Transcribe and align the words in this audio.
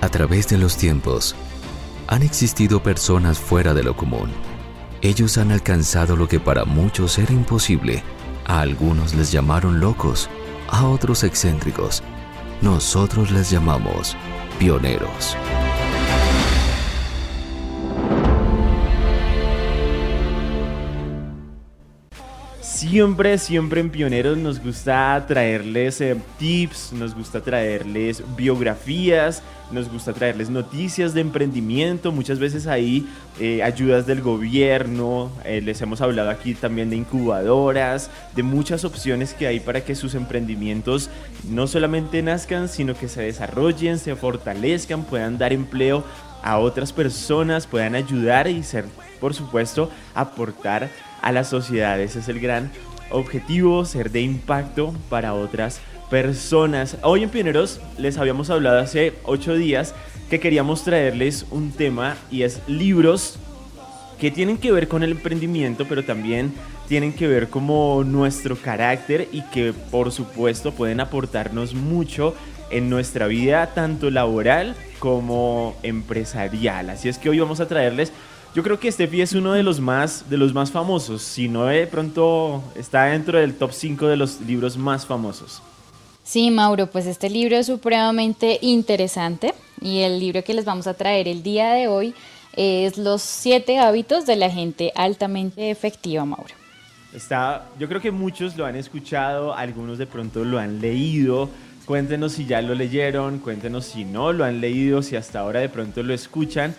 A 0.00 0.08
través 0.08 0.48
de 0.48 0.56
los 0.56 0.76
tiempos, 0.76 1.36
han 2.06 2.22
existido 2.22 2.82
personas 2.82 3.38
fuera 3.38 3.74
de 3.74 3.82
lo 3.82 3.94
común. 3.96 4.30
Ellos 5.02 5.38
han 5.38 5.52
alcanzado 5.52 6.16
lo 6.16 6.26
que 6.26 6.40
para 6.40 6.64
muchos 6.64 7.18
era 7.18 7.32
imposible. 7.32 8.02
A 8.46 8.60
algunos 8.60 9.14
les 9.14 9.30
llamaron 9.30 9.78
locos, 9.78 10.28
a 10.68 10.86
otros 10.86 11.22
excéntricos. 11.22 12.02
Nosotros 12.62 13.30
les 13.30 13.50
llamamos 13.50 14.16
pioneros. 14.58 15.36
Siempre, 22.90 23.38
siempre 23.38 23.80
en 23.80 23.88
Pioneros 23.88 24.36
nos 24.36 24.60
gusta 24.60 25.24
traerles 25.28 26.00
eh, 26.00 26.16
tips, 26.40 26.92
nos 26.92 27.14
gusta 27.14 27.40
traerles 27.40 28.20
biografías, 28.36 29.44
nos 29.70 29.88
gusta 29.88 30.12
traerles 30.12 30.50
noticias 30.50 31.14
de 31.14 31.20
emprendimiento, 31.20 32.10
muchas 32.10 32.40
veces 32.40 32.66
ahí 32.66 33.08
eh, 33.38 33.62
ayudas 33.62 34.08
del 34.08 34.22
gobierno, 34.22 35.30
eh, 35.44 35.60
les 35.60 35.80
hemos 35.82 36.00
hablado 36.00 36.30
aquí 36.30 36.52
también 36.54 36.90
de 36.90 36.96
incubadoras, 36.96 38.10
de 38.34 38.42
muchas 38.42 38.84
opciones 38.84 39.34
que 39.34 39.46
hay 39.46 39.60
para 39.60 39.84
que 39.84 39.94
sus 39.94 40.16
emprendimientos 40.16 41.10
no 41.48 41.68
solamente 41.68 42.22
nazcan, 42.22 42.68
sino 42.68 42.94
que 42.94 43.06
se 43.06 43.22
desarrollen, 43.22 44.00
se 44.00 44.16
fortalezcan, 44.16 45.04
puedan 45.04 45.38
dar 45.38 45.52
empleo 45.52 46.02
a 46.42 46.58
otras 46.58 46.92
personas, 46.92 47.68
puedan 47.68 47.94
ayudar 47.94 48.48
y 48.48 48.64
ser, 48.64 48.84
por 49.20 49.32
supuesto, 49.32 49.90
aportar 50.12 50.90
a 51.22 51.32
la 51.32 51.44
sociedad. 51.44 52.00
Ese 52.00 52.20
es 52.20 52.28
el 52.28 52.40
gran 52.40 52.70
objetivo, 53.10 53.84
ser 53.84 54.10
de 54.10 54.22
impacto 54.22 54.94
para 55.08 55.34
otras 55.34 55.80
personas. 56.10 56.96
Hoy 57.02 57.22
en 57.22 57.30
Pioneros 57.30 57.80
les 57.98 58.18
habíamos 58.18 58.50
hablado 58.50 58.78
hace 58.78 59.14
ocho 59.24 59.54
días 59.54 59.94
que 60.28 60.40
queríamos 60.40 60.84
traerles 60.84 61.46
un 61.50 61.72
tema 61.72 62.16
y 62.30 62.42
es 62.42 62.60
libros 62.66 63.38
que 64.20 64.30
tienen 64.30 64.58
que 64.58 64.70
ver 64.70 64.86
con 64.86 65.02
el 65.02 65.12
emprendimiento, 65.12 65.86
pero 65.88 66.04
también 66.04 66.52
tienen 66.88 67.12
que 67.12 67.26
ver 67.26 67.48
como 67.48 68.04
nuestro 68.04 68.56
carácter 68.56 69.28
y 69.32 69.42
que 69.42 69.72
por 69.72 70.12
supuesto 70.12 70.72
pueden 70.72 71.00
aportarnos 71.00 71.74
mucho 71.74 72.34
en 72.70 72.90
nuestra 72.90 73.26
vida, 73.26 73.74
tanto 73.74 74.10
laboral 74.10 74.76
como 74.98 75.76
empresarial. 75.82 76.90
Así 76.90 77.08
es 77.08 77.18
que 77.18 77.30
hoy 77.30 77.40
vamos 77.40 77.60
a 77.60 77.66
traerles 77.66 78.12
yo 78.54 78.62
creo 78.62 78.80
que 78.80 78.90
Steffi 78.90 79.20
es 79.20 79.32
uno 79.32 79.52
de 79.52 79.62
los 79.62 79.80
más, 79.80 80.28
de 80.28 80.36
los 80.36 80.52
más 80.52 80.70
famosos, 80.70 81.22
si 81.22 81.48
no 81.48 81.66
de 81.66 81.86
pronto 81.86 82.62
está 82.74 83.04
dentro 83.04 83.38
del 83.38 83.54
top 83.54 83.72
5 83.72 84.06
de 84.08 84.16
los 84.16 84.40
libros 84.40 84.76
más 84.76 85.06
famosos. 85.06 85.62
Sí, 86.24 86.50
Mauro, 86.50 86.88
pues 86.88 87.06
este 87.06 87.30
libro 87.30 87.56
es 87.56 87.66
supremamente 87.66 88.58
interesante 88.60 89.54
y 89.80 90.00
el 90.00 90.18
libro 90.18 90.44
que 90.44 90.54
les 90.54 90.64
vamos 90.64 90.86
a 90.86 90.94
traer 90.94 91.28
el 91.28 91.42
día 91.42 91.72
de 91.72 91.88
hoy 91.88 92.14
es 92.56 92.98
Los 92.98 93.22
siete 93.22 93.78
hábitos 93.78 94.26
de 94.26 94.36
la 94.36 94.50
gente 94.50 94.92
altamente 94.96 95.70
efectiva, 95.70 96.24
Mauro. 96.24 96.54
Está, 97.14 97.66
yo 97.78 97.88
creo 97.88 98.00
que 98.00 98.10
muchos 98.10 98.56
lo 98.56 98.66
han 98.66 98.76
escuchado, 98.76 99.54
algunos 99.54 99.98
de 99.98 100.06
pronto 100.06 100.44
lo 100.44 100.58
han 100.58 100.80
leído. 100.80 101.48
Cuéntenos 101.86 102.32
si 102.32 102.46
ya 102.46 102.62
lo 102.62 102.74
leyeron, 102.74 103.38
cuéntenos 103.38 103.86
si 103.86 104.04
no 104.04 104.32
lo 104.32 104.44
han 104.44 104.60
leído, 104.60 105.02
si 105.02 105.16
hasta 105.16 105.40
ahora 105.40 105.60
de 105.60 105.68
pronto 105.68 106.02
lo 106.02 106.14
escuchan 106.14 106.74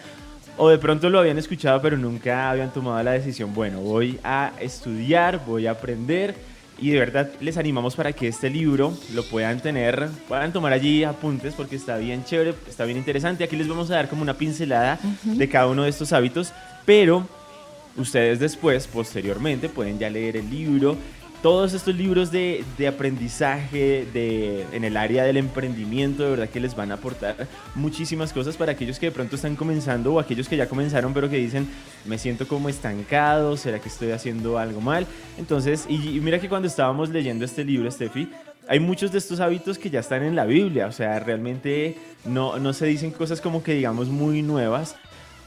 o 0.57 0.69
de 0.69 0.77
pronto 0.77 1.09
lo 1.09 1.19
habían 1.19 1.37
escuchado 1.37 1.81
pero 1.81 1.97
nunca 1.97 2.49
habían 2.49 2.71
tomado 2.71 3.01
la 3.03 3.11
decisión, 3.11 3.53
bueno, 3.53 3.79
voy 3.81 4.19
a 4.23 4.51
estudiar, 4.59 5.43
voy 5.45 5.67
a 5.67 5.71
aprender. 5.71 6.35
Y 6.79 6.89
de 6.89 6.99
verdad 6.99 7.29
les 7.39 7.57
animamos 7.57 7.95
para 7.95 8.11
que 8.11 8.27
este 8.27 8.49
libro 8.49 8.97
lo 9.13 9.23
puedan 9.23 9.59
tener, 9.59 10.09
puedan 10.27 10.51
tomar 10.51 10.73
allí 10.73 11.03
apuntes 11.03 11.53
porque 11.53 11.75
está 11.75 11.97
bien 11.97 12.25
chévere, 12.25 12.55
está 12.67 12.85
bien 12.85 12.97
interesante. 12.97 13.43
Aquí 13.43 13.55
les 13.55 13.67
vamos 13.67 13.91
a 13.91 13.95
dar 13.95 14.09
como 14.09 14.23
una 14.23 14.33
pincelada 14.33 14.97
de 15.23 15.47
cada 15.47 15.67
uno 15.67 15.83
de 15.83 15.89
estos 15.91 16.11
hábitos, 16.11 16.51
pero 16.83 17.27
ustedes 17.97 18.39
después, 18.39 18.87
posteriormente, 18.87 19.69
pueden 19.69 19.99
ya 19.99 20.09
leer 20.09 20.37
el 20.37 20.49
libro 20.49 20.97
todos 21.41 21.73
estos 21.73 21.95
libros 21.95 22.31
de, 22.31 22.63
aprendizaje 22.87 24.05
de, 24.13 24.65
en 24.71 24.83
el 24.83 24.95
área 24.95 25.23
del 25.23 25.37
emprendimiento, 25.37 26.23
de 26.23 26.29
verdad 26.29 26.49
que 26.49 26.59
les 26.59 26.75
van 26.75 26.91
a 26.91 26.95
aportar 26.95 27.47
muchísimas 27.73 28.31
cosas 28.31 28.55
para 28.57 28.73
aquellos 28.73 28.99
que 28.99 29.07
de 29.07 29.11
pronto 29.11 29.35
están 29.35 29.55
comenzando 29.55 30.13
o 30.13 30.19
aquellos 30.19 30.47
que 30.47 30.57
ya 30.57 30.69
comenzaron 30.69 31.13
pero 31.13 31.29
que 31.29 31.37
dicen, 31.37 31.67
me 32.05 32.17
siento 32.17 32.47
como 32.47 32.69
estancado, 32.69 33.57
¿será 33.57 33.79
que 33.79 33.89
estoy 33.89 34.11
haciendo 34.11 34.57
algo 34.57 34.81
mal? 34.81 35.07
Entonces, 35.37 35.85
y, 35.89 35.97
mira 36.19 36.39
que 36.39 36.49
cuando 36.49 36.67
estábamos 36.67 37.09
leyendo 37.09 37.43
este 37.43 37.63
libro, 37.63 37.89
Steffi, 37.89 38.29
hay 38.67 38.79
muchos 38.79 39.11
de 39.11 39.17
estos 39.17 39.39
hábitos 39.39 39.79
que 39.79 39.89
ya 39.89 39.99
están 39.99 40.23
en 40.23 40.35
la 40.35 40.45
Biblia, 40.45 40.85
o 40.85 40.91
sea, 40.91 41.19
realmente 41.19 41.97
no, 42.23 42.59
no 42.59 42.73
se 42.73 42.85
dicen 42.85 43.11
cosas 43.11 43.41
como 43.41 43.63
que 43.63 43.73
digamos 43.73 44.09
muy 44.09 44.43
nuevas, 44.43 44.95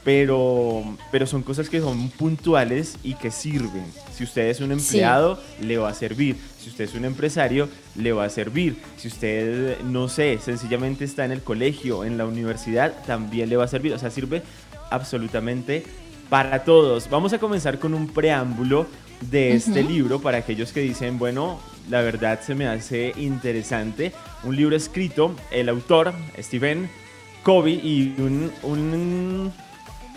pero, 0.05 0.83
pero 1.11 1.25
son 1.25 1.41
cosas 1.41 1.67
que 1.67 1.81
son 1.81 2.09
puntuales 2.09 2.95
y 3.03 3.15
que 3.15 3.31
sirven. 3.31 3.85
Si 4.15 4.23
usted 4.23 4.49
es 4.49 4.61
un 4.61 4.71
empleado, 4.71 5.41
le 5.59 5.79
va 5.79 5.89
a 5.89 5.93
servir. 5.95 6.37
Si 6.61 6.69
usted 6.69 6.85
es 6.85 6.93
un 6.93 7.05
empresario, 7.05 7.67
le 7.95 8.13
va 8.13 8.25
a 8.25 8.29
servir. 8.29 8.77
Si 8.97 9.07
usted, 9.07 9.81
no 9.81 10.07
sé, 10.07 10.37
sencillamente 10.37 11.05
está 11.05 11.25
en 11.25 11.31
el 11.31 11.41
colegio, 11.41 12.05
en 12.05 12.19
la 12.19 12.25
universidad, 12.25 13.03
también 13.07 13.49
le 13.49 13.57
va 13.57 13.63
a 13.65 13.67
servir. 13.67 13.93
O 13.93 13.99
sea, 13.99 14.11
sirve 14.11 14.43
absolutamente 14.91 15.83
para 16.29 16.63
todos. 16.63 17.09
Vamos 17.09 17.33
a 17.33 17.39
comenzar 17.39 17.79
con 17.79 17.95
un 17.95 18.07
preámbulo 18.07 18.85
de 19.21 19.55
este 19.55 19.81
libro 19.81 20.21
para 20.21 20.37
aquellos 20.37 20.71
que 20.71 20.81
dicen, 20.81 21.17
bueno, 21.17 21.59
la 21.89 22.01
verdad 22.01 22.41
se 22.41 22.53
me 22.53 22.67
hace 22.67 23.11
interesante. 23.17 24.11
Un 24.43 24.55
libro 24.55 24.75
escrito, 24.75 25.35
el 25.49 25.67
autor, 25.67 26.13
Stephen 26.39 26.89
Covey, 27.41 27.79
y 27.83 28.21
un 28.21 29.51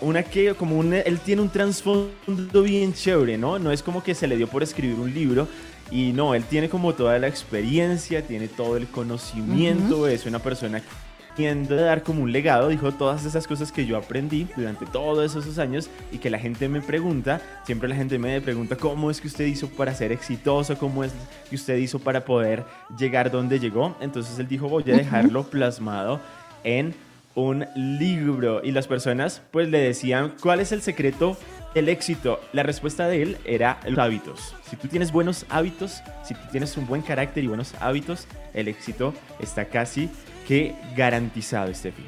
una 0.00 0.22
que 0.22 0.54
como 0.54 0.78
un, 0.78 0.94
él 0.94 1.18
tiene 1.20 1.42
un 1.42 1.48
trasfondo 1.48 2.62
bien 2.62 2.92
chévere, 2.92 3.38
¿no? 3.38 3.58
No 3.58 3.72
es 3.72 3.82
como 3.82 4.02
que 4.02 4.14
se 4.14 4.26
le 4.26 4.36
dio 4.36 4.46
por 4.46 4.62
escribir 4.62 4.98
un 4.98 5.12
libro 5.12 5.48
y 5.90 6.12
no, 6.12 6.34
él 6.34 6.44
tiene 6.44 6.68
como 6.68 6.94
toda 6.94 7.18
la 7.18 7.28
experiencia, 7.28 8.22
tiene 8.22 8.48
todo 8.48 8.76
el 8.76 8.86
conocimiento, 8.88 10.06
es 10.06 10.26
una 10.26 10.38
persona 10.38 10.80
que 10.80 10.86
tiende 11.34 11.78
a 11.78 11.82
dar 11.82 12.02
como 12.02 12.24
un 12.24 12.32
legado, 12.32 12.68
dijo 12.68 12.92
todas 12.92 13.24
esas 13.24 13.46
cosas 13.46 13.70
que 13.70 13.86
yo 13.86 13.96
aprendí 13.96 14.48
durante 14.56 14.86
todos 14.86 15.36
esos 15.36 15.58
años 15.58 15.88
y 16.10 16.18
que 16.18 16.30
la 16.30 16.38
gente 16.38 16.68
me 16.68 16.80
pregunta, 16.80 17.40
siempre 17.64 17.88
la 17.88 17.94
gente 17.94 18.18
me 18.18 18.40
pregunta 18.40 18.76
cómo 18.76 19.10
es 19.10 19.20
que 19.20 19.28
usted 19.28 19.46
hizo 19.46 19.68
para 19.68 19.94
ser 19.94 20.10
exitoso, 20.10 20.76
cómo 20.76 21.04
es 21.04 21.12
que 21.48 21.54
usted 21.54 21.76
hizo 21.76 22.00
para 22.00 22.24
poder 22.24 22.64
llegar 22.98 23.30
donde 23.30 23.60
llegó, 23.60 23.96
entonces 24.00 24.38
él 24.38 24.48
dijo 24.48 24.68
voy 24.68 24.82
a 24.90 24.96
dejarlo 24.96 25.44
plasmado 25.44 26.20
en 26.64 26.92
un 27.38 27.66
libro 27.74 28.62
y 28.64 28.72
las 28.72 28.86
personas 28.86 29.42
pues 29.50 29.68
le 29.68 29.78
decían 29.78 30.34
cuál 30.42 30.60
es 30.60 30.72
el 30.72 30.82
secreto 30.82 31.36
del 31.74 31.88
éxito. 31.88 32.40
La 32.52 32.62
respuesta 32.62 33.06
de 33.06 33.22
él 33.22 33.36
era 33.44 33.78
los 33.86 33.98
hábitos. 33.98 34.54
Si 34.68 34.76
tú 34.76 34.88
tienes 34.88 35.12
buenos 35.12 35.46
hábitos, 35.48 36.02
si 36.24 36.34
tú 36.34 36.40
tienes 36.50 36.76
un 36.76 36.86
buen 36.86 37.02
carácter 37.02 37.44
y 37.44 37.46
buenos 37.46 37.74
hábitos, 37.80 38.26
el 38.54 38.68
éxito 38.68 39.14
está 39.40 39.66
casi 39.66 40.10
que 40.46 40.74
garantizado, 40.96 41.72
Steffi. 41.72 42.02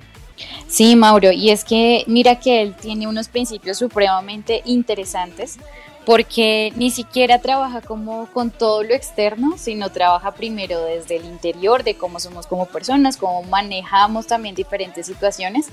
Sí, 0.66 0.96
Mauro, 0.96 1.30
y 1.30 1.50
es 1.50 1.64
que 1.64 2.04
mira 2.06 2.40
que 2.40 2.62
él 2.62 2.74
tiene 2.74 3.06
unos 3.06 3.28
principios 3.28 3.78
supremamente 3.78 4.62
interesantes 4.64 5.58
porque 6.06 6.72
ni 6.76 6.90
siquiera 6.90 7.40
trabaja 7.40 7.80
como 7.80 8.26
con 8.32 8.50
todo 8.50 8.82
lo 8.82 8.94
externo, 8.94 9.56
sino 9.58 9.90
trabaja 9.90 10.32
primero 10.32 10.82
desde 10.84 11.16
el 11.16 11.24
interior 11.24 11.84
de 11.84 11.94
cómo 11.96 12.20
somos 12.20 12.46
como 12.46 12.66
personas, 12.66 13.16
cómo 13.16 13.42
manejamos 13.44 14.26
también 14.26 14.54
diferentes 14.54 15.06
situaciones, 15.06 15.68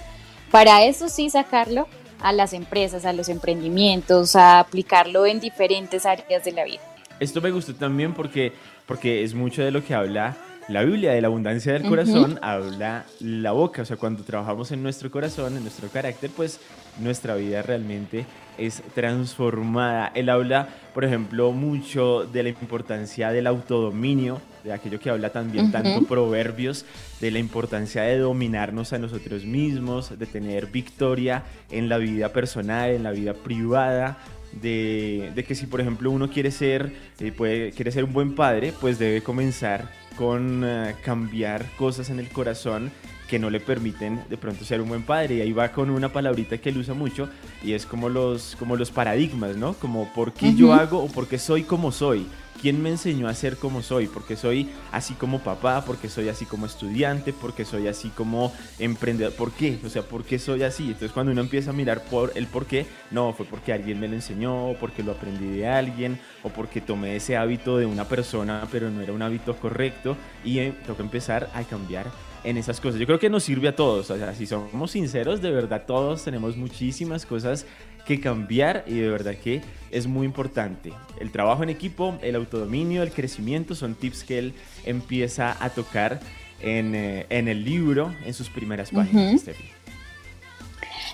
para 0.51 0.83
eso 0.85 1.09
sí 1.09 1.29
sacarlo 1.29 1.88
a 2.19 2.33
las 2.33 2.53
empresas, 2.53 3.05
a 3.05 3.13
los 3.13 3.29
emprendimientos, 3.29 4.35
a 4.35 4.59
aplicarlo 4.59 5.25
en 5.25 5.39
diferentes 5.39 6.05
áreas 6.05 6.44
de 6.44 6.51
la 6.51 6.65
vida. 6.65 6.81
Esto 7.19 7.41
me 7.41 7.51
gustó 7.51 7.73
también 7.75 8.13
porque, 8.13 8.53
porque 8.85 9.24
es 9.24 9.33
mucho 9.33 9.63
de 9.63 9.71
lo 9.71 9.83
que 9.83 9.94
habla 9.94 10.38
la 10.68 10.83
Biblia 10.83 11.13
de 11.13 11.21
la 11.21 11.27
abundancia 11.27 11.71
del 11.71 11.88
corazón 11.88 12.39
habla 12.41 13.06
la 13.21 13.53
boca, 13.53 13.83
o 13.83 13.85
sea, 13.85 13.95
cuando 13.95 14.24
trabajamos 14.24 14.69
en 14.74 14.83
nuestro 14.83 15.09
corazón, 15.09 15.56
en 15.56 15.63
nuestro 15.63 15.88
carácter, 15.88 16.29
pues 16.35 16.59
nuestra 17.00 17.35
vida 17.35 17.62
realmente 17.62 18.25
es 18.57 18.81
transformada. 18.94 20.12
Él 20.15 20.30
habla, 20.30 20.69
por 20.94 21.06
ejemplo, 21.06 21.51
mucho 21.51 22.25
de 22.25 22.44
la 22.44 22.50
importancia 22.50 23.31
del 23.31 23.48
autodominio, 23.48 24.42
de 24.63 24.74
aquello 24.74 25.00
que 25.00 25.09
habla 25.09 25.30
también 25.31 25.71
tanto 25.71 26.06
proverbios, 26.07 26.86
de 27.21 27.31
la 27.31 27.39
importancia 27.39 28.04
de 28.04 28.18
dominarnos 28.18 28.94
a 28.94 29.00
nosotros 29.00 29.45
mismos, 29.45 30.18
de 30.18 30.25
tener 30.25 30.68
victoria 30.68 31.44
en 31.71 31.89
la 31.89 31.98
vida 31.98 32.33
personal, 32.33 32.92
en 32.92 33.04
la 33.04 33.12
vida 33.12 33.33
privada, 33.33 34.18
de, 34.62 35.45
que 35.48 35.56
si 35.56 35.68
por 35.68 35.81
ejemplo 35.81 36.12
uno 36.12 36.30
quiere 36.30 36.51
ser, 36.51 36.92
eh, 37.19 37.31
puede, 37.31 37.71
quiere 37.71 37.92
ser 37.92 38.03
un 38.03 38.13
buen 38.13 38.36
padre, 38.36 38.74
pues 38.80 39.00
debe 39.00 39.21
comenzar 39.21 39.89
con 40.18 40.63
eh, 40.65 40.95
cambiar 41.03 41.65
cosas 41.77 42.10
en 42.10 42.19
el 42.19 42.30
corazón 42.30 42.92
que 43.27 43.39
no 43.39 43.50
le 43.50 43.59
permiten 43.59 44.24
de 44.29 44.38
pronto 44.38 44.65
ser 44.65 44.81
un 44.81 44.89
buen 44.89 45.03
padre. 45.03 45.35
Y 45.35 45.41
ahí 45.41 45.51
va 45.51 45.71
con 45.71 45.89
una 45.89 46.09
palabrita 46.09 46.57
que 46.57 46.69
él 46.69 46.77
usa 46.77 46.94
mucho 46.94 47.29
y 47.63 47.74
es 47.74 47.85
como 47.85 48.09
los, 48.09 48.56
como 48.57 48.75
los 48.75 48.91
paradigmas, 48.91 49.56
¿no? 49.56 49.74
Como 49.74 50.12
por 50.13 50.33
qué 50.33 50.53
yo 50.56 50.74
hago 50.74 51.03
o 51.03 51.07
por 51.07 51.27
qué 51.27 51.38
soy 51.38 51.63
como 51.63 51.91
soy. 51.91 52.25
¿Quién 52.59 52.81
me 52.81 52.89
enseñó 52.89 53.27
a 53.27 53.35
ser 53.35 53.57
como 53.57 53.83
soy? 53.83 54.07
Porque 54.07 54.35
soy 54.35 54.68
así 54.91 55.13
como 55.13 55.39
papá, 55.39 55.83
porque 55.85 56.09
soy 56.09 56.27
así 56.27 56.45
como 56.45 56.65
estudiante, 56.65 57.31
porque 57.31 57.65
soy 57.65 57.88
así 57.88 58.09
como 58.09 58.51
emprendedor. 58.79 59.33
¿Por 59.33 59.51
qué? 59.51 59.77
O 59.85 59.89
sea, 59.89 60.01
¿por 60.01 60.24
qué 60.24 60.39
soy 60.39 60.63
así? 60.63 60.85
Entonces 60.85 61.12
cuando 61.12 61.31
uno 61.31 61.41
empieza 61.41 61.69
a 61.69 61.74
mirar 61.74 62.03
por 62.06 62.31
el 62.33 62.47
por 62.47 62.65
qué, 62.65 62.88
no, 63.12 63.31
fue 63.33 63.45
porque 63.45 63.74
alguien 63.74 64.00
me 64.00 64.07
lo 64.07 64.15
enseñó, 64.15 64.74
porque 64.79 65.03
lo 65.03 65.12
aprendí 65.12 65.45
de 65.56 65.68
alguien, 65.68 66.19
o 66.41 66.50
porque 66.50 66.81
tomé 66.81 67.18
ese 67.18 67.38
hábito 67.38 67.77
de 67.77 67.85
una 67.85 68.06
persona, 68.06 68.68
pero 68.71 68.89
no 68.89 69.01
era 69.01 69.13
un 69.13 69.21
hábito 69.21 69.56
correcto, 69.57 70.18
y 70.44 70.57
eh, 70.57 70.74
tengo 70.81 70.97
que 70.97 71.03
empezar 71.03 71.51
a 71.53 71.62
cambiar 71.62 72.07
en 72.44 72.57
esas 72.57 72.80
cosas. 72.80 73.00
Yo 73.00 73.06
creo 73.06 73.19
que 73.19 73.30
nos 73.30 73.44
sirve 73.44 73.68
a 73.68 73.75
todos, 73.75 74.10
o 74.10 74.18
sea, 74.18 74.34
si 74.34 74.45
somos 74.45 74.92
sinceros, 74.92 75.42
de 75.42 75.51
verdad 75.51 75.84
todos 75.86 76.24
tenemos 76.24 76.57
muchísimas 76.57 77.25
cosas 77.25 77.66
que 78.06 78.22
cambiar 78.22 78.86
y 78.88 78.95
de 78.95 79.10
verdad 79.10 79.36
que 79.36 79.62
es 79.92 80.07
muy 80.07 80.25
importante. 80.25 80.94
El 81.19 81.31
trabajo 81.31 81.63
en 81.63 81.69
equipo, 81.69 82.18
el 82.22 82.36
autodominio, 82.36 83.04
el 83.04 83.12
crecimiento 83.12 83.75
son 83.75 83.95
tips 83.95 84.24
que 84.24 84.39
él 84.39 84.54
empieza 84.86 85.57
a 85.63 85.69
tocar 85.69 86.22
en, 86.62 86.95
eh, 86.95 87.25
el 87.30 87.66
libro, 87.66 88.13
en 88.25 88.34
sus 88.34 88.50
primeras 88.50 88.92
páginas. 88.92 89.44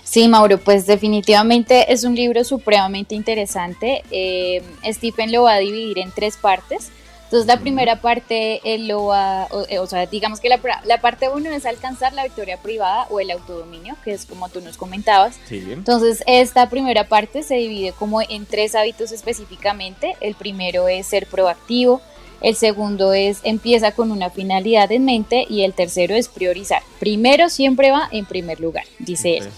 Sí, 0.04 0.28
Mauro, 0.28 0.58
pues 0.58 0.86
definitivamente 0.86 1.92
es 1.92 2.04
un 2.04 2.14
libro 2.14 2.44
supremamente 2.44 3.16
interesante. 3.16 4.04
Eh, 4.12 4.62
Stephen 4.84 5.32
lo 5.32 5.42
va 5.42 5.54
a 5.54 5.58
dividir 5.58 5.98
en 5.98 6.12
tres 6.12 6.36
partes. 6.36 6.92
Entonces 7.34 7.52
la 7.52 7.60
primera 7.60 8.00
parte 8.00 8.60
él 8.62 8.86
lo 8.86 9.06
va, 9.06 9.48
eh, 9.68 9.80
o, 9.80 9.86
sea, 9.88 10.06
digamos 10.06 10.38
que 10.38 10.48
la, 10.48 10.60
la 10.84 11.00
parte 11.00 11.28
uno 11.28 11.50
es 11.50 11.66
alcanzar 11.66 12.12
la 12.12 12.22
victoria 12.22 12.58
privada 12.58 13.08
o 13.10 13.18
el 13.18 13.28
autodominio, 13.32 13.96
que 14.04 14.12
es 14.12 14.24
como 14.24 14.48
tú 14.50 14.60
nos 14.60 14.76
comentabas. 14.76 15.34
Sí. 15.48 15.64
Entonces 15.68 16.22
esta 16.28 16.70
primera 16.70 17.08
parte 17.08 17.42
se 17.42 17.56
divide 17.56 17.90
como 17.90 18.22
en 18.22 18.46
tres 18.46 18.76
hábitos 18.76 19.10
específicamente. 19.10 20.14
El 20.20 20.36
primero 20.36 20.86
es 20.86 21.08
ser 21.08 21.26
proactivo, 21.26 22.00
el 22.40 22.54
segundo 22.54 23.12
es 23.12 23.40
empieza 23.42 23.90
con 23.90 24.12
una 24.12 24.30
finalidad 24.30 24.92
en 24.92 25.04
mente 25.04 25.44
y 25.50 25.64
el 25.64 25.72
tercero 25.72 26.14
es 26.14 26.28
priorizar. 26.28 26.82
Primero 27.00 27.48
siempre 27.48 27.90
va 27.90 28.08
en 28.12 28.26
primer 28.26 28.60
lugar, 28.60 28.84
dice 29.00 29.38
él. 29.38 29.48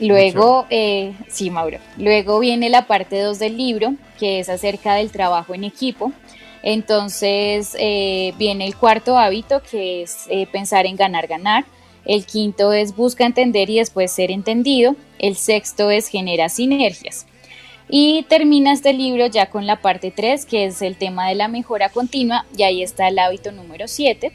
Luego, 0.00 0.66
eh, 0.70 1.14
sí, 1.28 1.50
Mauro. 1.50 1.78
Luego 1.96 2.40
viene 2.40 2.70
la 2.70 2.88
parte 2.88 3.20
2 3.20 3.38
del 3.38 3.56
libro, 3.56 3.94
que 4.18 4.40
es 4.40 4.48
acerca 4.48 4.94
del 4.94 5.10
trabajo 5.10 5.54
en 5.54 5.64
equipo. 5.64 6.12
Entonces 6.62 7.76
eh, 7.78 8.34
viene 8.38 8.66
el 8.66 8.76
cuarto 8.76 9.16
hábito 9.18 9.62
que 9.62 10.02
es 10.02 10.26
eh, 10.28 10.46
pensar 10.50 10.86
en 10.86 10.96
ganar, 10.96 11.26
ganar. 11.26 11.64
El 12.04 12.24
quinto 12.26 12.72
es 12.72 12.96
busca 12.96 13.24
entender 13.24 13.70
y 13.70 13.78
después 13.78 14.10
ser 14.12 14.30
entendido. 14.30 14.96
El 15.18 15.36
sexto 15.36 15.90
es 15.90 16.08
genera 16.08 16.48
sinergias. 16.48 17.26
Y 17.88 18.24
termina 18.28 18.72
este 18.72 18.92
libro 18.92 19.26
ya 19.26 19.46
con 19.46 19.66
la 19.66 19.82
parte 19.82 20.12
3, 20.14 20.46
que 20.46 20.66
es 20.66 20.80
el 20.80 20.96
tema 20.96 21.28
de 21.28 21.34
la 21.34 21.48
mejora 21.48 21.88
continua, 21.88 22.46
y 22.56 22.62
ahí 22.62 22.84
está 22.84 23.08
el 23.08 23.18
hábito 23.18 23.50
número 23.50 23.88
7, 23.88 24.30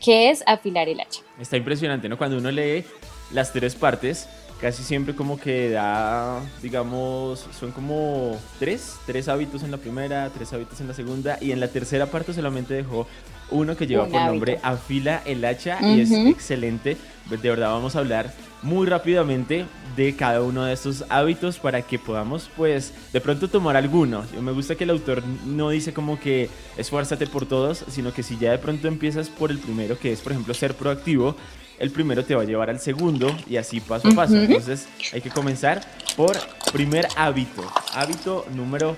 que 0.00 0.30
es 0.30 0.44
afilar 0.46 0.88
el 0.88 1.00
hacha. 1.00 1.20
Está 1.40 1.56
impresionante, 1.56 2.08
¿no? 2.08 2.16
Cuando 2.16 2.38
uno 2.38 2.52
lee 2.52 2.84
las 3.32 3.52
tres 3.52 3.74
partes, 3.74 4.28
casi 4.62 4.84
siempre 4.84 5.12
como 5.16 5.40
que 5.40 5.70
da, 5.70 6.40
digamos, 6.62 7.48
son 7.58 7.72
como 7.72 8.38
tres, 8.60 8.96
tres 9.04 9.28
hábitos 9.28 9.64
en 9.64 9.72
la 9.72 9.76
primera, 9.76 10.30
tres 10.30 10.52
hábitos 10.52 10.80
en 10.80 10.86
la 10.86 10.94
segunda 10.94 11.36
y 11.40 11.50
en 11.50 11.58
la 11.58 11.66
tercera 11.66 12.06
parte 12.06 12.32
solamente 12.32 12.72
dejó 12.72 13.08
uno 13.50 13.76
que 13.76 13.88
lleva 13.88 14.06
por 14.06 14.22
nombre 14.22 14.60
Afila 14.62 15.20
el 15.26 15.44
hacha 15.44 15.78
y 15.82 16.00
es 16.00 16.12
excelente. 16.12 16.96
De 17.28 17.50
verdad 17.50 17.70
vamos 17.70 17.96
a 17.96 17.98
hablar 17.98 18.32
muy 18.62 18.86
rápidamente 18.86 19.66
de 19.96 20.14
cada 20.14 20.42
uno 20.42 20.64
de 20.64 20.72
estos 20.72 21.04
hábitos 21.08 21.58
para 21.58 21.82
que 21.82 21.98
podamos 21.98 22.48
pues 22.56 22.94
de 23.12 23.20
pronto 23.20 23.48
tomar 23.48 23.76
alguno. 23.76 24.24
Me 24.40 24.52
gusta 24.52 24.76
que 24.76 24.84
el 24.84 24.90
autor 24.90 25.24
no 25.44 25.70
dice 25.70 25.92
como 25.92 26.20
que 26.20 26.48
esfuérzate 26.76 27.26
por 27.26 27.46
todos, 27.46 27.84
sino 27.88 28.12
que 28.14 28.22
si 28.22 28.38
ya 28.38 28.52
de 28.52 28.58
pronto 28.58 28.86
empiezas 28.86 29.28
por 29.28 29.50
el 29.50 29.58
primero 29.58 29.98
que 29.98 30.12
es 30.12 30.20
por 30.20 30.32
ejemplo 30.32 30.54
ser 30.54 30.74
proactivo, 30.74 31.34
el 31.82 31.90
primero 31.90 32.24
te 32.24 32.36
va 32.36 32.42
a 32.42 32.44
llevar 32.44 32.70
al 32.70 32.78
segundo 32.78 33.36
y 33.50 33.56
así 33.56 33.80
paso 33.80 34.06
a 34.06 34.12
paso. 34.12 34.36
Entonces 34.36 34.86
hay 35.12 35.20
que 35.20 35.30
comenzar 35.30 35.80
por 36.16 36.38
primer 36.72 37.08
hábito. 37.16 37.60
Hábito 37.92 38.46
número 38.54 38.96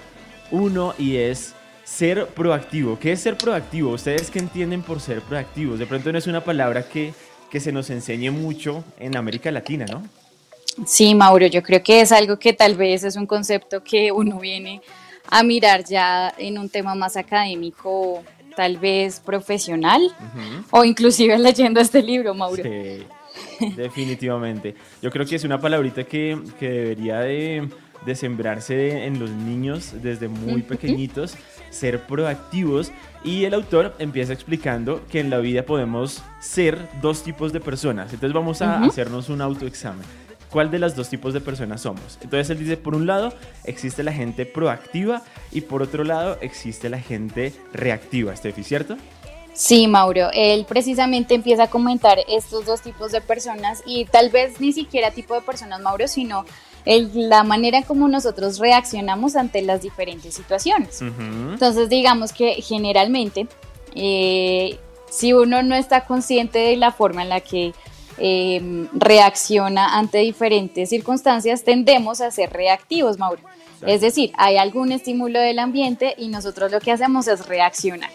uno 0.50 0.94
y 0.98 1.16
es 1.16 1.54
ser 1.82 2.26
proactivo. 2.26 2.98
¿Qué 2.98 3.12
es 3.12 3.20
ser 3.20 3.38
proactivo? 3.38 3.92
¿Ustedes 3.92 4.30
qué 4.30 4.38
entienden 4.38 4.82
por 4.82 5.00
ser 5.00 5.22
proactivos? 5.22 5.78
De 5.78 5.86
pronto 5.86 6.12
no 6.12 6.18
es 6.18 6.26
una 6.26 6.44
palabra 6.44 6.86
que, 6.86 7.14
que 7.50 7.58
se 7.58 7.72
nos 7.72 7.88
enseñe 7.88 8.30
mucho 8.30 8.84
en 8.98 9.16
América 9.16 9.50
Latina, 9.50 9.86
¿no? 9.90 10.02
Sí, 10.86 11.14
Mauro, 11.14 11.46
yo 11.46 11.62
creo 11.62 11.82
que 11.82 12.02
es 12.02 12.12
algo 12.12 12.38
que 12.38 12.52
tal 12.52 12.76
vez 12.76 13.02
es 13.02 13.16
un 13.16 13.24
concepto 13.24 13.82
que 13.82 14.12
uno 14.12 14.38
viene 14.40 14.82
a 15.30 15.42
mirar 15.42 15.84
ya 15.84 16.34
en 16.36 16.58
un 16.58 16.68
tema 16.68 16.94
más 16.94 17.16
académico 17.16 18.22
tal 18.56 18.78
vez 18.78 19.20
profesional 19.20 20.00
o 20.70 20.84
inclusive 20.84 21.38
leyendo 21.38 21.80
este 21.80 22.02
libro, 22.02 22.34
Mauro. 22.34 22.62
Sí, 22.62 23.04
definitivamente. 23.76 24.74
Yo 25.02 25.10
creo 25.10 25.26
que 25.26 25.36
es 25.36 25.44
una 25.44 25.60
palabrita 25.60 26.04
que, 26.04 26.38
que 26.58 26.68
debería 26.68 27.20
de, 27.20 27.68
de, 28.04 28.14
sembrarse 28.14 29.04
en 29.06 29.18
los 29.18 29.30
niños 29.30 29.92
desde 30.02 30.28
muy 30.28 30.62
pequeñitos, 30.62 31.36
ser 31.70 32.00
proactivos. 32.06 32.92
Y 33.24 33.44
el 33.44 33.54
autor 33.54 33.94
empieza 33.98 34.32
explicando 34.32 35.02
que 35.10 35.20
en 35.20 35.30
la 35.30 35.38
vida 35.38 35.62
podemos 35.64 36.22
ser 36.40 36.78
dos 37.00 37.22
tipos 37.22 37.52
de 37.52 37.60
personas. 37.60 38.12
Entonces 38.12 38.34
vamos 38.34 38.60
a 38.60 38.84
hacernos 38.84 39.30
un 39.30 39.40
autoexamen 39.40 40.23
cuál 40.54 40.70
de 40.70 40.78
los 40.78 40.94
dos 40.94 41.08
tipos 41.08 41.34
de 41.34 41.40
personas 41.40 41.80
somos. 41.80 42.16
Entonces 42.22 42.48
él 42.48 42.60
dice, 42.60 42.76
por 42.76 42.94
un 42.94 43.08
lado 43.08 43.34
existe 43.64 44.04
la 44.04 44.12
gente 44.12 44.46
proactiva 44.46 45.22
y 45.50 45.62
por 45.62 45.82
otro 45.82 46.04
lado 46.04 46.38
existe 46.40 46.88
la 46.88 47.00
gente 47.00 47.52
reactiva, 47.72 48.36
Steffi, 48.36 48.62
¿cierto? 48.62 48.96
Sí, 49.52 49.88
Mauro, 49.88 50.30
él 50.32 50.64
precisamente 50.64 51.34
empieza 51.34 51.64
a 51.64 51.70
comentar 51.70 52.18
estos 52.28 52.66
dos 52.66 52.82
tipos 52.82 53.10
de 53.10 53.20
personas 53.20 53.82
y 53.84 54.04
tal 54.04 54.30
vez 54.30 54.60
ni 54.60 54.72
siquiera 54.72 55.10
tipo 55.10 55.34
de 55.34 55.40
personas, 55.40 55.80
Mauro, 55.80 56.06
sino 56.06 56.44
la 56.86 57.42
manera 57.42 57.82
como 57.82 58.06
nosotros 58.06 58.60
reaccionamos 58.60 59.34
ante 59.34 59.60
las 59.60 59.82
diferentes 59.82 60.34
situaciones. 60.34 61.02
Entonces, 61.02 61.88
digamos 61.88 62.32
que 62.32 62.62
generalmente, 62.62 63.48
eh, 63.96 64.78
si 65.10 65.32
uno 65.32 65.64
no 65.64 65.74
está 65.74 66.04
consciente 66.04 66.60
de 66.60 66.76
la 66.76 66.92
forma 66.92 67.22
en 67.22 67.28
la 67.28 67.40
que 67.40 67.72
Em, 68.16 68.88
reacciona 68.92 69.98
ante 69.98 70.18
diferentes 70.18 70.88
circunstancias, 70.90 71.64
tendemos 71.64 72.20
a 72.20 72.30
ser 72.30 72.50
reactivos, 72.50 73.18
Mauro. 73.18 73.42
Es 73.86 74.00
decir, 74.00 74.32
hay 74.38 74.56
algún 74.56 74.92
estímulo 74.92 75.40
del 75.40 75.58
ambiente 75.58 76.14
y 76.16 76.28
nosotros 76.28 76.70
lo 76.70 76.80
que 76.80 76.92
hacemos 76.92 77.26
es 77.26 77.46
reaccionar, 77.46 78.10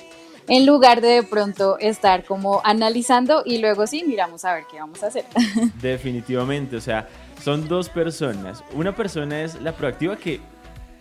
en 0.48 0.66
lugar 0.66 1.02
de 1.02 1.10
de 1.10 1.24
pronto 1.24 1.78
estar 1.80 2.24
como 2.24 2.62
analizando 2.64 3.44
y 3.46 3.60
luego 3.60 3.86
sí, 3.86 4.04
miramos 4.08 4.46
a 4.46 4.54
ver 4.54 4.64
qué 4.72 4.80
vamos 4.80 5.04
a 5.04 5.08
hacer. 5.08 5.26
Definitivamente, 5.82 6.78
o 6.78 6.82
sea, 6.82 7.08
son 7.44 7.68
dos 7.68 7.90
personas. 7.90 8.64
Una 8.74 8.96
persona 8.96 9.44
es 9.44 9.62
la 9.62 9.74
proactiva 9.74 10.16
que 10.16 10.40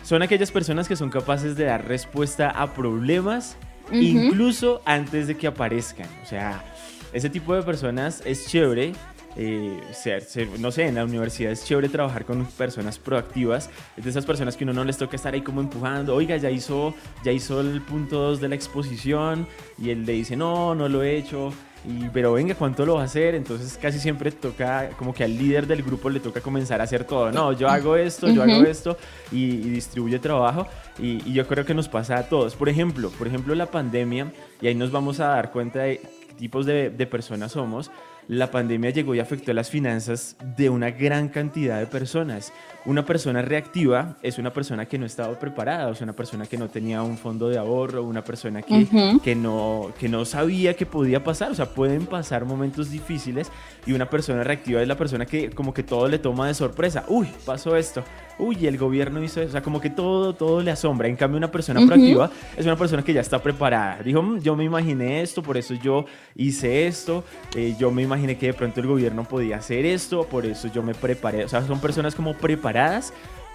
son 0.03 0.23
aquellas 0.23 0.51
personas 0.51 0.89
que 0.89 0.97
son 0.97 1.09
capaces 1.09 1.57
de 1.57 1.65
dar 1.65 1.87
respuesta 1.87 2.51
a 2.51 2.75
problemas 2.75 3.57
incluso 3.91 4.83
antes 4.85 5.29
de 5.29 5.37
que 5.37 5.47
aparezcan. 5.47 6.09
O 6.23 6.27
sea, 6.27 6.63
ese 7.13 7.31
tipo 7.31 7.55
de 7.55 7.63
personas 7.63 8.23
es 8.25 8.47
chévere. 8.49 8.93
Eh, 9.37 9.81
ser, 9.93 10.25
no 10.59 10.73
sé, 10.73 10.89
en 10.89 10.97
la 10.97 11.05
universidad 11.05 11.53
es 11.53 11.65
chévere 11.65 11.89
trabajar 11.89 12.25
con 12.25 12.45
personas 12.45 12.99
proactivas, 12.99 13.71
es 13.97 14.03
de 14.03 14.11
esas 14.11 14.27
personas 14.27 14.57
que 14.57 14.65
uno 14.65 14.73
no 14.73 14.83
les 14.83 14.99
toca 14.99 15.15
estar 15.15 15.33
ahí 15.33 15.43
como 15.43 15.61
empujando, 15.61 16.13
oiga, 16.13 16.37
ya 16.39 16.51
hizo, 16.51 16.93
ya 17.23 17.31
hizo 17.31 17.61
el 17.61 17.81
punto 17.83 18.19
2 18.19 18.41
de 18.41 18.49
la 18.49 18.57
exposición 18.57 19.47
y 19.81 19.91
él 19.91 20.05
le 20.07 20.15
dice, 20.15 20.35
no, 20.35 20.75
no 20.75 20.89
lo 20.89 21.05
he 21.05 21.17
hecho, 21.17 21.53
y, 21.85 22.09
pero 22.09 22.33
venga, 22.33 22.55
¿cuánto 22.57 22.85
lo 22.85 22.97
va 22.97 23.03
a 23.03 23.05
hacer? 23.05 23.37
Entonces 23.37 23.79
casi 23.81 24.01
siempre 24.01 24.33
toca, 24.33 24.91
como 24.97 25.15
que 25.15 25.23
al 25.23 25.39
líder 25.39 25.69
del 25.69 25.83
grupo 25.83 26.11
le 26.11 26.19
toca 26.19 26.41
comenzar 26.41 26.81
a 26.81 26.85
hacer 26.85 27.05
todo, 27.05 27.31
no, 27.31 27.53
yo 27.53 27.69
hago 27.69 27.95
esto, 27.95 28.29
yo 28.29 28.43
hago 28.43 28.65
esto 28.65 28.97
y, 29.31 29.57
distribuye 29.59 30.19
trabajo 30.19 30.67
y, 30.99 31.23
y 31.31 31.35
yo 31.35 31.47
creo 31.47 31.65
que 31.65 31.75
nos 31.75 31.89
pasa 31.89 32.19
a 32.19 32.29
todos. 32.29 32.57
Por 32.57 32.69
ejemplo, 32.69 33.11
por 33.11 33.29
ejemplo 33.29 33.55
la 33.55 33.67
pandemia, 33.67 34.33
y 34.61 34.67
ahí 34.67 34.75
nos 34.75 34.91
vamos 34.91 35.21
a 35.21 35.29
dar 35.29 35.53
cuenta 35.53 35.81
de 35.81 36.01
tipos 36.39 36.65
de, 36.65 36.91
personas 37.11 37.53
somos, 37.53 37.91
la 38.29 38.51
pandemia 38.51 38.91
llegó 38.91 39.15
y 39.15 39.21
afectó 39.21 39.53
las 39.53 39.71
finanzas 39.71 40.37
de 40.57 40.71
una 40.71 40.91
gran 40.91 41.29
cantidad 41.29 41.79
de 41.79 41.87
personas. 41.87 42.53
Una 42.89 43.05
persona 43.05 43.43
reactiva 43.43 44.17
es 44.23 44.39
una 44.39 44.51
persona 44.51 44.87
que 44.87 44.97
no 44.97 45.05
estaba 45.05 45.39
preparada, 45.39 45.89
o 45.89 45.95
sea, 45.95 46.07
una 46.07 46.15
persona 46.15 46.47
que 46.47 46.57
no 46.57 46.71
tenía 46.71 47.03
un 47.03 47.19
fondo 47.19 47.51
de 47.51 47.59
ahorro, 47.59 48.03
una 48.03 48.25
persona 48.25 48.63
que, 48.63 48.89
que, 49.23 49.35
no, 49.35 49.93
que 50.01 50.09
no 50.09 50.25
sabía 50.25 50.75
que 50.75 50.87
podía 50.87 51.23
pasar, 51.23 51.51
o 51.51 51.55
sea, 51.55 51.67
pueden 51.67 52.07
pasar 52.07 52.47
momentos 52.47 52.91
difíciles 52.91 53.53
y 53.85 53.93
una 53.93 54.09
persona 54.09 54.43
reactiva 54.43 54.81
es 54.81 54.89
la 54.89 54.97
persona 54.97 55.27
que 55.27 55.51
como 55.51 55.75
que 55.75 55.83
todo 55.83 56.09
le 56.09 56.19
toma 56.19 56.47
de 56.47 56.55
sorpresa. 56.55 57.05
Uy, 57.09 57.29
pasó 57.45 57.77
esto 57.77 58.03
uy, 58.39 58.67
el 58.67 58.79
gobierno 58.79 59.23
hizo 59.23 59.41
eso. 59.41 59.49
O 59.49 59.53
sea, 59.53 59.63
como 59.63 59.81
que 59.81 59.91
todo, 59.91 60.35
todo 60.35 60.63
le 60.63 60.71
asombra. 60.71 61.09
En 61.09 61.17
cambio, 61.17 61.37
una 61.37 61.51
persona 61.51 61.85
proactiva 61.85 62.31
es 62.57 62.65
una 62.65 62.77
persona 62.77 63.03
que 63.03 63.13
ya 63.13 63.21
está 63.21 63.43
preparada. 63.43 64.03
Dijo, 64.03 64.23
mm, 64.23 64.41
yo 64.41 64.57
me 64.57 64.65
imaginé 64.65 65.23
esto, 65.23 65.43
por 65.43 65.57
eso 65.57 65.75
yo 65.75 66.07
hice 66.35 66.87
esto. 66.87 67.25
Eh, 67.55 67.75
yo 67.79 67.91
me 67.91 68.03
imaginé 68.03 68.39
que 68.39 68.47
de 68.47 68.55
pronto 68.55 68.81
el 68.81 68.87
gobierno 68.87 69.25
podía 69.25 69.57
hacer 69.57 69.85
esto, 69.85 70.25
por 70.25 70.47
eso 70.47 70.69
yo 70.73 70.83
me 70.83 70.95
preparé. 70.95 71.45
O 71.45 71.49
sea, 71.49 71.67
son 71.67 71.81
personas 71.81 72.15
como 72.15 72.35
preparadas 72.35 72.78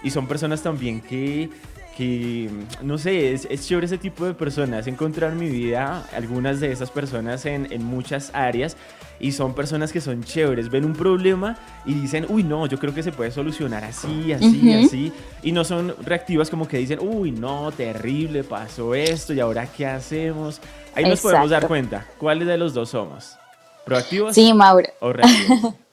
y 0.02 0.10
son 0.10 0.26
personas 0.26 0.62
también 0.62 1.00
que 1.00 1.50
que, 1.96 2.50
no 2.82 2.98
sé, 2.98 3.32
es, 3.32 3.46
es, 3.50 3.66
chévere 3.66 3.86
ese 3.86 3.98
tipo 3.98 4.24
de 4.24 4.34
personas, 4.34 4.86
encontrar 4.86 5.32
en 5.32 5.38
mi 5.38 5.48
vida 5.48 6.06
algunas 6.14 6.60
de 6.60 6.72
esas 6.72 6.90
personas 6.90 7.46
en, 7.46 7.72
en, 7.72 7.84
muchas 7.84 8.30
áreas 8.34 8.76
y 9.20 9.32
son 9.32 9.54
personas 9.54 9.92
que 9.92 10.00
son 10.00 10.24
chéveres, 10.24 10.70
ven 10.70 10.84
un 10.84 10.92
problema 10.92 11.56
y 11.84 11.94
dicen, 11.94 12.26
uy, 12.28 12.42
no, 12.42 12.66
yo 12.66 12.78
creo 12.78 12.92
que 12.92 13.02
se 13.02 13.12
puede 13.12 13.30
solucionar 13.30 13.84
así, 13.84 14.32
así, 14.32 14.72
así, 14.72 15.12
y 15.42 15.52
no 15.52 15.62
son 15.62 15.94
reactivas 16.04 16.50
como 16.50 16.66
que 16.66 16.78
dicen, 16.78 16.98
uy, 17.00 17.30
no, 17.30 17.70
terrible, 17.70 18.42
pasó 18.42 18.94
esto 18.94 19.32
y 19.32 19.40
ahora 19.40 19.66
qué 19.66 19.86
hacemos. 19.86 20.60
Ahí 20.96 21.04
nos 21.04 21.20
podemos 21.20 21.50
dar 21.50 21.66
cuenta, 21.68 22.06
¿cuáles 22.18 22.48
de 22.48 22.58
los 22.58 22.74
dos 22.74 22.90
somos? 22.90 23.36
¿Proactivos? 23.84 24.34
Sí, 24.34 24.52
Mauro. 24.52 24.88
¿O 25.00 25.12
reactivos? 25.12 25.74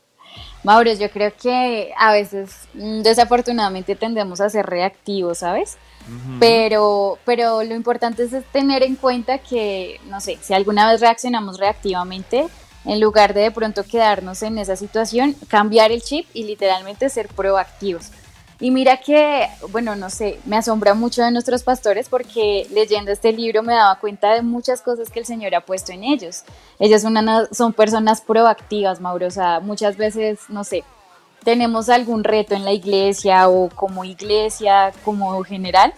Mauro, 0.64 0.94
yo 0.94 1.10
creo 1.10 1.34
que 1.36 1.92
a 1.98 2.12
veces 2.12 2.68
mm, 2.74 3.02
desafortunadamente 3.02 3.96
tendemos 3.96 4.42
a 4.42 4.50
ser 4.50 4.66
reactivos, 4.66 5.40
¿sabes? 5.40 5.78
pero, 6.40 7.20
pero 7.26 7.64
lo 7.64 7.76
importante 7.76 8.24
es 8.24 8.32
tener 8.52 8.84
en 8.84 8.96
cuenta 8.96 9.38
que, 9.38 10.00
no 10.08 10.20
sé, 10.20 10.38
si 10.42 10.54
alguna 10.54 10.90
vez 10.92 11.00
reaccionamos 11.00 11.60
reactivamente, 11.60 12.48
en 12.86 13.00
lugar 13.00 13.34
de 13.34 13.42
de 13.42 13.52
pronto 13.52 13.84
quedarnos 13.84 14.42
en 14.42 14.58
esa 14.58 14.76
situación, 14.76 15.36
cambiar 15.48 15.92
el 15.92 16.02
chip 16.02 16.28
y 16.34 16.44
literalmente 16.46 17.10
ser 17.10 17.28
proactivos. 17.28 18.12
Y 18.62 18.70
mira 18.70 18.98
que, 18.98 19.50
bueno, 19.72 19.96
no 19.96 20.12
sé, 20.12 20.40
me 20.46 20.56
asombra 20.56 20.94
mucho 20.94 21.24
de 21.24 21.32
nuestros 21.32 21.64
pastores 21.64 22.08
porque 22.08 22.68
leyendo 22.72 23.12
este 23.12 23.34
libro 23.34 23.64
me 23.64 23.74
daba 23.74 24.00
cuenta 24.00 24.36
de 24.36 24.44
muchas 24.44 24.82
cosas 24.82 25.10
que 25.10 25.20
el 25.20 25.26
Señor 25.26 25.56
ha 25.56 25.62
puesto 25.62 25.92
en 25.92 26.04
ellos. 26.04 26.44
Ellos 26.78 27.02
son, 27.02 27.18
son 27.52 27.74
personas 27.74 28.22
proactivas, 28.22 29.02
Mauro, 29.02 29.26
o 29.26 29.32
sea, 29.32 29.60
muchas 29.60 29.98
veces, 29.98 30.42
no 30.48 30.64
sé, 30.64 30.84
tenemos 31.44 31.90
algún 31.90 32.24
reto 32.24 32.54
en 32.54 32.64
la 32.64 32.72
iglesia 32.72 33.50
o 33.50 33.68
como 33.70 34.06
iglesia, 34.06 34.94
como 35.04 35.44
general, 35.44 35.94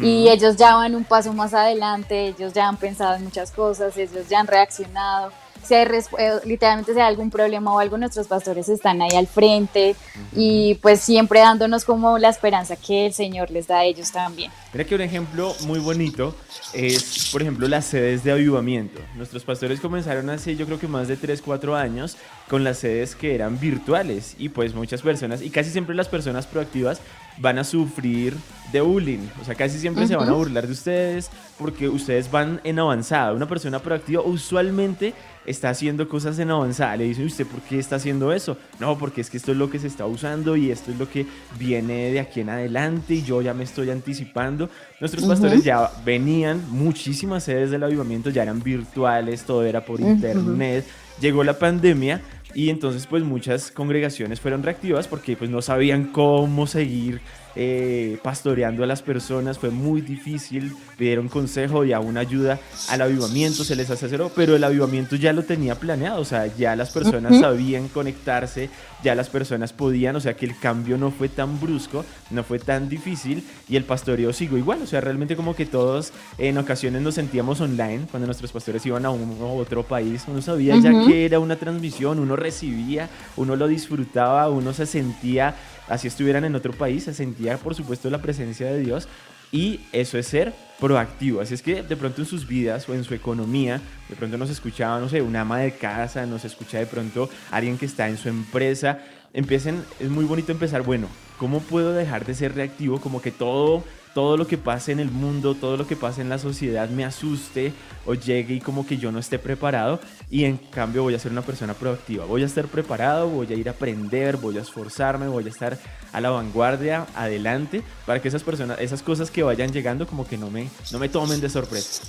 y 0.00 0.28
ellos 0.30 0.56
ya 0.56 0.74
van 0.74 0.94
un 0.94 1.04
paso 1.04 1.34
más 1.34 1.52
adelante, 1.52 2.28
ellos 2.28 2.54
ya 2.54 2.66
han 2.66 2.78
pensado 2.78 3.14
en 3.16 3.24
muchas 3.24 3.50
cosas, 3.50 3.94
ellos 3.98 4.26
ya 4.26 4.40
han 4.40 4.46
reaccionado 4.46 5.32
hay 5.74 5.86
eh, 6.18 6.32
literalmente 6.44 6.92
si 6.92 7.00
hay 7.00 7.06
algún 7.06 7.30
problema 7.30 7.74
o 7.74 7.78
algo, 7.78 7.98
nuestros 7.98 8.26
pastores 8.26 8.68
están 8.68 9.02
ahí 9.02 9.16
al 9.16 9.26
frente 9.26 9.96
y 10.34 10.74
pues 10.76 11.00
siempre 11.00 11.40
dándonos 11.40 11.84
como 11.84 12.18
la 12.18 12.28
esperanza 12.28 12.76
que 12.76 13.06
el 13.06 13.12
Señor 13.12 13.50
les 13.50 13.66
da 13.66 13.78
a 13.78 13.84
ellos 13.84 14.12
también. 14.12 14.50
Mira 14.76 14.86
que 14.86 14.94
un 14.94 15.00
ejemplo 15.00 15.56
muy 15.64 15.78
bonito 15.78 16.36
es, 16.74 17.30
por 17.32 17.40
ejemplo, 17.40 17.66
las 17.66 17.86
sedes 17.86 18.24
de 18.24 18.32
avivamiento. 18.32 19.00
Nuestros 19.14 19.42
pastores 19.42 19.80
comenzaron 19.80 20.28
hace 20.28 20.54
yo 20.54 20.66
creo 20.66 20.78
que 20.78 20.86
más 20.86 21.08
de 21.08 21.16
3, 21.16 21.40
4 21.40 21.74
años 21.74 22.18
con 22.46 22.62
las 22.62 22.80
sedes 22.80 23.16
que 23.16 23.34
eran 23.34 23.58
virtuales 23.58 24.36
y 24.38 24.50
pues 24.50 24.74
muchas 24.74 25.00
personas, 25.00 25.40
y 25.40 25.48
casi 25.48 25.70
siempre 25.70 25.94
las 25.94 26.08
personas 26.08 26.46
proactivas 26.46 27.00
van 27.38 27.58
a 27.58 27.64
sufrir 27.64 28.34
de 28.72 28.80
bullying. 28.80 29.28
O 29.40 29.44
sea, 29.44 29.54
casi 29.54 29.78
siempre 29.78 30.06
se 30.06 30.16
van 30.16 30.28
a 30.28 30.32
burlar 30.32 30.66
de 30.66 30.72
ustedes 30.72 31.30
porque 31.58 31.88
ustedes 31.88 32.30
van 32.30 32.60
en 32.64 32.78
avanzada. 32.78 33.32
Una 33.32 33.48
persona 33.48 33.78
proactiva 33.78 34.22
usualmente 34.22 35.14
está 35.44 35.70
haciendo 35.70 36.08
cosas 36.08 36.38
en 36.38 36.50
avanzada. 36.50 36.96
Le 36.96 37.04
dicen, 37.04 37.26
¿usted 37.26 37.46
por 37.46 37.60
qué 37.60 37.78
está 37.78 37.96
haciendo 37.96 38.32
eso? 38.32 38.56
No, 38.80 38.98
porque 38.98 39.20
es 39.20 39.30
que 39.30 39.36
esto 39.36 39.52
es 39.52 39.58
lo 39.58 39.70
que 39.70 39.78
se 39.78 39.86
está 39.86 40.06
usando 40.06 40.56
y 40.56 40.70
esto 40.70 40.90
es 40.90 40.98
lo 40.98 41.08
que 41.08 41.26
viene 41.58 42.10
de 42.10 42.20
aquí 42.20 42.40
en 42.40 42.50
adelante 42.50 43.14
y 43.14 43.22
yo 43.22 43.42
ya 43.42 43.54
me 43.54 43.64
estoy 43.64 43.90
anticipando. 43.90 44.65
Nuestros 45.00 45.24
pastores 45.24 45.64
ya 45.64 45.90
venían, 46.04 46.62
muchísimas 46.70 47.44
sedes 47.44 47.70
del 47.70 47.82
avivamiento 47.82 48.30
ya 48.30 48.42
eran 48.42 48.62
virtuales, 48.62 49.42
todo 49.42 49.64
era 49.64 49.84
por 49.84 50.00
internet. 50.00 50.84
Llegó 51.20 51.44
la 51.44 51.58
pandemia 51.58 52.20
y 52.54 52.70
entonces 52.70 53.06
pues 53.06 53.22
muchas 53.22 53.70
congregaciones 53.70 54.40
fueron 54.40 54.62
reactivas 54.62 55.08
porque 55.08 55.36
pues 55.36 55.50
no 55.50 55.62
sabían 55.62 56.06
cómo 56.06 56.66
seguir 56.66 57.20
eh, 57.58 58.18
pastoreando 58.22 58.84
a 58.84 58.86
las 58.86 59.00
personas, 59.00 59.58
fue 59.58 59.70
muy 59.70 60.02
difícil, 60.02 60.74
pidieron 60.98 61.28
consejo 61.28 61.86
y 61.86 61.92
aún 61.94 62.18
ayuda 62.18 62.60
al 62.90 63.00
avivamiento, 63.00 63.64
se 63.64 63.74
les 63.74 63.88
asesoró, 63.88 64.30
pero 64.34 64.54
el 64.54 64.62
avivamiento 64.62 65.16
ya 65.16 65.32
lo 65.32 65.42
tenía 65.42 65.74
planeado, 65.74 66.20
o 66.20 66.24
sea, 66.26 66.46
ya 66.54 66.76
las 66.76 66.90
personas 66.90 67.40
sabían 67.40 67.88
conectarse, 67.88 68.68
ya 69.02 69.14
las 69.14 69.30
personas 69.30 69.72
podían, 69.72 70.16
o 70.16 70.20
sea, 70.20 70.34
que 70.34 70.44
el 70.44 70.58
cambio 70.58 70.98
no 70.98 71.10
fue 71.10 71.30
tan 71.30 71.58
brusco, 71.58 72.04
no 72.30 72.44
fue 72.44 72.58
tan 72.58 72.90
difícil 72.90 73.42
y 73.70 73.76
el 73.76 73.84
pastoreo 73.84 74.34
siguió 74.34 74.58
igual, 74.58 74.82
o 74.82 74.86
sea, 74.86 75.00
realmente 75.00 75.34
como 75.34 75.54
que 75.54 75.64
todos 75.64 76.12
en 76.36 76.58
ocasiones 76.58 77.00
nos 77.00 77.14
sentíamos 77.14 77.60
online 77.62 78.06
cuando 78.10 78.26
nuestros 78.26 78.52
pastores 78.52 78.84
iban 78.84 79.06
a 79.06 79.10
un 79.10 79.40
u 79.40 79.58
otro 79.58 79.82
país, 79.82 80.24
uno 80.28 80.42
sabía 80.42 80.76
ya 80.76 80.90
que 81.06 81.24
era 81.24 81.38
una 81.38 81.56
transmisión, 81.56 82.18
uno 82.18 82.36
recibía, 82.36 83.08
uno 83.36 83.56
lo 83.56 83.66
disfrutaba, 83.66 84.50
uno 84.50 84.74
se 84.74 84.84
sentía 84.84 85.54
así 85.88 86.08
estuvieran 86.08 86.44
en 86.44 86.54
otro 86.54 86.72
país, 86.72 87.04
se 87.04 87.14
sentía 87.14 87.45
por 87.56 87.74
supuesto 87.74 88.10
la 88.10 88.20
presencia 88.20 88.66
de 88.66 88.80
Dios 88.80 89.08
y 89.52 89.80
eso 89.92 90.18
es 90.18 90.26
ser 90.26 90.52
proactivo. 90.80 91.40
Así 91.40 91.54
es 91.54 91.62
que 91.62 91.82
de 91.82 91.96
pronto 91.96 92.20
en 92.20 92.26
sus 92.26 92.46
vidas 92.46 92.88
o 92.88 92.94
en 92.94 93.04
su 93.04 93.14
economía, 93.14 93.80
de 94.08 94.16
pronto 94.16 94.36
nos 94.36 94.50
escuchaba, 94.50 94.98
no 95.00 95.08
sé, 95.08 95.22
una 95.22 95.42
ama 95.42 95.60
de 95.60 95.72
casa, 95.72 96.26
nos 96.26 96.44
escucha 96.44 96.78
de 96.78 96.86
pronto 96.86 97.30
alguien 97.50 97.78
que 97.78 97.86
está 97.86 98.08
en 98.08 98.18
su 98.18 98.28
empresa. 98.28 98.98
Empiecen, 99.32 99.84
es 100.00 100.08
muy 100.08 100.24
bonito 100.24 100.52
empezar, 100.52 100.82
bueno, 100.82 101.08
¿cómo 101.38 101.60
puedo 101.60 101.92
dejar 101.92 102.26
de 102.26 102.34
ser 102.34 102.54
reactivo? 102.54 103.00
Como 103.00 103.22
que 103.22 103.30
todo 103.30 103.84
todo 104.16 104.38
lo 104.38 104.46
que 104.46 104.56
pase 104.56 104.92
en 104.92 105.00
el 105.00 105.10
mundo, 105.10 105.54
todo 105.54 105.76
lo 105.76 105.86
que 105.86 105.94
pase 105.94 106.22
en 106.22 106.30
la 106.30 106.38
sociedad 106.38 106.88
me 106.88 107.04
asuste 107.04 107.74
o 108.06 108.14
llegue 108.14 108.54
y 108.54 108.60
como 108.60 108.86
que 108.86 108.96
yo 108.96 109.12
no 109.12 109.18
esté 109.18 109.38
preparado 109.38 110.00
y 110.30 110.46
en 110.46 110.56
cambio 110.56 111.02
voy 111.02 111.14
a 111.14 111.18
ser 111.18 111.32
una 111.32 111.42
persona 111.42 111.74
proactiva. 111.74 112.24
Voy 112.24 112.42
a 112.42 112.46
estar 112.46 112.64
preparado, 112.64 113.28
voy 113.28 113.46
a 113.52 113.54
ir 113.54 113.68
a 113.68 113.72
aprender, 113.72 114.38
voy 114.38 114.56
a 114.56 114.62
esforzarme, 114.62 115.28
voy 115.28 115.44
a 115.44 115.50
estar 115.50 115.76
a 116.14 116.20
la 116.22 116.30
vanguardia, 116.30 117.06
adelante, 117.14 117.82
para 118.06 118.22
que 118.22 118.28
esas 118.28 118.42
personas, 118.42 118.80
esas 118.80 119.02
cosas 119.02 119.30
que 119.30 119.42
vayan 119.42 119.70
llegando 119.70 120.06
como 120.06 120.26
que 120.26 120.38
no 120.38 120.48
me, 120.48 120.70
no 120.92 120.98
me 120.98 121.10
tomen 121.10 121.38
de 121.42 121.50
sorpresa. 121.50 122.04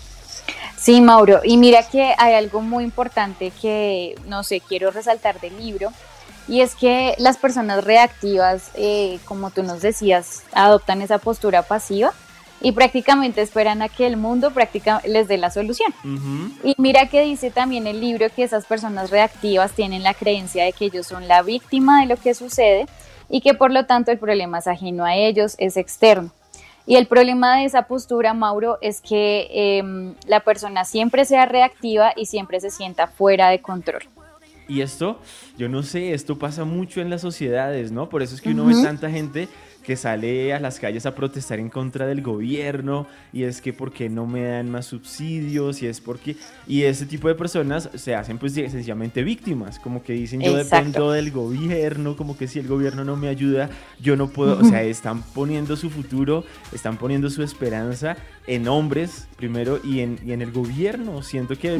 Sí, 0.77 1.01
Mauro, 1.01 1.41
y 1.43 1.57
mira 1.57 1.89
que 1.89 2.13
hay 2.17 2.35
algo 2.35 2.61
muy 2.61 2.85
importante 2.85 3.51
que, 3.61 4.15
no 4.27 4.43
sé, 4.43 4.61
quiero 4.61 4.91
resaltar 4.91 5.41
del 5.41 5.57
libro 5.57 5.91
y 6.47 6.61
es 6.61 6.75
que 6.75 7.15
las 7.17 7.37
personas 7.37 7.83
reactivas, 7.83 8.71
eh, 8.75 9.19
como 9.25 9.51
tú 9.51 9.63
nos 9.63 9.81
decías, 9.81 10.43
adoptan 10.53 11.01
esa 11.01 11.17
postura 11.17 11.63
pasiva 11.63 12.13
y 12.61 12.71
prácticamente 12.71 13.41
esperan 13.41 13.81
a 13.81 13.89
que 13.89 14.07
el 14.07 14.17
mundo 14.17 14.51
práctica, 14.51 15.01
les 15.05 15.27
dé 15.27 15.37
la 15.37 15.51
solución. 15.51 15.93
Y 16.63 16.73
mira 16.77 17.07
que 17.07 17.21
dice 17.23 17.51
también 17.51 17.85
el 17.85 17.99
libro 17.99 18.27
que 18.35 18.43
esas 18.43 18.65
personas 18.65 19.11
reactivas 19.11 19.73
tienen 19.73 20.03
la 20.03 20.13
creencia 20.13 20.63
de 20.63 20.73
que 20.73 20.85
ellos 20.85 21.05
son 21.05 21.27
la 21.27 21.43
víctima 21.43 22.01
de 22.01 22.07
lo 22.07 22.17
que 22.17 22.33
sucede 22.33 22.87
y 23.29 23.41
que 23.41 23.53
por 23.53 23.71
lo 23.71 23.85
tanto 23.85 24.11
el 24.11 24.17
problema 24.17 24.59
es 24.59 24.67
ajeno 24.67 25.05
a 25.05 25.15
ellos, 25.15 25.55
es 25.59 25.77
externo. 25.77 26.31
Y 26.87 26.95
el 26.95 27.05
problema 27.05 27.57
de 27.57 27.65
esa 27.65 27.83
postura, 27.83 28.33
Mauro, 28.33 28.77
es 28.81 29.01
que 29.01 29.49
em, 29.51 30.15
la 30.25 30.39
persona 30.39 30.85
siempre 30.85 31.25
sea 31.25 31.45
reactiva 31.45 32.13
y 32.15 32.27
siempre 32.27 32.61
se 32.61 32.71
sienta 32.71 33.07
fuera 33.07 33.49
de 33.49 33.61
control. 33.61 34.03
Y 34.67 34.81
esto, 34.81 35.19
yo 35.57 35.69
no 35.69 35.83
sé, 35.83 36.13
esto 36.13 36.37
pasa 36.37 36.65
mucho 36.65 37.01
en 37.01 37.09
las 37.09 37.21
sociedades, 37.21 37.91
¿no? 37.91 38.09
Por 38.09 38.21
eso 38.21 38.35
es 38.35 38.41
que 38.41 38.49
uno 38.49 38.65
ve 38.65 38.73
tanta 38.83 39.09
gente 39.09 39.47
que 39.87 39.95
sale 39.95 40.53
a 40.53 40.59
las 40.59 40.81
calles 40.81 41.05
a 41.05 41.15
protestar 41.15 41.61
en 41.61 41.69
contra 41.69 42.05
del 42.05 42.21
gobierno 42.21 43.07
y 43.31 43.43
es 43.43 43.61
que 43.61 43.71
por 43.71 43.93
qué 43.93 44.09
no 44.09 44.27
me 44.27 44.43
dan 44.43 44.69
más 44.69 44.87
subsidios 44.87 45.81
y 45.81 45.87
es 45.87 46.01
porque 46.01 46.35
y 46.67 46.83
ese 46.83 47.05
tipo 47.05 47.29
de 47.29 47.35
personas 47.35 47.89
se 47.95 48.13
hacen 48.13 48.37
pues 48.37 48.51
sencillamente 48.51 49.23
víctimas 49.23 49.79
como 49.79 50.03
que 50.03 50.11
dicen 50.11 50.41
yo 50.41 50.57
dependo 50.57 51.13
del 51.13 51.31
gobierno 51.31 52.17
como 52.17 52.37
que 52.37 52.49
si 52.49 52.59
el 52.59 52.67
gobierno 52.67 53.05
no 53.05 53.15
me 53.15 53.29
ayuda 53.29 53.69
yo 54.01 54.17
no 54.17 54.27
puedo 54.27 54.59
o 54.59 54.63
sea 54.65 54.83
están 54.83 55.21
poniendo 55.21 55.77
su 55.77 55.89
futuro 55.89 56.43
están 56.73 56.97
poniendo 56.97 57.29
su 57.29 57.41
esperanza 57.41 58.17
en 58.47 58.67
hombres 58.69 59.27
primero 59.35 59.79
y 59.83 59.99
en, 59.99 60.19
y 60.25 60.31
en 60.31 60.41
el 60.41 60.51
gobierno. 60.51 61.21
Siento 61.21 61.57
que 61.57 61.77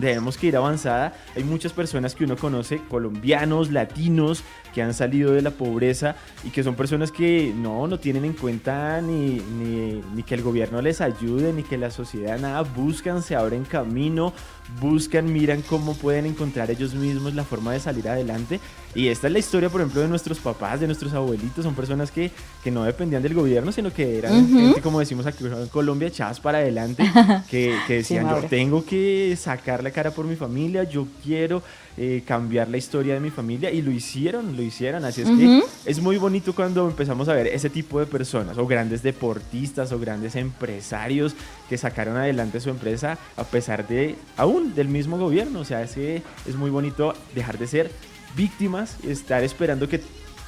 tenemos 0.00 0.36
que 0.36 0.46
ir 0.46 0.56
avanzada. 0.56 1.14
Hay 1.34 1.42
muchas 1.42 1.72
personas 1.72 2.14
que 2.14 2.24
uno 2.24 2.36
conoce 2.36 2.80
colombianos 2.88 3.70
latinos 3.72 4.44
que 4.74 4.82
han 4.82 4.94
salido 4.94 5.32
de 5.32 5.42
la 5.42 5.50
pobreza 5.50 6.14
y 6.44 6.50
que 6.50 6.62
son 6.62 6.74
personas 6.74 7.10
que 7.10 7.49
no, 7.54 7.86
no 7.86 7.98
tienen 7.98 8.24
en 8.24 8.32
cuenta 8.32 9.00
ni, 9.00 9.40
ni, 9.40 10.22
que 10.22 10.34
el 10.34 10.42
gobierno 10.42 10.80
les 10.82 11.00
ayude, 11.00 11.52
ni 11.52 11.62
que 11.62 11.78
la 11.78 11.90
sociedad 11.90 12.38
nada, 12.38 12.62
buscan, 12.62 13.22
se 13.22 13.36
abren 13.36 13.64
camino, 13.64 14.32
buscan, 14.80 15.32
miran 15.32 15.62
cómo 15.62 15.94
pueden 15.94 16.26
encontrar 16.26 16.70
ellos 16.70 16.94
mismos 16.94 17.34
la 17.34 17.44
forma 17.44 17.72
de 17.72 17.80
salir 17.80 18.08
adelante. 18.08 18.60
Y 18.94 19.08
esta 19.08 19.28
es 19.28 19.32
la 19.32 19.38
historia, 19.38 19.68
por 19.68 19.80
ejemplo, 19.80 20.00
de 20.00 20.08
nuestros 20.08 20.38
papás, 20.38 20.80
de 20.80 20.86
nuestros 20.86 21.12
abuelitos, 21.12 21.64
son 21.64 21.74
personas 21.74 22.10
que, 22.10 22.32
que 22.64 22.70
no 22.72 22.82
dependían 22.82 23.22
del 23.22 23.34
gobierno, 23.34 23.70
sino 23.70 23.92
que 23.92 24.18
eran 24.18 24.48
gente, 24.48 24.80
como 24.80 24.98
decimos 24.98 25.26
aquí 25.26 25.44
en 25.44 25.68
Colombia, 25.68 26.08
echadas 26.08 26.40
para 26.40 26.58
adelante, 26.58 27.08
que, 27.50 27.76
que 27.86 27.94
decían, 27.94 28.28
yo 28.28 28.48
tengo 28.48 28.84
que 28.84 29.36
sacar 29.38 29.84
la 29.84 29.92
cara 29.92 30.10
por 30.10 30.24
mi 30.24 30.34
familia, 30.34 30.82
yo 30.82 31.06
quiero 31.22 31.62
eh, 31.96 32.22
cambiar 32.26 32.68
la 32.68 32.78
historia 32.78 33.14
de 33.14 33.20
mi 33.20 33.30
familia, 33.30 33.70
y 33.70 33.80
lo 33.80 33.92
hicieron, 33.92 34.56
lo 34.56 34.62
hicieron, 34.62 35.04
así 35.04 35.22
es 35.22 35.28
que 35.28 35.62
es 35.84 36.00
muy 36.00 36.16
bonito 36.16 36.52
cuando 36.52 36.88
empezamos 36.88 37.28
a 37.28 37.34
ver 37.34 37.46
ese 37.46 37.70
tipo 37.70 38.00
de 38.00 38.06
personas, 38.06 38.58
o 38.58 38.66
grandes 38.66 39.04
deportistas, 39.04 39.92
o 39.92 40.00
grandes 40.00 40.34
empresarios 40.34 41.34
que 41.68 41.78
sacaron 41.78 42.16
adelante 42.16 42.58
su 42.58 42.70
empresa 42.70 43.18
a 43.36 43.44
pesar 43.44 43.86
de, 43.86 44.16
aún, 44.36 44.59
del 44.64 44.88
mismo 44.88 45.18
gobierno. 45.18 45.60
O 45.60 45.64
sea, 45.64 45.82
es 45.82 46.54
muy 46.56 46.70
bonito 46.70 47.14
dejar 47.34 47.58
de 47.58 47.66
ser 47.66 47.90
víctimas 48.36 48.96
estar 49.06 49.42
esperando 49.42 49.88
que 49.88 50.00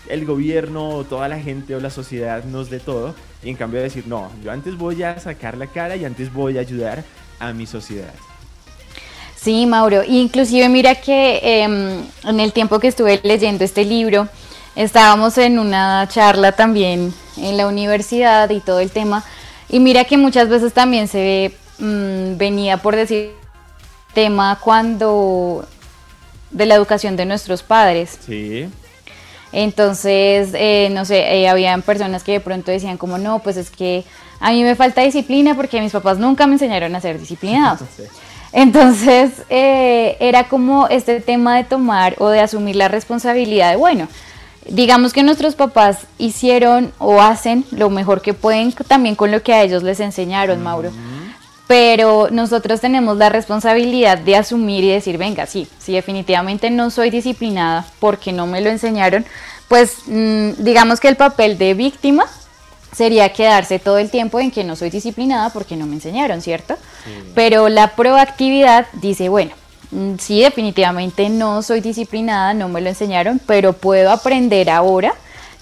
el 0.08 0.24
gobierno 0.24 0.90
o 0.90 1.04
toda 1.04 1.28
la 1.28 1.38
gente 1.38 1.74
o 1.74 1.80
la 1.80 1.90
sociedad 1.90 2.44
nos 2.44 2.70
dé 2.70 2.80
todo 2.80 3.14
y 3.42 3.50
en 3.50 3.56
cambio 3.56 3.80
decir, 3.80 4.04
no, 4.06 4.30
yo 4.42 4.50
antes 4.50 4.76
voy 4.76 5.02
a 5.02 5.18
sacar 5.18 5.56
la 5.56 5.66
cara 5.66 5.96
y 5.96 6.04
antes 6.04 6.32
voy 6.32 6.58
a 6.58 6.60
ayudar 6.60 7.04
a 7.38 7.52
mi 7.52 7.66
sociedad. 7.66 8.12
Sí, 9.36 9.66
Mauro, 9.66 10.04
inclusive 10.04 10.68
mira 10.68 10.94
que 10.94 11.40
em, 11.42 12.02
en 12.24 12.40
el 12.40 12.52
tiempo 12.52 12.78
que 12.78 12.88
estuve 12.88 13.20
leyendo 13.24 13.64
este 13.64 13.84
libro, 13.84 14.28
estábamos 14.76 15.36
en 15.38 15.58
una 15.58 16.06
charla 16.08 16.52
también 16.52 17.12
en 17.36 17.56
la 17.56 17.66
universidad 17.66 18.48
y 18.50 18.60
todo 18.60 18.78
el 18.78 18.90
tema, 18.90 19.24
y 19.68 19.80
mira 19.80 20.04
que 20.04 20.16
muchas 20.16 20.48
veces 20.48 20.72
también 20.72 21.08
se 21.08 21.18
ve, 21.18 21.52
mm, 21.78 22.36
venía 22.36 22.76
por 22.76 22.94
decir 22.94 23.41
tema 24.14 24.58
cuando 24.62 25.66
de 26.50 26.66
la 26.66 26.74
educación 26.74 27.16
de 27.16 27.24
nuestros 27.24 27.62
padres. 27.62 28.18
Sí. 28.24 28.68
Entonces, 29.52 30.50
eh, 30.54 30.88
no 30.92 31.04
sé, 31.04 31.40
eh, 31.40 31.48
habían 31.48 31.82
personas 31.82 32.24
que 32.24 32.32
de 32.32 32.40
pronto 32.40 32.70
decían 32.70 32.96
como, 32.96 33.18
no, 33.18 33.40
pues 33.40 33.56
es 33.56 33.70
que 33.70 34.04
a 34.40 34.50
mí 34.50 34.62
me 34.62 34.74
falta 34.74 35.02
disciplina 35.02 35.54
porque 35.54 35.80
mis 35.80 35.92
papás 35.92 36.18
nunca 36.18 36.46
me 36.46 36.54
enseñaron 36.54 36.94
a 36.94 37.00
ser 37.00 37.18
disciplinados. 37.18 37.80
Entonces, 38.52 39.30
eh, 39.48 40.16
era 40.20 40.48
como 40.48 40.88
este 40.88 41.20
tema 41.20 41.56
de 41.56 41.64
tomar 41.64 42.16
o 42.18 42.28
de 42.28 42.40
asumir 42.40 42.76
la 42.76 42.88
responsabilidad 42.88 43.70
de, 43.70 43.76
bueno, 43.76 44.08
digamos 44.66 45.12
que 45.12 45.22
nuestros 45.22 45.54
papás 45.54 46.00
hicieron 46.18 46.92
o 46.98 47.20
hacen 47.22 47.64
lo 47.70 47.88
mejor 47.88 48.20
que 48.20 48.34
pueden 48.34 48.72
también 48.72 49.16
con 49.16 49.30
lo 49.30 49.42
que 49.42 49.54
a 49.54 49.62
ellos 49.62 49.82
les 49.82 50.00
enseñaron, 50.00 50.62
Mauro 50.62 50.92
pero 51.66 52.28
nosotros 52.30 52.80
tenemos 52.80 53.16
la 53.16 53.28
responsabilidad 53.28 54.18
de 54.18 54.36
asumir 54.36 54.84
y 54.84 54.90
decir, 54.90 55.18
venga, 55.18 55.46
sí, 55.46 55.68
si 55.78 55.92
definitivamente 55.92 56.70
no 56.70 56.90
soy 56.90 57.10
disciplinada 57.10 57.86
porque 58.00 58.32
no 58.32 58.46
me 58.46 58.60
lo 58.60 58.68
enseñaron, 58.70 59.24
pues 59.68 59.98
mm, 60.06 60.50
digamos 60.58 61.00
que 61.00 61.08
el 61.08 61.16
papel 61.16 61.56
de 61.56 61.74
víctima 61.74 62.26
sería 62.94 63.32
quedarse 63.32 63.78
todo 63.78 63.98
el 63.98 64.10
tiempo 64.10 64.38
en 64.38 64.50
que 64.50 64.64
no 64.64 64.76
soy 64.76 64.90
disciplinada 64.90 65.50
porque 65.50 65.76
no 65.76 65.86
me 65.86 65.94
enseñaron, 65.94 66.42
¿cierto? 66.42 66.76
Pero 67.34 67.68
la 67.68 67.96
proactividad 67.96 68.86
dice, 68.92 69.28
bueno, 69.28 69.52
mm, 69.92 70.16
sí, 70.18 70.42
definitivamente 70.42 71.28
no 71.30 71.62
soy 71.62 71.80
disciplinada, 71.80 72.52
no 72.52 72.68
me 72.68 72.80
lo 72.80 72.90
enseñaron, 72.90 73.40
pero 73.46 73.72
puedo 73.72 74.10
aprender 74.10 74.68
ahora, 74.68 75.14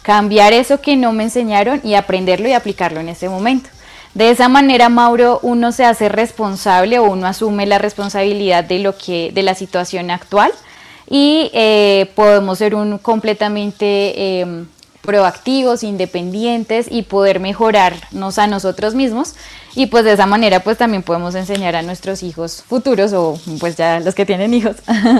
cambiar 0.02 0.52
eso 0.52 0.80
que 0.80 0.96
no 0.96 1.12
me 1.12 1.24
enseñaron 1.24 1.80
y 1.84 1.94
aprenderlo 1.94 2.48
y 2.48 2.52
aplicarlo 2.52 3.00
en 3.00 3.10
ese 3.10 3.28
momento. 3.28 3.70
De 4.14 4.30
esa 4.30 4.48
manera, 4.48 4.88
Mauro, 4.88 5.38
uno 5.42 5.70
se 5.70 5.84
hace 5.84 6.08
responsable 6.08 6.98
o 6.98 7.04
uno 7.04 7.26
asume 7.26 7.66
la 7.66 7.78
responsabilidad 7.78 8.64
de 8.64 8.80
lo 8.80 8.96
que, 8.96 9.30
de 9.32 9.42
la 9.42 9.54
situación 9.54 10.10
actual 10.10 10.52
y 11.08 11.50
eh, 11.54 12.10
podemos 12.14 12.58
ser 12.58 12.74
un 12.74 12.98
completamente 12.98 14.40
em, 14.40 14.66
proactivos, 15.02 15.82
independientes 15.82 16.86
y 16.90 17.02
poder 17.02 17.40
mejorarnos 17.40 18.38
a 18.38 18.46
nosotros 18.46 18.94
mismos. 18.94 19.34
Y 19.74 19.86
pues 19.86 20.04
de 20.04 20.12
esa 20.12 20.26
manera 20.26 20.60
pues 20.60 20.78
también 20.78 21.02
podemos 21.02 21.34
enseñar 21.34 21.76
a 21.76 21.82
nuestros 21.82 22.22
hijos 22.22 22.64
futuros 22.66 23.12
o 23.12 23.40
pues 23.60 23.76
ya 23.76 24.00
los 24.00 24.14
que 24.14 24.26
tienen 24.26 24.52
hijos 24.52 24.76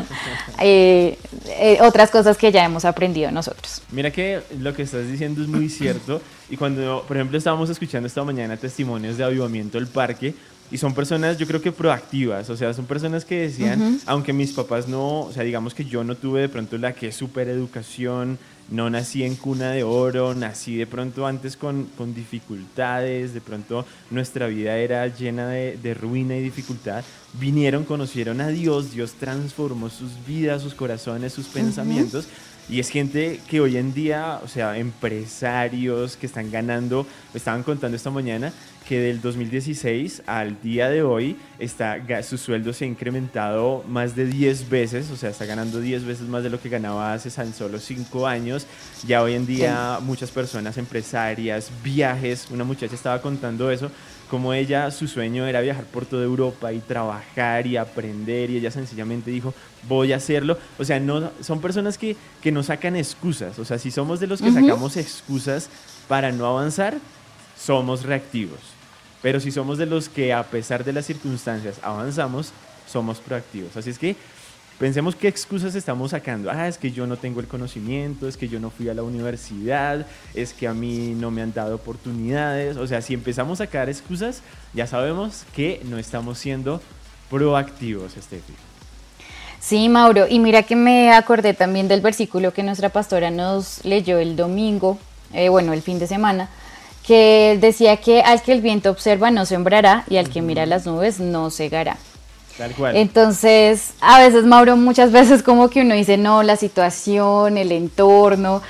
eh, 0.61 1.17
eh, 1.47 1.79
otras 1.83 2.11
cosas 2.11 2.37
que 2.37 2.51
ya 2.51 2.65
hemos 2.65 2.85
aprendido 2.85 3.31
nosotros. 3.31 3.83
Mira 3.93 4.11
que 4.11 4.41
lo 4.59 4.75
que 4.75 4.83
estás 4.83 5.07
diciendo 5.07 5.43
es 5.43 5.49
muy 5.49 5.69
cierto. 5.69 6.21
Y 6.49 6.57
cuando 6.57 7.05
por 7.07 7.17
ejemplo 7.17 7.39
estábamos 7.39 7.71
escuchando 7.71 8.09
esta 8.09 8.25
mañana 8.25 8.57
testimonios 8.57 9.17
de 9.17 9.25
avivamiento 9.25 9.79
del 9.79 9.87
parque 9.87 10.35
y 10.71 10.79
son 10.79 10.95
personas, 10.95 11.37
yo 11.37 11.47
creo 11.47 11.61
que 11.61 11.73
proactivas, 11.73 12.49
o 12.49 12.57
sea, 12.57 12.73
son 12.73 12.87
personas 12.87 13.25
que 13.25 13.41
decían, 13.41 14.01
aunque 14.07 14.33
mis 14.33 14.53
papás 14.53 14.87
no, 14.87 15.23
o 15.23 15.33
sea, 15.33 15.43
digamos 15.43 15.75
que 15.75 15.85
yo 15.85 16.05
no 16.05 16.15
tuve 16.15 16.43
de 16.43 16.49
pronto 16.49 16.79
la 16.79 16.93
que 16.93 17.09
es 17.09 17.17
super 17.17 17.49
educación, 17.49 18.39
no 18.71 18.89
nací 18.89 19.25
en 19.25 19.37
cuna 19.37 19.73
de 19.73 19.83
oro, 19.83 20.35
nací 20.35 20.77
de 20.77 20.87
pronto 20.87 21.27
antes 21.27 21.57
con, 21.57 21.87
con 21.97 22.15
dificultades, 22.15 23.35
de 23.35 23.41
pronto 23.41 23.85
nuestra 24.11 24.47
vida 24.47 24.77
era 24.77 25.07
llena 25.09 25.49
de, 25.49 25.77
de, 25.77 25.95
ruina 25.95 26.37
y 26.37 26.43
dificultad, 26.43 27.05
vinieron, 27.35 27.85
conocieron 27.85 28.41
a 28.41 28.49
Dios, 28.49 28.93
Dios 28.93 29.13
transformó 29.13 29.91
sus 29.91 30.11
vidas, 30.27 30.63
sus 30.63 30.75
corazones, 30.75 31.33
sus 31.33 31.47
pensamientos. 31.47 32.27
Y 32.69 32.79
es 32.79 32.89
gente 32.89 33.41
que 33.49 33.61
hoy 33.61 33.77
en 33.77 33.93
día, 33.93 34.41
o 34.45 34.49
sea, 34.49 34.79
empresarios 34.79 36.17
que 36.17 36.27
están 36.27 36.53
ganando, 36.53 37.05
estaban 37.35 37.65
contando 37.65 37.97
esta 37.97 38.11
mañana, 38.11 38.53
que 38.89 39.01
del 39.01 39.21
2016 39.21 40.23
al 40.27 40.61
día 40.63 40.89
de 40.89 41.03
hoy 41.03 41.37
está, 41.59 42.01
su 42.23 42.39
sueldo 42.39 42.73
se 42.73 42.85
ha 42.85 42.89
incrementado 42.89 43.85
más 43.89 44.15
de 44.15 44.27
10 44.27 44.69
veces, 44.69 45.11
o 45.11 45.17
sea, 45.17 45.31
está 45.31 45.47
ganando 45.47 45.81
10 45.81 46.05
veces 46.05 46.29
más 46.29 46.45
de 46.45 46.51
lo 46.51 46.61
que 46.61 46.69
ganaba 46.69 47.13
hace 47.13 47.31
tan 47.31 47.53
solo 47.55 47.79
5 47.79 48.27
años. 48.27 48.67
Ya 49.07 49.23
hoy 49.23 49.35
en 49.35 49.47
día 49.47 49.99
muchas 50.01 50.31
personas, 50.31 50.79
empresarias, 50.79 51.71
viajes, 51.83 52.49
una 52.51 52.65
muchacha 52.65 52.95
estaba 52.95 53.21
contando 53.21 53.71
eso, 53.71 53.91
como 54.31 54.55
ella, 54.55 54.91
su 54.93 55.09
sueño 55.09 55.47
era 55.47 55.61
viajar 55.61 55.85
por 55.85 56.07
toda 56.07 56.23
Europa 56.23 56.73
y 56.73 56.79
trabajar 56.79 57.67
y 57.67 57.77
aprender 57.77 58.49
y 58.51 58.59
ella 58.59 58.71
sencillamente 58.71 59.31
dijo, 59.31 59.53
voy 59.89 60.13
a 60.13 60.17
hacerlo. 60.17 60.57
O 60.79 60.85
sea, 60.85 61.01
no, 61.01 61.33
son 61.41 61.61
personas 61.61 61.99
que, 61.99 62.17
que 62.41 62.53
no 62.53 62.63
sacan 62.63 62.95
excusas, 62.95 63.59
o 63.59 63.65
sea, 63.65 63.79
si 63.79 63.91
somos 63.91 64.21
de 64.21 64.29
los 64.29 64.41
que 64.41 64.53
sacamos 64.53 64.97
excusas 64.97 65.69
para 66.07 66.31
no 66.31 66.47
avanzar, 66.47 66.97
somos 67.59 68.05
reactivos. 68.05 68.61
Pero 69.21 69.41
si 69.41 69.51
somos 69.51 69.79
de 69.79 69.87
los 69.87 70.09
que 70.09 70.33
a 70.33 70.45
pesar 70.45 70.85
de 70.85 70.93
las 70.93 71.07
circunstancias 71.07 71.81
avanzamos, 71.83 72.53
somos 72.87 73.19
proactivos. 73.19 73.77
Así 73.77 73.91
es 73.91 73.99
que 73.99 74.17
pensemos 74.81 75.15
qué 75.15 75.29
excusas 75.29 75.75
estamos 75.75 76.13
sacando. 76.13 76.51
Ah, 76.51 76.67
es 76.67 76.79
que 76.79 76.91
yo 76.91 77.07
no 77.07 77.19
tengo 77.19 77.41
el 77.41 77.47
conocimiento, 77.47 78.27
es 78.27 78.39
que 78.39 78.49
yo 78.49 78.59
no 78.59 78.71
fui 78.71 78.89
a 78.89 78.95
la 78.95 79.03
universidad, 79.03 80.07
es 80.35 80.55
que 80.55 80.67
a 80.67 80.73
mí 80.73 81.15
no 81.15 81.31
me 81.31 81.43
han 81.43 81.53
dado 81.53 81.77
oportunidades. 81.77 82.79
O 82.79 82.87
sea, 82.87 83.03
si 83.03 83.13
empezamos 83.13 83.61
a 83.61 83.67
sacar 83.67 83.91
excusas, 83.91 84.41
ya 84.73 84.87
sabemos 84.87 85.45
que 85.55 85.83
no 85.85 85.99
estamos 85.99 86.39
siendo 86.39 86.81
proactivos, 87.29 88.17
Estefi. 88.17 88.55
Sí, 89.61 89.91
Mauro, 89.91 90.27
y 90.27 90.39
mira 90.39 90.63
que 90.63 90.77
me 90.77 91.13
acordé 91.13 91.53
también 91.53 91.87
del 91.87 92.01
versículo 92.01 92.55
que 92.55 92.63
nuestra 92.63 92.89
pastora 92.89 93.31
nos 93.31 93.85
leyó 93.85 94.19
el 94.19 94.35
domingo, 94.35 94.99
eh, 95.35 95.51
bueno, 95.51 95.75
el 95.75 95.83
fin 95.83 95.99
de 95.99 96.07
semana, 96.07 96.49
que 97.07 97.59
decía 97.61 97.99
que 97.99 98.23
al 98.23 98.41
que 98.41 98.53
el 98.53 98.63
viento 98.63 98.91
observa 98.91 99.31
no 99.31 99.45
sembrará 99.45 100.05
y 100.09 100.17
al 100.17 100.31
que 100.31 100.41
mira 100.41 100.65
las 100.65 100.87
nubes 100.87 101.21
no 101.21 101.51
cegará. 101.51 101.99
Tal 102.61 102.75
cual. 102.75 102.95
Entonces, 102.95 103.95
a 104.03 104.19
veces, 104.19 104.45
Mauro, 104.45 104.77
muchas 104.77 105.13
veces 105.13 105.43
como 105.43 105.71
que 105.71 105.81
uno 105.81 105.95
dice, 105.95 106.19
no, 106.19 106.43
la 106.43 106.57
situación, 106.57 107.57
el 107.57 107.73
entorno. 107.73 108.61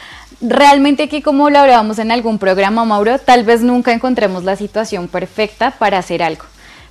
Realmente 0.41 1.09
que 1.09 1.23
como 1.23 1.51
lo 1.51 1.59
hablábamos 1.59 1.99
en 1.99 2.13
algún 2.13 2.39
programa, 2.39 2.85
Mauro, 2.85 3.19
tal 3.19 3.43
vez 3.43 3.63
nunca 3.63 3.93
encontremos 3.93 4.45
la 4.45 4.55
situación 4.55 5.09
perfecta 5.09 5.73
para 5.73 5.99
hacer 5.99 6.23
algo, 6.23 6.45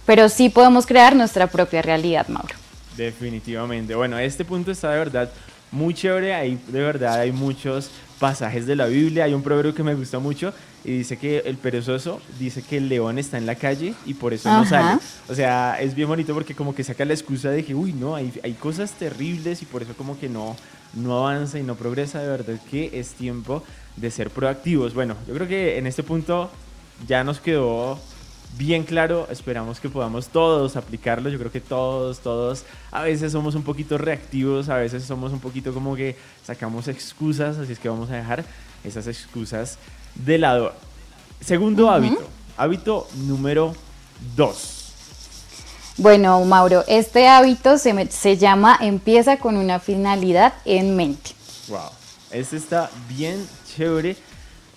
pero 0.05 0.27
sí 0.27 0.49
podemos 0.49 0.85
crear 0.85 1.15
nuestra 1.15 1.47
propia 1.47 1.81
realidad, 1.81 2.27
Mauro. 2.27 2.55
Definitivamente. 2.97 3.95
Bueno, 3.95 4.19
este 4.19 4.43
punto 4.43 4.69
está 4.71 4.91
de 4.91 4.97
verdad 4.97 5.29
muy 5.71 5.93
chévere. 5.93 6.33
Ahí 6.35 6.59
de 6.67 6.81
verdad 6.81 7.21
hay 7.21 7.31
muchos 7.31 7.91
pasajes 8.19 8.67
de 8.67 8.75
la 8.75 8.85
Biblia. 8.85 9.23
Hay 9.23 9.33
un 9.33 9.41
proverbio 9.41 9.73
que 9.73 9.83
me 9.83 9.95
gusta 9.95 10.19
mucho 10.19 10.53
y 10.83 10.91
dice 10.99 11.17
que 11.17 11.39
el 11.39 11.57
perezoso 11.57 12.21
dice 12.37 12.61
que 12.61 12.77
el 12.77 12.89
león 12.89 13.17
está 13.17 13.37
en 13.37 13.45
la 13.45 13.55
calle 13.55 13.93
y 14.05 14.13
por 14.13 14.33
eso 14.33 14.51
no 14.51 14.65
sale. 14.65 14.99
O 15.27 15.35
sea, 15.35 15.77
es 15.79 15.95
bien 15.95 16.07
bonito 16.07 16.33
porque 16.33 16.53
como 16.53 16.75
que 16.75 16.83
saca 16.83 17.05
la 17.05 17.13
excusa 17.13 17.49
de 17.49 17.63
que, 17.63 17.73
uy, 17.73 17.93
no, 17.93 18.15
hay, 18.15 18.31
hay 18.43 18.53
cosas 18.53 18.91
terribles 18.91 19.61
y 19.61 19.65
por 19.65 19.81
eso 19.81 19.93
como 19.95 20.19
que 20.19 20.29
no, 20.29 20.55
no 20.93 21.17
avanza 21.17 21.57
y 21.57 21.63
no 21.63 21.75
progresa. 21.75 22.21
De 22.21 22.27
verdad 22.27 22.59
que 22.69 22.99
es 22.99 23.13
tiempo 23.13 23.63
de 23.95 24.11
ser 24.11 24.29
proactivos. 24.29 24.93
Bueno, 24.93 25.15
yo 25.27 25.33
creo 25.33 25.47
que 25.47 25.77
en 25.77 25.87
este 25.87 26.03
punto 26.03 26.51
ya 27.07 27.23
nos 27.23 27.39
quedó 27.39 27.99
bien 28.57 28.83
claro. 28.83 29.27
Esperamos 29.29 29.79
que 29.79 29.89
podamos 29.89 30.27
todos 30.27 30.75
aplicarlo. 30.75 31.29
Yo 31.29 31.39
creo 31.39 31.51
que 31.51 31.61
todos, 31.61 32.19
todos, 32.19 32.63
a 32.91 33.03
veces 33.03 33.31
somos 33.31 33.55
un 33.55 33.63
poquito 33.63 33.97
reactivos, 33.97 34.69
a 34.69 34.77
veces 34.77 35.03
somos 35.03 35.31
un 35.31 35.39
poquito 35.39 35.73
como 35.73 35.95
que 35.95 36.15
sacamos 36.45 36.87
excusas, 36.87 37.57
así 37.57 37.73
es 37.73 37.79
que 37.79 37.89
vamos 37.89 38.09
a 38.09 38.15
dejar 38.15 38.43
esas 38.83 39.07
excusas 39.07 39.77
de 40.15 40.37
lado. 40.37 40.73
Segundo 41.41 41.89
hábito, 41.89 42.27
hábito 42.57 43.07
número 43.15 43.73
dos. 44.35 44.75
Bueno, 45.97 46.43
Mauro, 46.45 46.83
este 46.87 47.27
hábito 47.27 47.77
se, 47.77 48.07
se 48.09 48.37
llama 48.37 48.77
empieza 48.81 49.37
con 49.37 49.57
una 49.57 49.79
finalidad 49.79 50.53
en 50.63 50.95
mente. 50.95 51.31
Wow, 51.67 51.89
este 52.31 52.57
está 52.57 52.89
bien 53.09 53.45
chévere. 53.75 54.15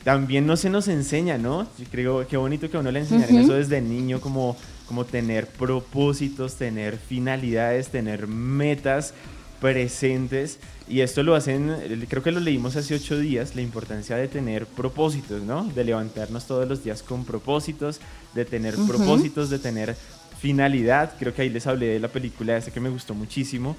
También 0.05 0.47
no 0.47 0.57
se 0.57 0.69
nos 0.69 0.89
enseña, 0.89 1.39
¿no? 1.39 1.65
Yo 1.79 1.85
creo 1.91 2.27
que 2.27 2.37
bonito 2.37 2.71
que 2.71 2.77
a 2.77 2.81
uno 2.81 2.91
le 2.91 3.01
enseñaran 3.01 3.37
eso 3.37 3.55
desde 3.55 3.81
niño, 3.81 4.21
como, 4.21 4.57
como 4.87 5.05
tener 5.05 5.47
propósitos, 5.47 6.57
tener 6.57 6.97
finalidades, 6.97 7.89
tener 7.89 8.27
metas. 8.27 9.15
presentes 9.61 10.59
y 10.89 11.01
esto 11.01 11.23
lo 11.23 11.37
hacen, 11.37 11.73
creo 12.09 12.23
que 12.23 12.33
lo 12.33 12.41
leímos 12.41 12.75
hace 12.75 12.95
ocho 12.95 13.17
días, 13.19 13.55
la 13.55 13.63
importancia 13.63 14.17
de 14.17 14.27
tener 14.27 14.67
propósitos, 14.67 15.41
¿no? 15.43 15.65
De 15.65 15.85
levantarnos 15.85 16.47
todos 16.47 16.69
los 16.69 16.83
días 16.83 17.03
con 17.03 17.25
propósitos, 17.25 18.01
de 18.35 18.45
tener 18.45 18.75
propósitos, 18.75 19.49
de 19.49 19.59
tener 19.59 19.97
finalidad. 20.41 21.15
Creo 21.19 21.33
que 21.33 21.43
ahí 21.43 21.49
les 21.49 21.67
hablé 21.67 21.87
de 21.87 22.01
la 22.01 22.09
película 22.09 22.57
esa 22.57 22.73
que 22.73 22.81
me 22.81 22.91
gustó 22.91 23.15
muchísimo, 23.15 23.77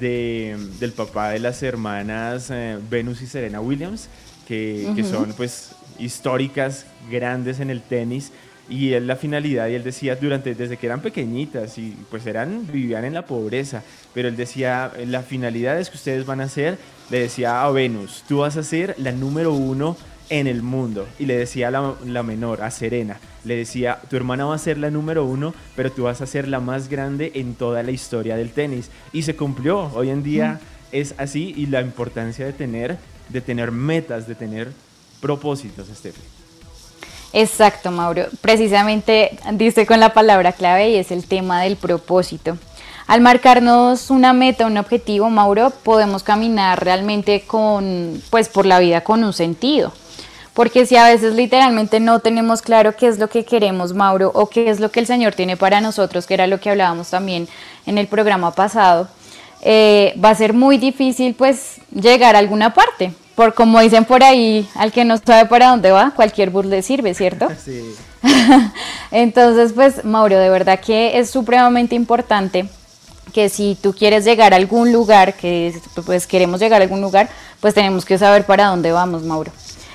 de, 0.00 0.56
del 0.80 0.92
papá 0.92 1.30
de 1.30 1.38
las 1.38 1.62
hermanas 1.62 2.50
eh, 2.50 2.78
Venus 2.90 3.22
y 3.22 3.26
Serena 3.26 3.60
Williams, 3.60 4.08
que, 4.50 4.88
que 4.96 5.04
son 5.04 5.32
pues 5.36 5.76
históricas, 6.00 6.84
grandes 7.08 7.60
en 7.60 7.70
el 7.70 7.82
tenis 7.82 8.32
y 8.68 8.94
él 8.94 9.06
la 9.06 9.14
finalidad 9.14 9.68
y 9.68 9.76
él 9.76 9.84
decía 9.84 10.16
durante 10.16 10.56
desde 10.56 10.76
que 10.76 10.86
eran 10.86 11.02
pequeñitas 11.02 11.78
y 11.78 11.96
pues 12.10 12.26
eran 12.26 12.66
vivían 12.66 13.04
en 13.04 13.14
la 13.14 13.26
pobreza 13.26 13.84
pero 14.12 14.26
él 14.26 14.36
decía 14.36 14.90
la 15.06 15.22
finalidad 15.22 15.78
es 15.78 15.88
que 15.88 15.96
ustedes 15.96 16.26
van 16.26 16.40
a 16.40 16.48
ser 16.48 16.78
le 17.10 17.20
decía 17.20 17.62
a 17.62 17.70
Venus 17.70 18.24
tú 18.26 18.38
vas 18.38 18.56
a 18.56 18.64
ser 18.64 18.96
la 18.98 19.12
número 19.12 19.52
uno 19.52 19.96
en 20.30 20.48
el 20.48 20.62
mundo 20.62 21.06
y 21.20 21.26
le 21.26 21.36
decía 21.36 21.68
a 21.68 21.70
la, 21.70 21.94
la, 22.04 22.22
menor 22.24 22.62
a 22.62 22.72
Serena 22.72 23.20
le 23.44 23.54
decía 23.54 24.00
tu 24.10 24.16
hermana 24.16 24.46
va 24.46 24.56
a 24.56 24.58
ser 24.58 24.78
la 24.78 24.90
número 24.90 25.24
uno 25.24 25.54
pero 25.76 25.92
tú 25.92 26.04
vas 26.04 26.20
a 26.20 26.26
ser 26.26 26.48
la 26.48 26.58
más 26.58 26.88
grande 26.88 27.30
en 27.36 27.54
toda 27.54 27.84
la 27.84 27.92
historia 27.92 28.36
del 28.36 28.50
tenis 28.50 28.90
y 29.12 29.22
se 29.22 29.36
cumplió. 29.36 29.90
Hoy 29.94 30.10
en 30.10 30.22
día 30.22 30.60
es 30.92 31.14
así 31.18 31.54
y 31.56 31.66
la 31.66 31.80
importancia 31.80 32.46
de 32.46 32.52
tener 32.52 32.98
de 33.32 33.40
tener 33.40 33.70
metas 33.70 34.26
de 34.26 34.34
tener 34.34 34.72
propósitos 35.20 35.88
Steffi 35.88 36.20
Exacto, 37.32 37.90
Mauro. 37.92 38.24
Precisamente 38.40 39.38
dice 39.52 39.86
con 39.86 40.00
la 40.00 40.12
palabra 40.12 40.52
clave 40.52 40.90
y 40.90 40.96
es 40.96 41.12
el 41.12 41.26
tema 41.26 41.62
del 41.62 41.76
propósito. 41.76 42.58
Al 43.06 43.20
marcarnos 43.20 44.10
una 44.10 44.32
meta, 44.32 44.66
un 44.66 44.76
objetivo, 44.76 45.30
Mauro, 45.30 45.70
podemos 45.70 46.22
caminar 46.22 46.82
realmente 46.84 47.42
con, 47.42 48.20
pues, 48.30 48.48
por 48.48 48.66
la 48.66 48.78
vida 48.78 49.02
con 49.02 49.22
un 49.24 49.32
sentido. 49.32 49.92
Porque 50.54 50.86
si 50.86 50.96
a 50.96 51.04
veces 51.04 51.34
literalmente 51.34 52.00
no 52.00 52.18
tenemos 52.18 52.62
claro 52.62 52.96
qué 52.96 53.06
es 53.06 53.18
lo 53.18 53.28
que 53.28 53.44
queremos, 53.44 53.94
Mauro, 53.94 54.30
o 54.34 54.48
qué 54.48 54.68
es 54.68 54.80
lo 54.80 54.90
que 54.90 55.00
el 55.00 55.06
Señor 55.06 55.34
tiene 55.34 55.56
para 55.56 55.80
nosotros, 55.80 56.26
que 56.26 56.34
era 56.34 56.46
lo 56.46 56.60
que 56.60 56.70
hablábamos 56.70 57.10
también 57.10 57.48
en 57.86 57.98
el 57.98 58.08
programa 58.08 58.52
pasado, 58.52 59.08
eh, 59.62 60.14
va 60.22 60.30
a 60.30 60.34
ser 60.34 60.52
muy 60.52 60.78
difícil 60.78 61.34
pues 61.34 61.76
llegar 61.92 62.34
a 62.34 62.38
alguna 62.38 62.74
parte 62.74 63.12
por 63.34 63.54
como 63.54 63.80
dicen 63.80 64.04
por 64.04 64.22
ahí, 64.22 64.68
al 64.74 64.92
que 64.92 65.04
no 65.04 65.16
sabe 65.16 65.48
para 65.48 65.68
dónde 65.68 65.90
va, 65.90 66.12
cualquier 66.14 66.50
bus 66.50 66.66
le 66.66 66.82
sirve, 66.82 67.14
¿cierto? 67.14 67.48
Sí. 67.64 67.94
Entonces, 69.10 69.72
pues, 69.72 70.04
Mauro, 70.04 70.38
de 70.38 70.50
verdad 70.50 70.80
que 70.80 71.18
es 71.18 71.30
supremamente 71.30 71.94
importante 71.94 72.68
que 73.32 73.48
si 73.48 73.78
tú 73.80 73.94
quieres 73.94 74.24
llegar 74.24 74.52
a 74.52 74.56
algún 74.56 74.92
lugar, 74.92 75.34
que 75.34 75.74
pues 76.04 76.26
queremos 76.26 76.60
llegar 76.60 76.80
a 76.80 76.84
algún 76.84 77.00
lugar, 77.00 77.28
pues 77.60 77.74
tenemos 77.74 78.04
que 78.04 78.18
saber 78.18 78.44
para 78.44 78.66
dónde 78.66 78.92
vamos, 78.92 79.22
Mauro. 79.22 79.52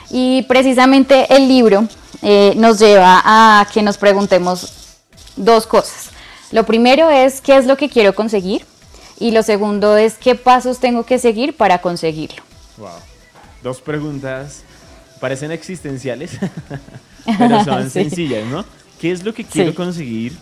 Y 0.09 0.43
precisamente 0.43 1.27
el 1.35 1.47
libro 1.47 1.87
eh, 2.21 2.53
nos 2.55 2.79
lleva 2.79 3.21
a 3.25 3.67
que 3.73 3.81
nos 3.81 3.97
preguntemos 3.97 4.73
dos 5.35 5.67
cosas. 5.67 6.09
Lo 6.51 6.65
primero 6.65 7.09
es 7.09 7.41
qué 7.41 7.57
es 7.57 7.65
lo 7.65 7.75
que 7.75 7.89
quiero 7.89 8.15
conseguir 8.15 8.65
y 9.19 9.31
lo 9.31 9.43
segundo 9.43 9.97
es 9.97 10.15
qué 10.15 10.35
pasos 10.35 10.79
tengo 10.79 11.03
que 11.03 11.19
seguir 11.19 11.57
para 11.57 11.79
conseguirlo. 11.79 12.41
Wow 12.77 13.14
dos 13.63 13.81
preguntas, 13.81 14.63
parecen 15.19 15.51
existenciales, 15.51 16.37
pero 17.37 17.63
son 17.63 17.89
sencillas, 17.89 18.45
¿no? 18.47 18.65
¿Qué 18.99 19.11
es 19.11 19.23
lo 19.23 19.33
que 19.33 19.43
quiero 19.43 19.75
conseguir 19.75 20.33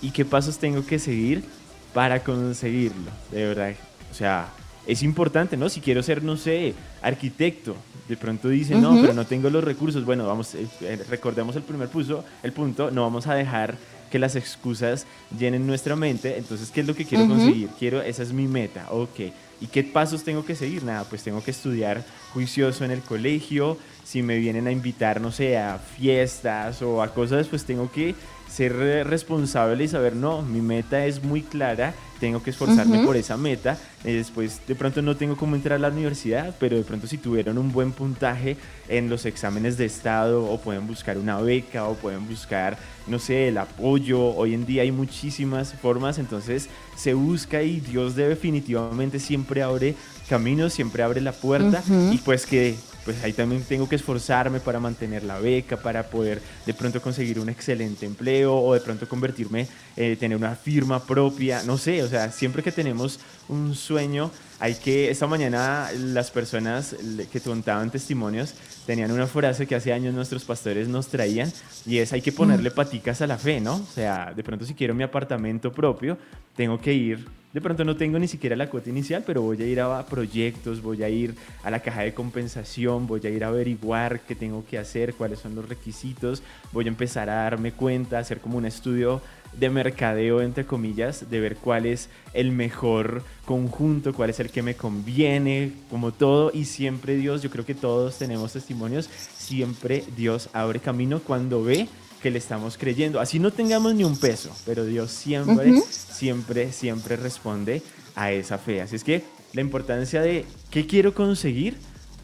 y 0.00 0.10
qué 0.10 0.24
pasos 0.24 0.58
tengo 0.58 0.84
que 0.84 0.98
seguir 0.98 1.44
para 1.92 2.22
conseguirlo? 2.22 3.10
De 3.30 3.46
verdad, 3.46 3.72
o 4.10 4.14
sea, 4.14 4.48
es 4.86 5.02
importante, 5.02 5.56
¿no? 5.56 5.68
Si 5.68 5.80
quiero 5.80 6.02
ser, 6.02 6.22
no 6.22 6.36
sé, 6.36 6.74
arquitecto, 7.02 7.76
de 8.08 8.16
pronto 8.16 8.48
dice, 8.48 8.74
no, 8.74 8.98
pero 9.00 9.12
no 9.12 9.26
tengo 9.26 9.50
los 9.50 9.62
recursos. 9.62 10.04
Bueno, 10.04 10.26
vamos, 10.26 10.54
eh, 10.54 10.66
eh, 10.80 11.04
recordemos 11.10 11.54
el 11.56 11.62
primer 11.62 11.88
punto, 11.88 12.24
el 12.42 12.52
punto, 12.52 12.90
no 12.90 13.02
vamos 13.02 13.26
a 13.26 13.34
dejar 13.34 13.76
que 14.10 14.18
las 14.18 14.34
excusas 14.34 15.06
llenen 15.38 15.66
nuestra 15.66 15.94
mente. 15.94 16.38
Entonces, 16.38 16.70
¿qué 16.70 16.80
es 16.80 16.86
lo 16.86 16.94
que 16.94 17.04
quiero 17.04 17.28
conseguir? 17.28 17.68
Quiero, 17.78 18.00
esa 18.00 18.22
es 18.22 18.32
mi 18.32 18.48
meta, 18.48 18.86
ok. 18.90 19.20
¿Y 19.60 19.66
qué 19.66 19.82
pasos 19.82 20.22
tengo 20.22 20.44
que 20.44 20.54
seguir? 20.54 20.84
Nada, 20.84 21.04
pues 21.04 21.22
tengo 21.22 21.42
que 21.42 21.50
estudiar 21.50 22.04
juicioso 22.32 22.84
en 22.84 22.90
el 22.90 23.00
colegio. 23.00 23.76
Si 24.04 24.22
me 24.22 24.38
vienen 24.38 24.66
a 24.66 24.72
invitar, 24.72 25.20
no 25.20 25.32
sé, 25.32 25.58
a 25.58 25.78
fiestas 25.78 26.80
o 26.82 27.02
a 27.02 27.12
cosas, 27.12 27.48
pues 27.48 27.64
tengo 27.64 27.90
que 27.90 28.14
ser 28.48 28.74
responsable 29.06 29.84
y 29.84 29.88
saber, 29.88 30.16
no, 30.16 30.42
mi 30.42 30.60
meta 30.60 31.04
es 31.06 31.22
muy 31.22 31.42
clara, 31.42 31.94
tengo 32.18 32.42
que 32.42 32.50
esforzarme 32.50 33.04
por 33.04 33.16
esa 33.16 33.36
meta. 33.36 33.78
Y 34.04 34.12
después, 34.12 34.60
de 34.66 34.74
pronto 34.74 35.02
no 35.02 35.16
tengo 35.16 35.36
cómo 35.36 35.54
entrar 35.54 35.76
a 35.76 35.78
la 35.78 35.88
universidad, 35.88 36.54
pero 36.58 36.76
de 36.76 36.82
pronto 36.82 37.06
si 37.06 37.18
tuvieron 37.18 37.58
un 37.58 37.72
buen 37.72 37.92
puntaje 37.92 38.56
en 38.88 39.08
los 39.08 39.26
exámenes 39.26 39.76
de 39.76 39.84
estado 39.84 40.44
o 40.44 40.60
pueden 40.60 40.86
buscar 40.86 41.18
una 41.18 41.38
beca 41.40 41.86
o 41.86 41.94
pueden 41.94 42.26
buscar, 42.26 42.78
no 43.06 43.18
sé, 43.18 43.48
el 43.48 43.58
apoyo. 43.58 44.20
Hoy 44.20 44.54
en 44.54 44.66
día 44.66 44.82
hay 44.82 44.92
muchísimas 44.92 45.74
formas, 45.74 46.18
entonces 46.18 46.68
se 46.96 47.14
busca 47.14 47.62
y 47.62 47.80
Dios 47.80 48.16
definitivamente 48.16 49.20
siempre 49.20 49.62
abre 49.62 49.94
caminos, 50.28 50.72
siempre 50.72 51.02
abre 51.02 51.20
la 51.20 51.32
puerta 51.32 51.82
y 52.12 52.18
pues 52.18 52.44
que 52.44 52.76
pues 53.08 53.24
ahí 53.24 53.32
también 53.32 53.62
tengo 53.62 53.88
que 53.88 53.96
esforzarme 53.96 54.60
para 54.60 54.78
mantener 54.80 55.24
la 55.24 55.38
beca, 55.38 55.78
para 55.78 56.10
poder 56.10 56.42
de 56.66 56.74
pronto 56.74 57.00
conseguir 57.00 57.40
un 57.40 57.48
excelente 57.48 58.04
empleo 58.04 58.54
o 58.54 58.74
de 58.74 58.80
pronto 58.80 59.08
convertirme, 59.08 59.66
eh, 59.96 60.14
tener 60.20 60.36
una 60.36 60.54
firma 60.54 61.02
propia, 61.02 61.62
no 61.62 61.78
sé, 61.78 62.02
o 62.02 62.08
sea, 62.08 62.30
siempre 62.30 62.62
que 62.62 62.70
tenemos 62.70 63.18
un 63.48 63.74
sueño, 63.74 64.30
hay 64.60 64.74
que, 64.74 65.10
esta 65.10 65.26
mañana 65.26 65.88
las 65.96 66.30
personas 66.30 66.94
que 67.32 67.40
contaban 67.40 67.90
testimonios 67.90 68.52
tenían 68.84 69.10
una 69.10 69.26
frase 69.26 69.66
que 69.66 69.74
hace 69.74 69.90
años 69.94 70.12
nuestros 70.12 70.44
pastores 70.44 70.86
nos 70.86 71.08
traían 71.08 71.50
y 71.86 71.96
es 71.96 72.12
hay 72.12 72.20
que 72.20 72.32
ponerle 72.32 72.70
paticas 72.70 73.22
a 73.22 73.26
la 73.26 73.38
fe, 73.38 73.58
¿no? 73.58 73.76
O 73.76 73.94
sea, 73.94 74.34
de 74.36 74.44
pronto 74.44 74.66
si 74.66 74.74
quiero 74.74 74.94
mi 74.94 75.02
apartamento 75.02 75.72
propio, 75.72 76.18
tengo 76.54 76.78
que 76.78 76.92
ir 76.92 77.37
de 77.52 77.60
pronto 77.60 77.84
no 77.84 77.96
tengo 77.96 78.18
ni 78.18 78.28
siquiera 78.28 78.56
la 78.56 78.68
cuota 78.68 78.90
inicial, 78.90 79.24
pero 79.26 79.42
voy 79.42 79.60
a 79.62 79.66
ir 79.66 79.80
a 79.80 80.04
proyectos, 80.06 80.82
voy 80.82 81.02
a 81.02 81.08
ir 81.08 81.34
a 81.62 81.70
la 81.70 81.80
caja 81.80 82.02
de 82.02 82.12
compensación, 82.12 83.06
voy 83.06 83.20
a 83.24 83.30
ir 83.30 83.44
a 83.44 83.48
averiguar 83.48 84.20
qué 84.20 84.34
tengo 84.34 84.64
que 84.66 84.78
hacer, 84.78 85.14
cuáles 85.14 85.38
son 85.38 85.54
los 85.54 85.68
requisitos, 85.68 86.42
voy 86.72 86.84
a 86.84 86.88
empezar 86.88 87.30
a 87.30 87.42
darme 87.42 87.72
cuenta, 87.72 88.18
hacer 88.18 88.40
como 88.40 88.58
un 88.58 88.66
estudio 88.66 89.22
de 89.56 89.70
mercadeo, 89.70 90.42
entre 90.42 90.66
comillas, 90.66 91.30
de 91.30 91.40
ver 91.40 91.56
cuál 91.56 91.86
es 91.86 92.10
el 92.34 92.52
mejor 92.52 93.22
conjunto, 93.46 94.12
cuál 94.12 94.30
es 94.30 94.40
el 94.40 94.50
que 94.50 94.62
me 94.62 94.74
conviene, 94.74 95.72
como 95.90 96.12
todo. 96.12 96.50
Y 96.52 96.66
siempre 96.66 97.16
Dios, 97.16 97.42
yo 97.42 97.50
creo 97.50 97.64
que 97.64 97.74
todos 97.74 98.18
tenemos 98.18 98.52
testimonios, 98.52 99.08
siempre 99.36 100.04
Dios 100.16 100.50
abre 100.52 100.80
camino 100.80 101.20
cuando 101.20 101.62
ve 101.62 101.88
que 102.22 102.30
le 102.30 102.38
estamos 102.38 102.76
creyendo. 102.76 103.20
Así 103.20 103.38
no 103.38 103.50
tengamos 103.50 103.94
ni 103.94 104.04
un 104.04 104.16
peso, 104.16 104.50
pero 104.66 104.84
Dios 104.84 105.10
siempre, 105.10 105.80
siempre, 105.80 106.72
siempre 106.72 107.16
responde 107.16 107.82
a 108.14 108.32
esa 108.32 108.58
fe. 108.58 108.80
Así 108.80 108.96
es 108.96 109.04
que 109.04 109.24
la 109.52 109.60
importancia 109.60 110.20
de 110.20 110.44
qué 110.70 110.86
quiero 110.86 111.14
conseguir 111.14 111.76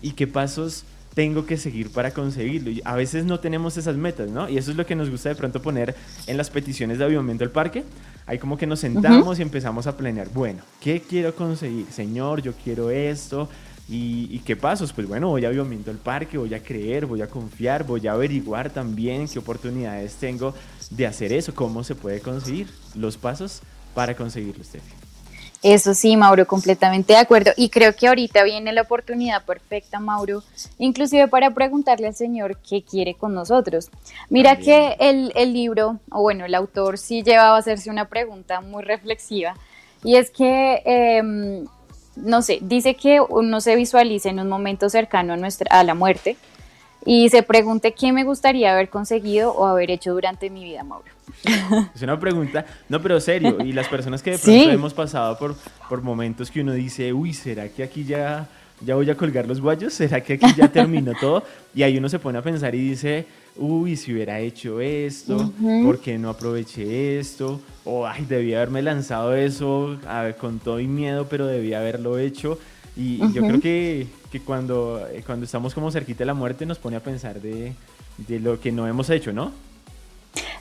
y 0.02 0.12
qué 0.12 0.26
pasos 0.26 0.84
tengo 1.14 1.46
que 1.46 1.56
seguir 1.56 1.90
para 1.90 2.12
conseguirlo. 2.12 2.70
Y 2.70 2.82
a 2.84 2.96
veces 2.96 3.24
no 3.24 3.40
tenemos 3.40 3.76
esas 3.76 3.96
metas, 3.96 4.30
¿no? 4.30 4.48
Y 4.48 4.58
eso 4.58 4.72
es 4.72 4.76
lo 4.76 4.84
que 4.84 4.96
nos 4.96 5.08
gusta 5.10 5.28
de 5.28 5.36
pronto 5.36 5.62
poner 5.62 5.94
en 6.26 6.36
las 6.36 6.50
peticiones 6.50 6.98
de 6.98 7.04
avivamiento 7.04 7.44
al 7.44 7.50
parque. 7.50 7.84
Ahí 8.26 8.38
como 8.38 8.58
que 8.58 8.66
nos 8.66 8.80
sentamos 8.80 9.38
y 9.38 9.42
empezamos 9.42 9.86
a 9.86 9.96
planear, 9.96 10.28
bueno, 10.30 10.62
¿qué 10.80 11.00
quiero 11.00 11.34
conseguir? 11.34 11.86
Señor, 11.92 12.42
yo 12.42 12.52
quiero 12.54 12.90
esto, 12.90 13.48
¿Y, 13.88 14.38
qué 14.40 14.56
pasos? 14.56 14.92
Pues 14.92 15.06
bueno, 15.06 15.28
voy 15.28 15.44
a 15.44 15.50
Biomento 15.50 15.90
el 15.90 15.98
parque, 15.98 16.38
voy 16.38 16.54
a 16.54 16.62
creer, 16.62 17.04
voy 17.04 17.20
a 17.20 17.26
confiar, 17.26 17.84
voy 17.84 18.06
a 18.06 18.12
averiguar 18.12 18.70
también 18.70 19.28
qué 19.28 19.38
oportunidades 19.38 20.14
tengo 20.14 20.54
de 20.90 21.06
hacer 21.06 21.32
eso, 21.32 21.54
cómo 21.54 21.84
se 21.84 21.94
puede 21.94 22.20
conseguir, 22.20 22.68
los 22.94 23.18
pasos 23.18 23.60
para 23.94 24.16
conseguirlo, 24.16 24.64
Steffi. 24.64 24.94
Eso 25.62 25.94
sí, 25.94 26.16
Mauro, 26.16 26.46
completamente 26.46 27.14
de 27.14 27.18
acuerdo. 27.18 27.52
Y 27.56 27.70
creo 27.70 27.94
que 27.94 28.06
ahorita 28.06 28.42
viene 28.42 28.72
la 28.72 28.82
oportunidad 28.82 29.44
perfecta, 29.44 29.98
Mauro, 29.98 30.42
inclusive 30.78 31.26
para 31.28 31.50
preguntarle 31.50 32.06
al 32.06 32.14
Señor 32.14 32.58
qué 32.68 32.82
quiere 32.82 33.14
con 33.14 33.34
nosotros. 33.34 33.90
Mira 34.28 34.56
que 34.56 34.96
el, 34.98 35.32
el, 35.34 35.54
libro, 35.54 36.00
o 36.10 36.20
bueno, 36.20 36.44
el 36.44 36.54
autor 36.54 36.98
sí 36.98 37.22
llevaba 37.22 37.56
a 37.56 37.60
hacerse 37.60 37.90
una 37.90 38.08
pregunta 38.08 38.60
muy 38.60 38.82
reflexiva, 38.82 39.54
y 40.02 40.16
es 40.16 40.30
que 40.30 40.82
eh, 40.84 41.64
no 42.16 42.42
sé, 42.42 42.58
dice 42.62 42.94
que 42.94 43.20
uno 43.20 43.60
se 43.60 43.76
visualice 43.76 44.28
en 44.28 44.40
un 44.40 44.48
momento 44.48 44.88
cercano 44.88 45.32
a, 45.32 45.36
nuestra, 45.36 45.66
a 45.70 45.84
la 45.84 45.94
muerte 45.94 46.36
y 47.04 47.28
se 47.28 47.42
pregunte 47.42 47.92
qué 47.92 48.12
me 48.12 48.24
gustaría 48.24 48.72
haber 48.72 48.88
conseguido 48.88 49.52
o 49.52 49.66
haber 49.66 49.90
hecho 49.90 50.12
durante 50.12 50.48
mi 50.50 50.64
vida, 50.64 50.82
Mauro. 50.84 51.12
Es 51.94 52.02
una 52.02 52.18
pregunta, 52.18 52.64
no, 52.88 53.00
pero 53.02 53.20
serio, 53.20 53.58
y 53.62 53.72
las 53.72 53.88
personas 53.88 54.22
que 54.22 54.32
de 54.32 54.38
pronto 54.38 54.70
hemos 54.70 54.94
pasado 54.94 55.36
por, 55.38 55.56
por 55.88 56.02
momentos 56.02 56.50
que 56.50 56.60
uno 56.60 56.72
dice, 56.72 57.12
uy, 57.12 57.34
¿será 57.34 57.68
que 57.68 57.82
aquí 57.82 58.04
ya 58.04 58.48
ya 58.80 58.94
voy 58.94 59.08
a 59.10 59.16
colgar 59.16 59.46
los 59.46 59.60
guayos, 59.60 59.94
¿será 59.94 60.20
que 60.20 60.34
aquí 60.34 60.46
ya 60.56 60.68
terminó 60.68 61.12
todo? 61.20 61.42
Y 61.74 61.82
ahí 61.82 61.96
uno 61.96 62.08
se 62.08 62.18
pone 62.18 62.38
a 62.38 62.42
pensar 62.42 62.74
y 62.74 62.90
dice, 62.90 63.26
uy, 63.56 63.96
si 63.96 64.12
hubiera 64.12 64.40
hecho 64.40 64.80
esto, 64.80 65.52
¿por 65.84 66.00
qué 66.00 66.18
no 66.18 66.30
aproveché 66.30 67.18
esto? 67.18 67.60
O, 67.84 68.06
ay, 68.06 68.24
debía 68.24 68.56
haberme 68.58 68.82
lanzado 68.82 69.34
eso 69.34 69.98
con 70.40 70.58
todo 70.58 70.80
y 70.80 70.86
miedo, 70.86 71.26
pero 71.28 71.46
debía 71.46 71.80
haberlo 71.80 72.18
hecho. 72.18 72.58
Y, 72.96 73.18
yo 73.32 73.42
creo 73.46 73.60
que, 73.60 74.06
que, 74.30 74.40
cuando, 74.40 75.04
eh, 75.10 75.22
cuando 75.26 75.44
estamos 75.44 75.74
como 75.74 75.90
cerquita 75.90 76.20
de 76.20 76.26
la 76.26 76.34
muerte 76.34 76.64
nos 76.64 76.78
pone 76.78 76.96
a 76.96 77.00
pensar 77.00 77.40
de, 77.40 77.74
de 78.18 78.40
lo 78.40 78.60
que 78.60 78.70
no 78.70 78.86
hemos 78.86 79.10
hecho, 79.10 79.32
¿no? 79.32 79.52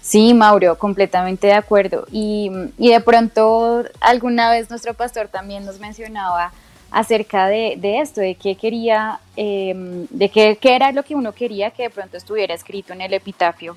Sí, 0.02 0.34
Mauro, 0.34 0.78
completamente 0.78 1.48
de 1.48 1.54
acuerdo. 1.54 2.06
Y, 2.12 2.52
y, 2.78 2.92
de 2.92 3.00
pronto 3.00 3.84
alguna 4.02 4.52
vez 4.52 4.70
nuestro 4.70 4.94
pastor 4.94 5.28
también 5.28 5.64
nos 5.66 5.80
mencionaba 5.80 6.52
acerca 6.94 7.48
de, 7.48 7.76
de 7.78 8.00
esto, 8.00 8.22
de 8.22 8.36
qué 8.36 8.56
quería, 8.56 9.20
em, 9.36 10.06
de 10.12 10.30
qué, 10.30 10.58
qué, 10.62 10.76
era 10.76 10.92
lo 10.92 11.04
que 11.04 11.16
uno 11.16 11.34
quería 11.34 11.72
que 11.72 11.84
de 11.84 11.90
pronto 11.90 12.16
estuviera 12.16 12.54
escrito 12.54 12.94
en 12.94 13.02
el 13.02 13.14
epitafio 13.14 13.76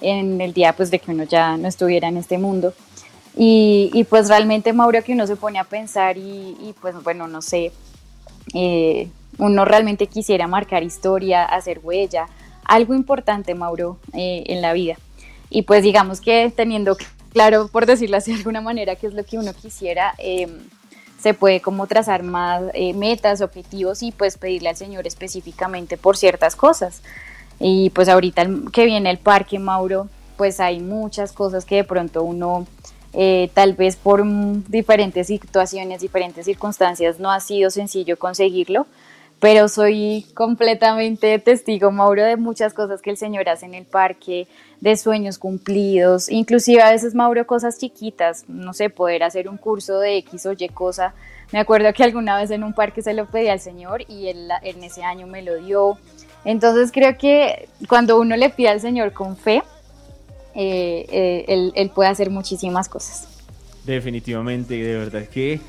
en 0.00 0.40
el 0.40 0.52
día 0.52 0.72
pues 0.72 0.90
de 0.90 0.98
que 0.98 1.10
uno 1.10 1.24
ya 1.24 1.56
no 1.56 1.68
estuviera 1.68 2.08
en 2.08 2.16
este 2.16 2.38
mundo. 2.38 2.72
Y, 3.36 3.90
y 3.92 4.04
pues 4.04 4.28
realmente 4.28 4.72
Mauro 4.72 5.02
que 5.04 5.12
uno 5.12 5.26
se 5.26 5.36
pone 5.36 5.58
a 5.58 5.64
pensar 5.64 6.16
y, 6.16 6.74
pues 6.80 6.94
bueno, 7.02 7.26
no 7.26 7.42
sé, 7.42 7.70
eh, 8.54 9.08
uno 9.38 9.64
realmente 9.64 10.06
quisiera 10.06 10.46
marcar 10.46 10.82
historia, 10.82 11.44
hacer 11.44 11.80
huella, 11.82 12.28
algo 12.64 12.94
importante 12.94 13.54
Mauro 13.54 13.98
eh, 14.14 14.44
en 14.46 14.62
la 14.62 14.72
vida. 14.72 14.96
Y 15.50 15.62
pues 15.62 15.82
digamos 15.82 16.20
que 16.20 16.50
teniendo 16.54 16.96
claro, 17.32 17.68
por 17.68 17.84
decirlo 17.84 18.16
así 18.16 18.32
de 18.32 18.38
alguna 18.38 18.62
manera, 18.62 18.96
qué 18.96 19.08
es 19.08 19.14
lo 19.14 19.24
que 19.24 19.36
uno 19.36 19.52
quisiera, 19.52 20.14
eh, 20.18 20.48
se 21.24 21.32
puede 21.32 21.62
como 21.62 21.86
trazar 21.86 22.22
más 22.22 22.64
eh, 22.74 22.92
metas, 22.92 23.40
objetivos 23.40 24.02
y 24.02 24.12
pues 24.12 24.36
pedirle 24.36 24.68
al 24.68 24.76
Señor 24.76 25.06
específicamente 25.06 25.96
por 25.96 26.18
ciertas 26.18 26.54
cosas. 26.54 27.00
Y 27.58 27.88
pues 27.94 28.10
ahorita 28.10 28.46
que 28.70 28.84
viene 28.84 29.08
el 29.08 29.16
parque, 29.16 29.58
Mauro, 29.58 30.10
pues 30.36 30.60
hay 30.60 30.80
muchas 30.80 31.32
cosas 31.32 31.64
que 31.64 31.76
de 31.76 31.84
pronto 31.84 32.22
uno 32.22 32.66
eh, 33.14 33.50
tal 33.54 33.72
vez 33.72 33.96
por 33.96 34.22
diferentes 34.68 35.28
situaciones, 35.28 36.02
diferentes 36.02 36.44
circunstancias 36.44 37.18
no 37.18 37.30
ha 37.30 37.40
sido 37.40 37.70
sencillo 37.70 38.18
conseguirlo, 38.18 38.86
pero 39.44 39.68
soy 39.68 40.24
completamente 40.32 41.38
testigo, 41.38 41.90
Mauro, 41.90 42.24
de 42.24 42.38
muchas 42.38 42.72
cosas 42.72 43.02
que 43.02 43.10
el 43.10 43.18
Señor 43.18 43.46
hace 43.50 43.66
en 43.66 43.74
el 43.74 43.84
parque, 43.84 44.48
de 44.80 44.96
sueños 44.96 45.36
cumplidos, 45.36 46.30
inclusive 46.30 46.80
a 46.80 46.90
veces, 46.90 47.14
Mauro, 47.14 47.46
cosas 47.46 47.76
chiquitas, 47.76 48.48
no 48.48 48.72
sé, 48.72 48.88
poder 48.88 49.22
hacer 49.22 49.50
un 49.50 49.58
curso 49.58 49.98
de 49.98 50.16
X 50.16 50.46
o 50.46 50.52
Y 50.52 50.66
cosa. 50.70 51.12
Me 51.52 51.58
acuerdo 51.58 51.92
que 51.92 52.02
alguna 52.02 52.38
vez 52.38 52.50
en 52.52 52.64
un 52.64 52.72
parque 52.72 53.02
se 53.02 53.12
lo 53.12 53.26
pedí 53.26 53.48
al 53.48 53.60
Señor 53.60 54.06
y 54.08 54.28
él 54.28 54.48
en 54.62 54.82
ese 54.82 55.04
año 55.04 55.26
me 55.26 55.42
lo 55.42 55.56
dio. 55.56 55.98
Entonces 56.46 56.90
creo 56.90 57.18
que 57.18 57.68
cuando 57.86 58.18
uno 58.18 58.38
le 58.38 58.48
pide 58.48 58.70
al 58.70 58.80
Señor 58.80 59.12
con 59.12 59.36
fe, 59.36 59.62
eh, 60.54 61.04
eh, 61.10 61.44
él, 61.48 61.70
él 61.74 61.90
puede 61.90 62.08
hacer 62.08 62.30
muchísimas 62.30 62.88
cosas. 62.88 63.28
Definitivamente, 63.84 64.82
de 64.82 64.96
verdad 64.96 65.28
que 65.28 65.60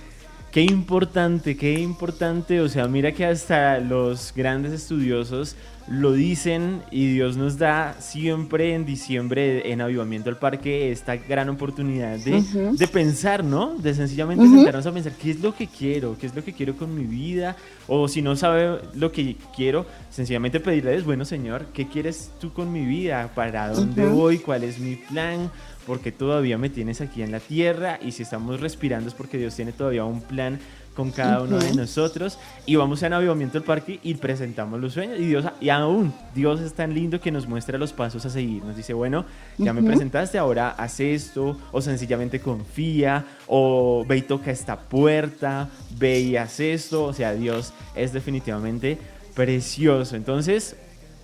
Qué 0.56 0.62
importante, 0.62 1.58
qué 1.58 1.74
importante. 1.82 2.62
O 2.62 2.70
sea, 2.70 2.88
mira 2.88 3.12
que 3.12 3.26
hasta 3.26 3.78
los 3.82 4.32
grandes 4.34 4.72
estudiosos 4.72 5.58
lo 5.90 6.14
dicen 6.14 6.82
y 6.92 7.12
Dios 7.12 7.36
nos 7.36 7.58
da 7.58 7.98
siempre 8.00 8.74
en 8.74 8.86
diciembre 8.86 9.70
en 9.70 9.82
Avivamiento 9.82 10.30
al 10.30 10.38
Parque 10.38 10.94
esta 10.94 11.18
gran 11.18 11.50
oportunidad 11.50 12.18
de, 12.20 12.42
de 12.72 12.88
pensar, 12.88 13.44
¿no? 13.44 13.76
De 13.76 13.94
sencillamente 13.94 14.48
sentarnos 14.48 14.86
a 14.86 14.94
pensar 14.94 15.12
qué 15.22 15.32
es 15.32 15.42
lo 15.42 15.54
que 15.54 15.68
quiero, 15.68 16.18
qué 16.18 16.28
es 16.28 16.34
lo 16.34 16.42
que 16.42 16.54
quiero 16.54 16.78
con 16.78 16.96
mi 16.96 17.04
vida. 17.04 17.58
O 17.88 18.08
si 18.08 18.22
no 18.22 18.38
sabe 18.38 18.80
lo 18.94 19.12
que 19.12 19.36
quiero, 19.58 19.86
sencillamente 20.10 20.62
pedirle, 20.62 21.02
bueno 21.02 21.26
Señor, 21.26 21.66
¿qué 21.74 21.90
quieres 21.90 22.32
tú 22.40 22.54
con 22.54 22.72
mi 22.72 22.86
vida? 22.86 23.30
¿Para 23.36 23.74
dónde 23.74 24.08
voy? 24.08 24.40
¿Cuál 24.40 24.64
es 24.64 24.80
mi 24.80 24.96
plan? 24.96 25.52
Porque 25.86 26.12
todavía 26.12 26.58
me 26.58 26.70
tienes 26.70 27.02
aquí 27.02 27.22
en 27.22 27.32
la 27.32 27.40
tierra 27.40 28.00
y 28.02 28.12
si 28.12 28.24
estamos 28.24 28.60
respirando 28.60 29.10
es 29.10 29.16
porque 29.16 29.38
Dios 29.38 29.56
tiene 29.56 29.72
todavía 29.72 30.06
un 30.06 30.22
plan 30.22 30.60
con 30.96 31.12
cada 31.12 31.42
uno 31.42 31.60
de 31.60 31.74
nosotros. 31.74 32.40
Y 32.66 32.76
vamos 32.76 33.04
a 33.04 33.16
Avivamiento 33.16 33.60
del 33.60 33.64
Parque 33.64 34.00
y 34.02 34.16
presentamos 34.16 34.80
los 34.80 34.94
sueños. 34.94 35.20
Y 35.20 35.26
Dios 35.26 35.46
y 35.62 35.70
aún 35.70 36.14
Dios 36.34 36.62
es 36.62 36.74
tan 36.74 36.94
lindo 36.94 37.22
que 37.22 37.32
nos 37.32 37.48
muestra 37.48 37.78
los 37.78 37.94
pasos 37.94 38.26
a 38.26 38.30
seguir. 38.30 38.64
Nos 38.64 38.76
dice 38.76 38.94
bueno 38.94 39.26
ya 39.58 39.74
me 39.74 39.84
presentaste 39.84 40.38
ahora 40.38 40.72
haz 40.72 41.00
esto 41.00 41.58
o 41.72 41.82
sencillamente 41.82 42.40
confía 42.40 43.26
o 43.48 44.06
ve 44.08 44.18
y 44.18 44.22
toca 44.22 44.52
esta 44.52 44.80
puerta 44.80 45.70
ve 45.98 46.20
y 46.22 46.38
haz 46.38 46.60
esto 46.60 47.04
o 47.04 47.14
sea 47.14 47.34
Dios 47.34 47.74
es 47.96 48.14
definitivamente 48.14 48.98
precioso. 49.36 50.16
Entonces 50.16 50.76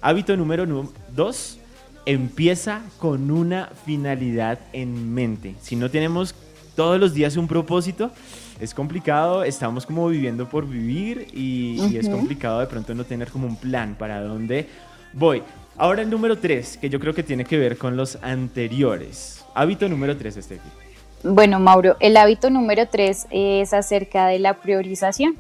hábito 0.02 0.36
número 0.38 0.66
dos 1.16 1.58
empieza 2.06 2.82
con 3.00 3.32
una 3.32 3.70
finalidad 3.86 4.60
en 4.74 5.14
mente. 5.14 5.56
Si 5.62 5.76
no 5.76 5.90
tenemos 5.90 6.36
todos 6.76 7.00
los 7.00 7.14
días 7.14 7.38
un 7.38 7.48
propósito, 7.48 8.12
es 8.60 8.74
complicado, 8.74 9.44
estamos 9.44 9.86
como 9.86 10.08
viviendo 10.08 10.48
por 10.48 10.68
vivir 10.68 11.28
y, 11.34 11.98
es 11.98 12.08
complicado 12.08 12.60
de 12.60 12.68
pronto 12.68 12.94
no 12.94 13.04
tener 13.04 13.30
como 13.30 13.48
un 13.48 13.56
plan 13.56 13.96
para 13.98 14.22
dónde 14.22 14.68
voy. 15.14 15.44
Ahora 15.78 16.02
el 16.04 16.10
número 16.10 16.38
3, 16.38 16.78
que 16.78 16.90
yo 16.90 17.00
creo 17.00 17.14
que 17.14 17.24
tiene 17.24 17.44
que 17.44 17.58
ver 17.58 17.78
con 17.78 17.98
los 17.98 18.18
anteriores. 18.22 19.44
Hábito 19.56 19.90
número 19.90 20.16
3, 20.16 20.38
Estefi. 20.38 20.70
Bueno, 21.24 21.60
Mauro, 21.60 21.98
el 22.00 22.18
hábito 22.18 22.50
número 22.50 22.88
3 22.88 23.28
es 23.32 23.74
acerca 23.74 24.28
de 24.28 24.40
la 24.40 24.56
priorización. 24.56 25.38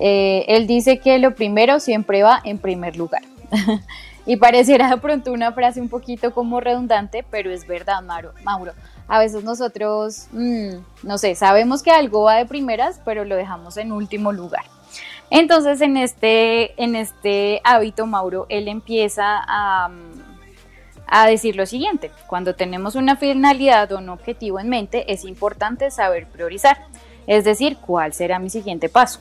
Eh, 0.00 0.44
él 0.48 0.66
dice 0.66 0.98
que 0.98 1.18
lo 1.18 1.34
primero 1.34 1.80
siempre 1.80 2.22
va 2.22 2.40
en 2.44 2.58
primer 2.58 2.96
lugar. 2.96 3.22
Y 4.24 4.36
pareciera 4.36 4.88
de 4.88 4.98
pronto 4.98 5.32
una 5.32 5.52
frase 5.52 5.80
un 5.80 5.88
poquito 5.88 6.32
como 6.32 6.60
redundante, 6.60 7.24
pero 7.28 7.50
es 7.50 7.66
verdad, 7.66 8.02
Mauro. 8.02 8.32
Mauro. 8.44 8.72
A 9.08 9.18
veces 9.18 9.42
nosotros, 9.42 10.28
mm, 10.32 10.74
no 11.02 11.18
sé, 11.18 11.34
sabemos 11.34 11.82
que 11.82 11.90
algo 11.90 12.22
va 12.22 12.36
de 12.36 12.46
primeras, 12.46 13.00
pero 13.04 13.24
lo 13.24 13.34
dejamos 13.34 13.76
en 13.76 13.90
último 13.90 14.32
lugar. 14.32 14.64
Entonces, 15.28 15.80
en 15.80 15.96
este, 15.96 16.80
en 16.82 16.94
este 16.94 17.60
hábito, 17.64 18.06
Mauro, 18.06 18.46
él 18.48 18.68
empieza 18.68 19.42
a, 19.46 19.90
a 21.06 21.26
decir 21.26 21.56
lo 21.56 21.66
siguiente. 21.66 22.10
Cuando 22.28 22.54
tenemos 22.54 22.94
una 22.94 23.16
finalidad 23.16 23.90
o 23.92 23.98
un 23.98 24.08
objetivo 24.10 24.60
en 24.60 24.68
mente, 24.68 25.12
es 25.12 25.24
importante 25.24 25.90
saber 25.90 26.28
priorizar. 26.28 26.86
Es 27.26 27.44
decir, 27.44 27.78
cuál 27.78 28.12
será 28.12 28.38
mi 28.38 28.50
siguiente 28.50 28.88
paso. 28.88 29.20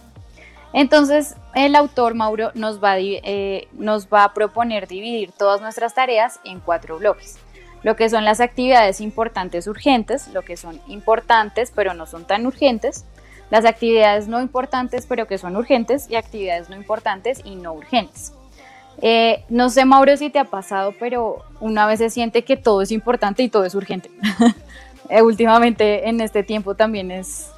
Entonces, 0.74 1.36
el 1.54 1.76
autor 1.76 2.14
Mauro 2.16 2.52
nos 2.54 2.82
va, 2.82 2.94
a, 2.94 3.00
eh, 3.00 3.68
nos 3.74 4.08
va 4.08 4.24
a 4.24 4.34
proponer 4.34 4.88
dividir 4.88 5.32
todas 5.32 5.62
nuestras 5.62 5.94
tareas 5.94 6.40
en 6.46 6.60
cuatro 6.60 6.98
bloques. 6.98 7.38
Lo 7.84 7.96
que 7.96 8.10
son 8.10 8.26
las 8.26 8.40
actividades 8.40 9.02
importantes 9.02 9.68
urgentes, 9.68 10.28
lo 10.30 10.44
que 10.44 10.56
son 10.56 10.80
importantes 10.88 11.72
pero 11.76 11.94
no 11.94 12.06
son 12.06 12.26
tan 12.26 12.46
urgentes, 12.46 13.06
las 13.50 13.66
actividades 13.66 14.28
no 14.28 14.40
importantes 14.40 15.06
pero 15.08 15.28
que 15.28 15.38
son 15.38 15.58
urgentes 15.58 16.10
y 16.10 16.16
actividades 16.16 16.70
no 16.70 16.76
importantes 16.78 17.42
y 17.44 17.56
no 17.56 17.74
urgentes. 17.74 18.34
Eh, 19.02 19.44
no 19.50 19.70
sé, 19.70 19.84
Mauro, 19.84 20.16
si 20.16 20.30
te 20.30 20.40
ha 20.40 20.46
pasado, 20.46 20.94
pero 21.00 21.44
una 21.60 21.88
vez 21.88 22.00
se 22.00 22.10
siente 22.10 22.44
que 22.44 22.56
todo 22.56 22.82
es 22.82 22.92
importante 22.92 23.44
y 23.44 23.50
todo 23.50 23.66
es 23.66 23.76
urgente. 23.76 24.10
Eh, 25.10 25.22
últimamente 25.22 26.08
en 26.08 26.22
este 26.22 26.42
tiempo 26.42 26.76
también 26.76 27.12
es, 27.12 27.52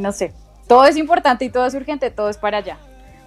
no 0.00 0.10
sé, 0.10 0.32
todo 0.66 0.84
es 0.84 0.96
importante 0.96 1.44
y 1.44 1.50
todo 1.50 1.66
es 1.66 1.74
urgente, 1.74 2.10
todo 2.10 2.28
es 2.28 2.38
para 2.38 2.58
allá. 2.58 2.78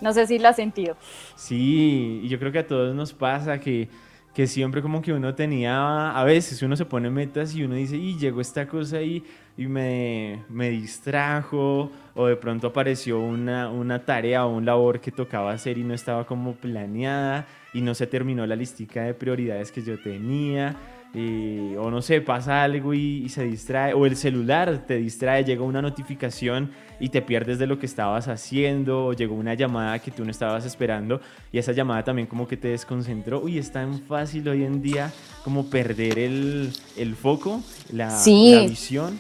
No 0.02 0.14
sé 0.14 0.28
si 0.28 0.40
lo 0.40 0.50
has 0.50 0.56
sentido. 0.56 0.98
Sí, 1.36 2.22
yo 2.28 2.38
creo 2.40 2.52
que 2.52 2.60
a 2.60 2.68
todos 2.68 2.94
nos 2.96 3.14
pasa 3.14 3.60
que, 3.60 3.88
que 4.34 4.46
siempre 4.48 4.82
como 4.82 5.02
que 5.02 5.14
uno 5.14 5.34
tenía, 5.36 6.12
a 6.12 6.24
veces 6.24 6.62
uno 6.62 6.76
se 6.76 6.86
pone 6.86 7.10
metas 7.10 7.56
y 7.56 7.64
uno 7.64 7.76
dice, 7.76 7.96
y 7.96 8.18
llegó 8.18 8.42
esta 8.42 8.68
cosa 8.68 9.02
y, 9.02 9.24
y 9.58 9.68
me, 9.68 10.44
me 10.50 10.70
distrajo, 10.70 11.92
o 12.14 12.28
de 12.28 12.36
pronto 12.36 12.68
apareció 12.68 13.20
una, 13.20 13.70
una 13.70 14.04
tarea 14.04 14.46
o 14.46 14.56
un 14.56 14.66
labor 14.66 15.00
que 15.00 15.12
tocaba 15.12 15.52
hacer 15.52 15.78
y 15.78 15.84
no 15.84 15.94
estaba 15.94 16.26
como 16.26 16.54
planeada, 16.56 17.48
y 17.74 17.82
no 17.82 17.94
se 17.94 18.08
terminó 18.08 18.46
la 18.46 18.56
listica 18.56 19.04
de 19.04 19.14
prioridades 19.14 19.72
que 19.72 19.82
yo 19.82 20.02
tenía 20.02 20.76
o 21.16 21.90
no 21.90 22.02
sé, 22.02 22.22
pasa 22.22 22.64
algo 22.64 22.94
y, 22.94 23.30
se 23.30 23.44
distrae, 23.44 23.94
o 23.94 24.06
el 24.06 24.18
celular 24.18 24.86
te 24.86 24.98
distrae, 24.98 25.44
llega 25.44 25.64
una 25.64 25.82
notificación 25.82 26.72
y 27.00 27.10
te 27.10 27.22
pierdes 27.22 27.60
de 27.60 27.68
lo 27.68 27.80
que 27.80 27.86
estabas 27.86 28.28
haciendo, 28.28 29.08
o 29.08 29.14
llegó 29.14 29.36
una 29.36 29.54
llamada 29.54 30.00
que 30.00 30.12
tú 30.12 30.26
no 30.26 30.32
estabas 30.32 30.66
esperando 30.66 31.22
y 31.52 31.58
esa 31.58 31.72
llamada 31.72 32.04
también 32.04 32.28
como 32.28 32.48
que 32.48 32.58
te 32.58 32.70
desconcentró. 32.70 33.40
Uy, 33.42 33.58
es 33.58 33.72
tan 33.72 34.02
fácil 34.02 34.48
hoy 34.50 34.64
en 34.64 34.82
día 34.82 35.12
como 35.44 35.70
perder 35.70 36.20
el, 36.20 36.74
foco, 37.22 37.62
la, 37.92 38.08
la 38.10 38.60
visión. 38.62 39.20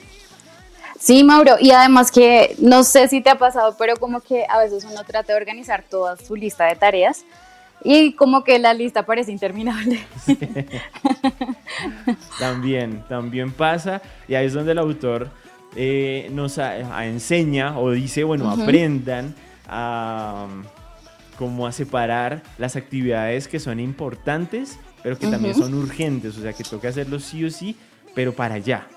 Sí, 0.99 1.23
Mauro, 1.23 1.58
y 1.60 1.71
además 1.71 2.12
que 2.12 2.55
no 2.60 2.84
sé 2.84 3.08
si 3.08 3.21
te 3.21 3.29
ha 3.29 3.38
pasado, 3.38 3.75
pero 3.77 3.95
como 3.97 4.21
que 4.21 4.45
a 4.49 4.58
veces 4.58 4.86
uno 4.89 5.03
trata 5.03 5.34
de 5.34 5.38
organizar 5.38 5.84
toda 5.88 6.17
su 6.17 6.36
lista 6.36 6.65
de 6.65 6.75
tareas 6.75 7.25
y 7.86 8.13
como 8.13 8.43
que 8.43 8.58
la 8.58 8.74
lista 8.74 9.06
parece 9.06 9.32
interminable. 9.32 10.00
también, 12.39 13.04
también 13.08 13.52
pasa. 13.52 14.02
Y 14.28 14.34
ahí 14.34 14.48
es 14.48 14.54
donde 14.54 14.71
el 14.71 14.80
autor 14.80 15.30
eh, 15.76 16.30
nos 16.34 16.58
enseña 16.58 17.78
o 17.78 17.91
dice, 17.91 18.24
bueno, 18.24 18.50
aprendan 18.50 19.36
a 19.67 20.48
como 21.38 21.67
a 21.67 21.71
separar 21.71 22.41
las 22.58 22.76
actividades 22.76 23.48
que 23.48 23.60
son 23.60 23.80
importantes, 23.80 24.80
pero 25.04 25.19
que 25.19 25.28
también 25.28 25.54
son 25.54 25.74
urgentes, 25.74 26.38
o 26.38 26.41
sea, 26.41 26.54
que 26.54 26.63
toca 26.63 26.89
hacerlo 26.89 27.19
sí 27.19 27.43
o 27.43 27.52
sí, 27.52 27.76
pero 28.15 28.34
para 28.34 28.56
allá. 28.56 28.88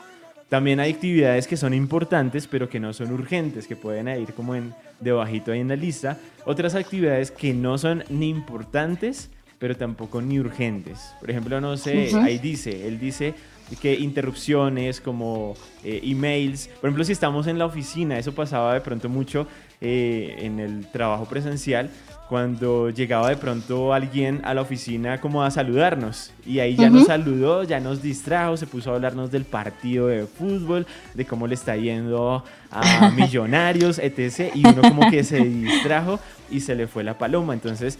También 0.48 0.80
hay 0.80 0.92
actividades 0.92 1.46
que 1.46 1.58
son 1.58 1.74
importantes, 1.74 2.46
pero 2.46 2.68
que 2.68 2.80
no 2.80 2.94
son 2.94 3.12
urgentes, 3.12 3.66
que 3.66 3.76
pueden 3.76 4.08
ir 4.08 4.32
como 4.32 4.54
en 4.54 4.74
debajito 4.98 5.52
ahí 5.52 5.60
en 5.60 5.68
la 5.68 5.76
lista. 5.76 6.18
Otras 6.46 6.74
actividades 6.74 7.30
que 7.30 7.52
no 7.52 7.76
son 7.76 8.02
ni 8.08 8.30
importantes, 8.30 9.30
pero 9.58 9.76
tampoco 9.76 10.22
ni 10.22 10.38
urgentes. 10.40 11.14
Por 11.20 11.30
ejemplo, 11.30 11.60
no 11.60 11.76
sé, 11.76 12.10
ahí 12.16 12.38
dice, 12.38 12.88
él 12.88 12.98
dice 12.98 13.34
que 13.82 13.94
interrupciones 13.94 15.00
como 15.02 15.54
eh, 15.84 16.00
emails, 16.02 16.68
por 16.80 16.88
ejemplo, 16.88 17.04
si 17.04 17.12
estamos 17.12 17.46
en 17.46 17.58
la 17.58 17.66
oficina, 17.66 18.18
eso 18.18 18.34
pasaba 18.34 18.72
de 18.72 18.80
pronto 18.80 19.10
mucho 19.10 19.46
eh, 19.80 20.36
en 20.40 20.60
el 20.60 20.86
trabajo 20.90 21.26
presencial, 21.26 21.90
cuando 22.28 22.90
llegaba 22.90 23.30
de 23.30 23.36
pronto 23.36 23.94
alguien 23.94 24.42
a 24.44 24.52
la 24.52 24.60
oficina 24.60 25.18
como 25.18 25.42
a 25.42 25.50
saludarnos 25.50 26.30
y 26.44 26.58
ahí 26.58 26.76
ya 26.76 26.90
nos 26.90 27.06
saludó, 27.06 27.64
ya 27.64 27.80
nos 27.80 28.02
distrajo, 28.02 28.58
se 28.58 28.66
puso 28.66 28.92
a 28.92 28.96
hablarnos 28.96 29.30
del 29.30 29.46
partido 29.46 30.08
de 30.08 30.26
fútbol, 30.26 30.86
de 31.14 31.24
cómo 31.24 31.46
le 31.46 31.54
está 31.54 31.76
yendo 31.76 32.44
a 32.70 33.10
Millonarios, 33.16 33.98
etc. 33.98 34.54
Y 34.54 34.66
uno 34.66 34.82
como 34.82 35.10
que 35.10 35.24
se 35.24 35.42
distrajo 35.42 36.20
y 36.50 36.60
se 36.60 36.74
le 36.74 36.86
fue 36.86 37.02
la 37.02 37.16
paloma. 37.16 37.54
Entonces, 37.54 37.98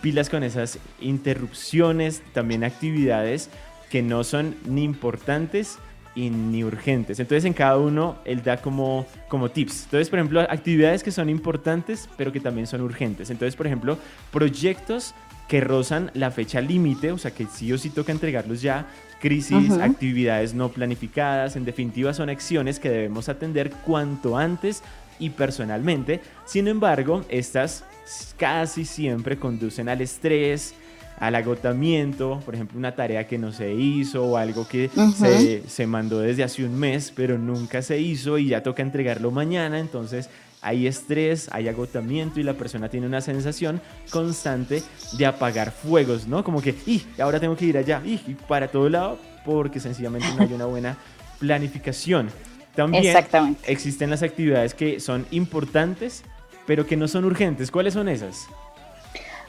pilas 0.00 0.30
con 0.30 0.42
esas 0.42 0.80
interrupciones, 1.00 2.22
también 2.32 2.64
actividades 2.64 3.50
que 3.88 4.02
no 4.02 4.24
son 4.24 4.56
ni 4.66 4.82
importantes 4.82 5.78
y 6.14 6.30
ni 6.30 6.64
urgentes. 6.64 7.18
Entonces 7.20 7.44
en 7.44 7.52
cada 7.52 7.78
uno 7.78 8.16
él 8.24 8.42
da 8.42 8.56
como, 8.58 9.06
como 9.28 9.50
tips. 9.50 9.84
Entonces, 9.84 10.08
por 10.08 10.18
ejemplo, 10.18 10.40
actividades 10.40 11.02
que 11.02 11.10
son 11.10 11.28
importantes 11.28 12.08
pero 12.16 12.32
que 12.32 12.40
también 12.40 12.66
son 12.66 12.80
urgentes. 12.80 13.30
Entonces, 13.30 13.56
por 13.56 13.66
ejemplo, 13.66 13.98
proyectos 14.30 15.14
que 15.48 15.60
rozan 15.60 16.10
la 16.14 16.30
fecha 16.30 16.60
límite, 16.60 17.12
o 17.12 17.18
sea 17.18 17.30
que 17.30 17.46
sí 17.46 17.72
o 17.72 17.78
sí 17.78 17.90
toca 17.90 18.12
entregarlos 18.12 18.62
ya, 18.62 18.86
crisis, 19.20 19.72
actividades 19.72 20.54
no 20.54 20.68
planificadas, 20.70 21.56
en 21.56 21.64
definitiva 21.64 22.12
son 22.14 22.28
acciones 22.30 22.78
que 22.78 22.90
debemos 22.90 23.28
atender 23.28 23.70
cuanto 23.70 24.36
antes 24.36 24.82
y 25.18 25.30
personalmente. 25.30 26.20
Sin 26.44 26.68
embargo, 26.68 27.24
estas 27.28 27.84
casi 28.36 28.84
siempre 28.84 29.38
conducen 29.38 29.88
al 29.88 30.00
estrés, 30.00 30.74
al 31.18 31.34
agotamiento, 31.34 32.40
por 32.44 32.54
ejemplo, 32.54 32.78
una 32.78 32.94
tarea 32.94 33.26
que 33.26 33.38
no 33.38 33.52
se 33.52 33.72
hizo 33.72 34.24
o 34.24 34.36
algo 34.36 34.66
que 34.66 34.90
se, 35.66 35.86
mandó 35.86 36.20
desde 36.20 36.42
hace 36.42 36.64
un 36.64 36.78
mes, 36.78 37.12
pero 37.14 37.38
nunca 37.38 37.82
se 37.82 37.98
hizo 37.98 38.38
y 38.38 38.48
ya 38.48 38.62
toca 38.62 38.82
entregarlo 38.82 39.30
mañana, 39.30 39.78
entonces 39.78 40.28
hay 40.60 40.86
estrés, 40.86 41.48
hay 41.52 41.68
agotamiento 41.68 42.40
y 42.40 42.42
la 42.42 42.54
persona 42.54 42.88
tiene 42.88 43.06
una 43.06 43.20
sensación 43.20 43.80
constante 44.10 44.82
de 45.16 45.26
apagar 45.26 45.70
fuegos, 45.70 46.26
¿no? 46.26 46.42
Como 46.42 46.62
que, 46.62 46.74
y 46.86 47.02
ahora 47.20 47.38
tengo 47.38 47.56
que 47.56 47.66
ir 47.66 47.78
allá, 47.78 48.00
y 48.04 48.18
para 48.48 48.68
todo 48.68 48.88
lado, 48.88 49.18
porque 49.44 49.78
sencillamente 49.78 50.26
no 50.34 50.42
hay 50.42 50.52
una 50.52 50.64
buena 50.64 50.96
planificación. 51.38 52.30
También 52.74 53.16
existen 53.66 54.10
las 54.10 54.22
actividades 54.22 54.74
que 54.74 54.98
son 54.98 55.26
importantes, 55.30 56.24
pero 56.66 56.86
que 56.86 56.96
no 56.96 57.06
son 57.06 57.24
urgentes. 57.24 57.70
¿Cuáles 57.70 57.94
son 57.94 58.08
esas? 58.08 58.48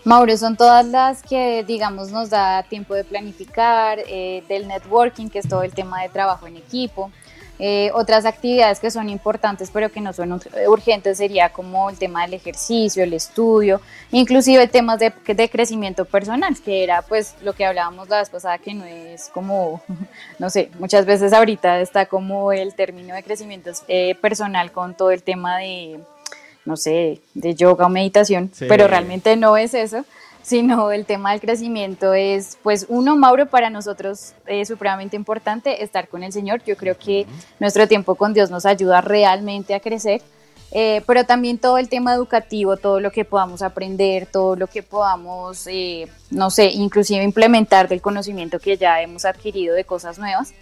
Mauro, 0.05 0.37
son 0.37 0.55
todas 0.55 0.85
las 0.85 1.23
que, 1.23 1.63
digamos, 1.63 2.11
nos 2.11 2.29
da 2.29 2.61
tiempo 2.61 2.93
de 2.93 3.03
planificar, 3.03 3.97
eh, 4.07 4.43
del 4.47 4.67
networking, 4.67 5.29
que 5.29 5.39
es 5.39 5.49
todo 5.49 5.63
el 5.63 5.73
tema 5.73 6.03
de 6.03 6.09
trabajo 6.09 6.45
en 6.45 6.57
equipo. 6.57 7.11
Eh, 7.57 7.89
otras 7.93 8.25
actividades 8.25 8.81
que 8.81 8.91
son 8.91 9.07
importantes 9.07 9.71
pero 9.71 9.89
que 9.89 10.01
no 10.01 10.11
son 10.11 10.41
urgentes 10.67 11.17
sería 11.17 11.53
como 11.53 11.89
el 11.89 11.97
tema 11.97 12.23
del 12.23 12.33
ejercicio, 12.33 13.01
el 13.01 13.13
estudio, 13.13 13.79
inclusive 14.11 14.67
temas 14.67 14.99
de, 14.99 15.13
de, 15.25 15.49
crecimiento 15.49 16.03
personal, 16.03 16.53
que 16.61 16.83
era 16.83 17.01
pues 17.01 17.33
lo 17.41 17.53
que 17.53 17.65
hablábamos 17.65 18.09
la 18.09 18.19
vez 18.19 18.29
pasada, 18.29 18.57
que 18.57 18.73
no 18.73 18.83
es 18.83 19.29
como, 19.29 19.81
no 20.39 20.49
sé, 20.49 20.69
muchas 20.79 21.05
veces 21.05 21.31
ahorita 21.31 21.79
está 21.79 22.07
como 22.07 22.51
el 22.51 22.75
término 22.75 23.15
de 23.15 23.23
crecimiento 23.23 23.71
eh, 23.87 24.15
personal 24.15 24.73
con 24.73 24.93
todo 24.93 25.11
el 25.11 25.23
tema 25.23 25.57
de 25.59 26.01
no 26.65 26.75
sé, 26.77 27.21
de 27.33 27.55
yoga 27.55 27.85
o 27.85 27.89
meditación, 27.89 28.51
pero 28.59 28.87
realmente 28.87 29.35
no 29.35 29.55
es 29.55 29.73
eso, 29.73 30.03
sino 30.41 30.91
el 30.91 31.05
tema 31.05 31.31
del 31.31 31.41
crecimiento 31.41 32.13
es, 32.13 32.57
pues, 32.61 32.85
uno, 32.89 33.15
Mauro, 33.15 33.47
para 33.47 33.69
nosotros 33.69 34.33
es 34.45 34.67
supremamente 34.67 35.15
importante 35.15 35.83
estar 35.83 36.07
con 36.07 36.23
el 36.23 36.31
Señor. 36.31 36.63
Yo 36.63 36.77
creo 36.77 36.97
que 36.97 37.25
nuestro 37.59 37.87
tiempo 37.87 38.13
con 38.13 38.33
Dios 38.33 38.51
nos 38.51 38.65
ayuda 38.65 39.01
realmente 39.01 39.73
a 39.73 39.79
crecer. 39.79 40.21
Eh, 40.71 41.03
pero 41.07 41.23
también 41.23 41.57
todo 41.57 41.77
el 41.77 41.87
tema 41.87 42.13
educativo, 42.13 42.75
todo 42.75 42.99
lo 42.99 43.11
que 43.11 43.23
podamos 43.23 43.61
aprender, 43.61 44.25
todo 44.25 44.55
lo 44.55 44.67
que 44.67 44.83
podamos, 44.83 45.67
eh, 45.67 46.07
no 46.31 46.49
sé, 46.49 46.65
inclusive 46.65 47.23
implementar 47.23 47.87
del 47.87 48.01
conocimiento 48.01 48.59
que 48.59 48.75
ya 48.75 49.01
hemos 49.01 49.23
adquirido 49.25 49.73
de 49.73 49.85
cosas 49.85 50.19
nuevas, 50.19 50.53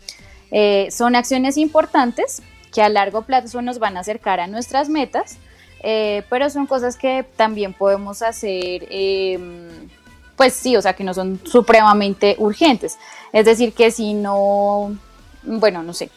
eh, 0.52 0.90
son 0.92 1.16
acciones 1.16 1.58
importantes 1.58 2.44
que 2.72 2.82
a 2.82 2.90
largo 2.90 3.24
plazo 3.24 3.62
nos 3.62 3.80
van 3.80 3.98
a 3.98 4.02
acercar 4.02 4.40
a 4.40 4.48
nuestras 4.48 4.88
metas, 4.88 5.38
eh, 5.84 6.24
pero 6.30 6.50
son 6.50 6.66
cosas 6.66 6.96
que 6.96 7.26
también 7.36 7.74
podemos 7.74 8.22
hacer, 8.22 8.88
em, 8.90 9.90
pues 10.38 10.54
sí, 10.54 10.78
o 10.78 10.82
sea, 10.82 10.94
que 10.94 11.04
no 11.04 11.14
son 11.14 11.42
supremamente 11.44 12.36
urgentes. 12.40 12.98
Es 13.34 13.46
decir, 13.46 13.74
que 13.74 13.92
si 13.92 14.14
no, 14.14 14.96
bueno, 15.44 15.84
no 15.84 15.94
sé, 15.94 16.10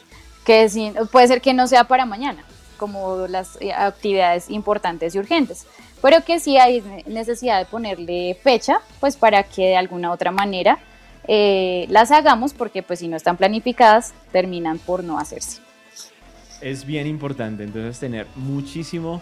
que 0.44 0.68
si, 0.68 0.92
puede 1.10 1.26
ser 1.26 1.40
que 1.40 1.52
no 1.52 1.66
sea 1.66 1.84
para 1.84 2.06
mañana, 2.06 2.44
como 2.76 3.26
las 3.26 3.58
eh, 3.60 3.72
actividades 3.72 4.50
importantes 4.50 5.16
y 5.16 5.18
urgentes, 5.18 5.66
pero 6.00 6.24
que 6.24 6.38
sí 6.38 6.58
hay 6.58 6.84
necesidad 7.06 7.58
de 7.58 7.64
ponerle 7.64 8.38
fecha, 8.40 8.80
pues 9.00 9.16
para 9.16 9.42
que 9.42 9.62
de 9.62 9.76
alguna 9.76 10.12
otra 10.12 10.30
manera 10.30 10.78
eh, 11.26 11.86
las 11.88 12.12
hagamos, 12.12 12.54
porque 12.54 12.84
pues 12.84 13.00
si 13.00 13.08
no 13.08 13.16
están 13.16 13.36
planificadas, 13.36 14.14
terminan 14.30 14.78
por 14.78 15.02
no 15.02 15.18
hacerse. 15.18 15.60
Es 16.60 16.86
bien 16.86 17.08
importante 17.08 17.64
entonces 17.64 17.98
tener 17.98 18.26
muchísimo 18.36 19.20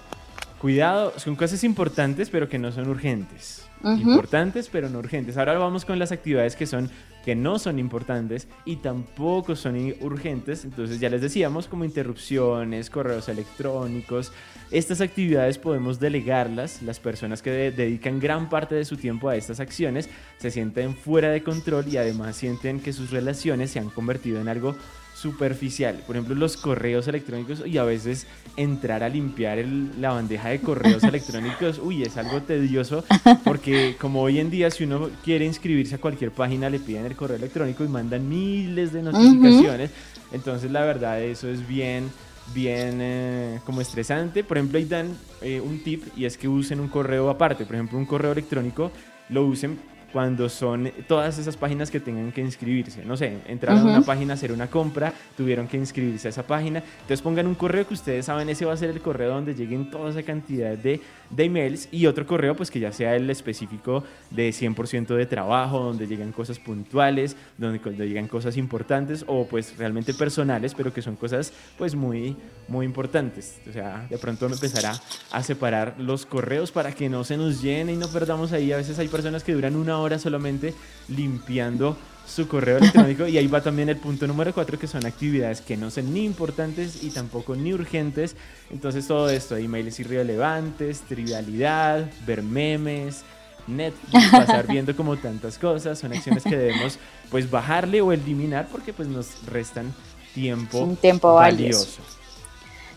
Cuidado, 0.65 1.13
son 1.19 1.37
cosas 1.37 1.63
importantes 1.63 2.31
pero 2.31 2.49
que 2.49 2.59
no 2.59 2.73
son 2.73 2.89
urgentes. 2.89 3.69
Importantes 3.83 4.71
pero 4.73 4.89
no 4.89 4.99
urgentes. 4.99 5.37
Ahora 5.37 5.59
vamos 5.59 5.85
con 5.85 5.99
las 5.99 6.11
actividades 6.11 6.57
que 6.57 6.65
son 6.65 6.89
que 7.23 7.35
no 7.35 7.59
son 7.59 7.79
importantes 7.79 8.49
y 8.65 8.77
tampoco 8.77 9.57
son 9.57 9.95
urgentes. 10.01 10.65
Entonces 10.65 11.01
ya 11.01 11.11
les 11.11 11.21
decíamos 11.21 11.69
como 11.69 11.85
interrupciones, 11.85 12.89
correos 12.89 13.29
electrónicos. 13.29 14.33
Estas 14.71 15.03
actividades 15.03 15.59
podemos 15.59 16.01
delegarlas. 16.01 16.81
Las 16.81 16.99
personas 16.99 17.43
que 17.43 17.51
dedican 17.51 18.19
gran 18.19 18.49
parte 18.49 18.75
de 18.75 18.87
su 18.87 18.97
tiempo 18.97 19.29
a 19.29 19.37
estas 19.37 19.61
acciones 19.61 20.09
se 20.39 20.51
sienten 20.51 20.95
fuera 20.97 21.29
de 21.29 21.43
control 21.43 21.89
y 21.89 21.99
además 21.99 22.37
sienten 22.37 22.81
que 22.81 22.95
sus 22.95 23.11
relaciones 23.11 23.71
se 23.71 23.81
han 23.81 23.91
convertido 23.91 24.41
en 24.41 24.49
algo 24.49 24.75
superficial. 25.15 26.03
Por 26.07 26.17
ejemplo, 26.17 26.35
los 26.35 26.57
correos 26.57 27.09
electrónicos 27.09 27.63
y 27.67 27.79
a 27.79 27.85
veces 27.85 28.27
entrar 28.57 29.03
a 29.03 29.09
limpiar 29.09 29.59
la 29.99 30.13
bandeja 30.13 30.51
de 30.51 30.61
correos 30.61 31.03
electrónicos, 31.05 31.79
uy, 31.79 32.03
es 32.03 32.17
algo 32.17 32.43
tedioso 32.43 33.05
porque 33.45 33.97
como 34.01 34.23
hoy 34.23 34.41
en 34.41 34.51
día 34.51 34.71
si 34.71 34.85
uno 34.85 35.11
quiere 35.25 35.45
inscribirse 35.45 35.95
a 35.95 35.99
cualquier 35.99 36.31
página 36.31 36.69
le 36.69 36.79
piden 36.79 37.07
el 37.07 37.17
correo 37.17 37.37
electrónico 37.37 37.85
y 37.85 37.89
mandan 37.89 38.29
miles 38.29 38.93
de 38.93 39.03
notificaciones. 39.03 39.91
Entonces 40.33 40.71
la 40.71 40.83
verdad 40.83 41.23
eso 41.23 41.49
es 41.49 41.67
bien 41.67 42.11
bien 42.53 42.99
eh, 43.01 43.61
como 43.65 43.81
estresante. 43.81 44.45
Por 44.45 44.59
ejemplo, 44.59 44.79
ahí 44.79 44.85
dan 44.85 45.17
eh, 45.41 45.61
un 45.61 45.83
tip 45.83 46.05
y 46.17 46.27
es 46.27 46.37
que 46.37 46.49
usen 46.49 46.81
un 46.81 46.89
correo 46.89 47.31
aparte. 47.31 47.65
Por 47.65 47.77
ejemplo, 47.77 47.99
un 47.99 48.05
correo 48.05 48.33
electrónico 48.33 48.91
lo 49.31 49.47
usen 49.47 49.79
cuando 50.15 50.49
son 50.49 50.93
todas 51.09 51.37
esas 51.39 51.57
páginas 51.57 51.91
que 51.91 51.99
tengan 51.99 52.31
que 52.31 52.41
inscribirse. 52.41 53.05
No 53.05 53.17
sé, 53.17 53.37
entraron 53.49 53.81
a 53.81 53.97
una 53.97 54.03
página 54.03 54.35
hacer 54.35 54.53
una 54.53 54.69
compra, 54.69 55.13
tuvieron 55.37 55.67
que 55.67 55.77
inscribirse 55.77 56.29
a 56.29 56.31
esa 56.31 56.45
página. 56.45 56.85
Entonces 57.01 57.21
pongan 57.21 57.49
un 57.49 57.57
correo 57.57 57.85
que 57.85 57.95
ustedes 57.95 58.27
saben, 58.27 58.49
ese 58.49 58.65
va 58.65 58.75
a 58.75 58.77
ser 58.77 58.91
el 58.91 59.01
correo 59.01 59.35
donde 59.35 59.57
lleguen 59.57 59.91
toda 59.91 60.11
esa 60.11 60.23
cantidad 60.23 60.79
de, 60.79 61.01
de 61.31 61.45
emails 61.45 61.89
y 61.91 62.07
otro 62.07 62.27
correo 62.27 62.55
pues 62.55 62.71
que 62.71 62.81
ya 62.81 62.93
sea 62.93 63.17
el 63.17 63.29
específico 63.31 64.05
de 64.31 64.51
100% 64.51 65.15
de 65.15 65.27
trabajo, 65.27 65.81
donde 65.81 66.07
llegan 66.07 66.33
cosas 66.33 66.59
puntuales, 66.59 67.37
donde, 67.59 67.81
llegan 68.07 68.29
cosas 68.29 68.57
importantes 68.57 69.25
o 69.27 69.47
pues 69.47 69.77
realmente 69.77 70.15
personales, 70.15 70.75
pero 70.75 70.93
que 70.93 71.03
son 71.03 71.17
cosas 71.17 71.53
pues 71.79 71.95
muy, 71.95 72.37
muy 72.69 72.87
importantes. 72.87 73.61
O 73.69 73.73
sea, 73.73 74.07
de 74.09 74.19
pronto 74.19 74.47
empezará 74.47 74.95
a 75.31 75.43
separar 75.43 75.97
los 75.99 76.27
correos 76.27 76.71
para 76.71 76.93
que 76.93 77.09
no 77.09 77.25
se 77.25 77.37
nos 77.37 77.63
llene 77.63 77.93
y 77.93 77.97
no 77.97 78.09
perdamos 78.09 78.53
ahí. 78.53 78.73
A 78.73 78.77
veces 78.77 78.99
hay 78.99 79.09
personas 79.09 79.45
que 79.45 79.53
duran 79.53 79.77
una 79.77 79.99
hora 79.99 80.19
solamente 80.19 80.75
limpiando 81.09 81.97
su 82.27 82.49
correo 82.49 82.79
electrónico 82.79 83.27
y 83.27 83.39
ahí 83.39 83.47
va 83.47 83.63
también 83.63 83.89
el 83.89 83.97
punto 83.97 84.27
número 84.27 84.53
cuatro 84.53 84.79
que 84.79 84.87
son 84.87 85.05
actividades 85.07 85.61
que 85.61 85.77
no 85.77 85.91
son 85.91 86.13
ni 86.13 86.25
importantes 86.25 87.03
y 87.03 87.11
tampoco 87.11 87.55
ni 87.55 87.73
urgentes 87.73 88.37
entonces 88.71 89.07
todo 89.07 89.29
esto 89.29 89.57
emails 89.57 90.01
irrelevantes 90.01 91.01
trivialidad 91.03 92.11
ver 92.27 92.43
memes 92.43 93.23
Netflix 93.67 94.31
pasar 94.31 94.67
viendo 94.67 94.95
como 94.97 95.17
tantas 95.17 95.59
cosas 95.59 95.99
son 95.99 96.13
acciones 96.13 96.45
que 96.45 96.57
debemos 96.57 96.99
pues 97.31 97.51
bajarle 97.51 98.01
o 98.01 98.13
eliminar 98.13 98.69
porque 98.71 98.93
pues 98.93 99.09
nos 99.09 99.45
restan 99.47 99.93
tiempo, 100.35 100.97
tiempo 101.01 101.35
valioso. 101.35 102.03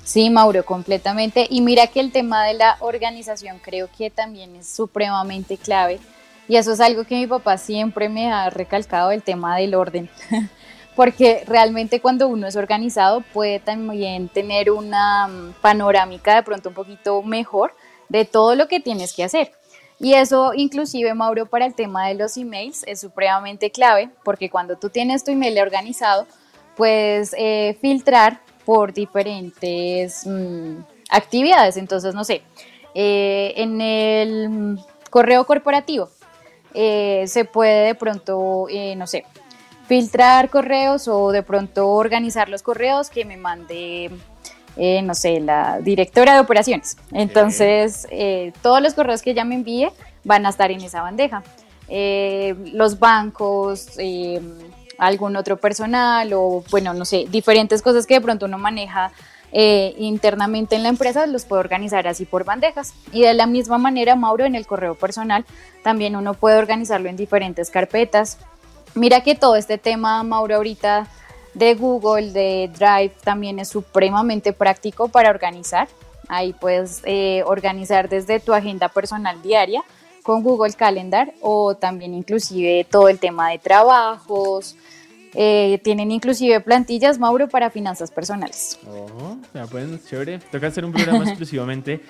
Sí, 0.04 0.30
Mauro, 0.30 0.64
completamente. 0.64 1.48
Y 1.50 1.60
mira 1.60 1.88
que 1.88 2.00
el 2.00 2.14
tema 2.14 2.46
de 2.46 2.54
la 2.54 2.78
organización 2.80 3.60
creo 3.62 3.90
que 3.96 4.10
también 4.10 4.56
es 4.56 4.68
supremamente 4.68 5.58
clave. 5.58 6.00
Y 6.48 6.56
eso 6.56 6.72
es 6.72 6.80
algo 6.80 7.04
que 7.04 7.16
mi 7.16 7.28
papá 7.28 7.58
siempre 7.58 8.08
me 8.08 8.32
ha 8.32 8.50
recalcado, 8.50 9.12
el 9.12 9.22
tema 9.22 9.58
del 9.58 9.76
orden. 9.76 10.10
Porque 10.96 11.44
realmente 11.46 12.00
cuando 12.00 12.28
uno 12.28 12.48
es 12.48 12.56
organizado 12.56 13.22
puede 13.22 13.60
también 13.60 14.30
tener 14.30 14.72
una 14.72 15.28
mm, 15.28 15.54
panorámica 15.62 16.36
de 16.36 16.44
pronto 16.44 16.70
un 16.70 16.76
poquito 16.76 17.22
mejor 17.22 17.74
de 18.10 18.26
todo 18.26 18.56
lo 18.56 18.68
que 18.68 18.80
tienes 18.80 19.14
que 19.14 19.24
hacer. 19.24 19.52
Y 20.00 20.14
eso 20.14 20.54
inclusive, 20.56 21.14
Mauro, 21.14 21.48
para 21.48 21.66
el 21.66 21.76
tema 21.76 22.08
de 22.08 22.16
los 22.16 22.38
emails 22.38 22.84
es 22.88 23.02
supremamente 23.02 23.70
clave, 23.72 24.10
porque 24.24 24.50
cuando 24.50 24.78
tú 24.78 24.90
tienes 24.90 25.24
tu 25.24 25.32
email 25.32 25.60
organizado, 25.60 26.26
puedes 26.76 27.36
eh, 27.38 27.78
filtrar 27.82 28.42
por 28.66 28.94
diferentes 28.94 30.26
mm, 30.26 30.78
actividades. 31.10 31.78
Entonces, 31.78 32.16
no 32.16 32.24
sé, 32.24 32.42
eh, 32.96 33.54
en 33.58 33.82
el 33.82 34.80
correo 35.10 35.46
corporativo 35.46 36.10
eh, 36.74 37.24
se 37.28 37.46
puede 37.46 37.88
de 37.88 37.96
pronto, 37.96 38.68
no 38.96 39.08
sé, 39.08 39.26
filtrar 39.88 40.50
correos 40.50 41.08
o 41.08 41.32
de 41.32 41.44
pronto 41.44 41.90
organizar 41.90 42.50
los 42.50 42.62
correos 42.62 43.10
que 43.10 43.26
me 43.26 43.38
mande 43.38 44.12
eh, 44.80 45.02
no 45.02 45.16
sé, 45.16 45.40
la 45.40 45.80
directora 45.82 46.36
de 46.36 46.40
operaciones. 46.40 46.98
Entonces, 47.12 48.08
eh, 48.12 48.54
todos 48.62 48.80
los 48.80 48.94
correos 48.94 49.24
que 49.24 49.32
ella 49.32 49.44
me 49.44 49.56
envíe 49.56 49.90
van 50.24 50.46
a 50.46 50.50
estar 50.50 50.70
en 50.70 50.82
esa 50.82 51.02
bandeja. 51.02 51.42
Eh, 51.90 52.56
los 52.74 53.00
bancos, 53.00 53.98
algún 55.00 55.36
otro 55.36 55.58
personal 55.58 56.32
o, 56.34 56.64
bueno, 56.70 56.94
no 56.94 57.06
sé, 57.06 57.26
diferentes 57.30 57.82
cosas 57.82 58.06
que 58.06 58.16
de 58.16 58.22
pronto 58.22 58.46
uno 58.46 58.60
maneja 58.60 59.12
internamente 59.52 60.76
en 60.76 60.84
la 60.84 60.90
empresa, 60.90 61.26
los 61.26 61.46
puede 61.46 61.62
organizar 61.62 62.08
así 62.08 62.26
por 62.26 62.44
bandejas. 62.44 62.94
Y 63.12 63.22
de 63.22 63.34
la 63.34 63.48
misma 63.48 63.78
manera, 63.78 64.16
Mauro, 64.16 64.46
en 64.46 64.56
el 64.56 64.68
correo 64.68 64.96
personal, 64.96 65.46
también 65.84 66.16
uno 66.16 66.34
puede 66.34 66.58
organizarlo 66.58 67.10
en 67.10 67.18
diferentes 67.18 67.70
carpetas. 67.70 68.38
Mira 68.94 69.22
que 69.22 69.36
todo 69.36 69.56
este 69.56 69.78
tema, 69.78 70.24
Mauro, 70.24 70.56
ahorita 70.56 71.08
de 71.54 71.74
Google, 71.76 72.32
de 72.32 72.70
Drive, 72.78 73.16
también 73.24 73.60
es 73.60 73.70
supremamente 73.70 74.54
práctico 74.54 75.08
para 75.08 75.30
organizar. 75.30 75.88
Ahí 76.28 76.54
puedes 76.54 77.02
eh, 77.06 77.44
organizar 77.46 78.10
desde 78.10 78.40
tu 78.40 78.54
agenda 78.54 78.90
personal 78.90 79.42
diaria 79.42 79.84
con 80.24 80.44
Google 80.44 80.74
Calendar 80.74 81.34
o 81.42 81.76
también 81.76 82.14
inclusive 82.14 82.86
todo 82.90 83.08
el 83.08 83.18
tema 83.18 83.50
de 83.50 83.60
trabajos. 83.60 84.76
Eh, 85.34 85.80
tienen 85.84 86.12
inclusive 86.12 86.62
plantillas, 86.62 87.20
Mauro, 87.20 87.48
para 87.48 87.70
finanzas 87.70 88.12
personales. 88.12 88.80
Oh, 88.88 89.38
pues, 89.70 90.06
chévere. 90.08 90.40
Toca 90.52 90.68
hacer 90.68 90.86
un 90.86 90.94
programa 90.94 91.24
exclusivamente 91.28 92.02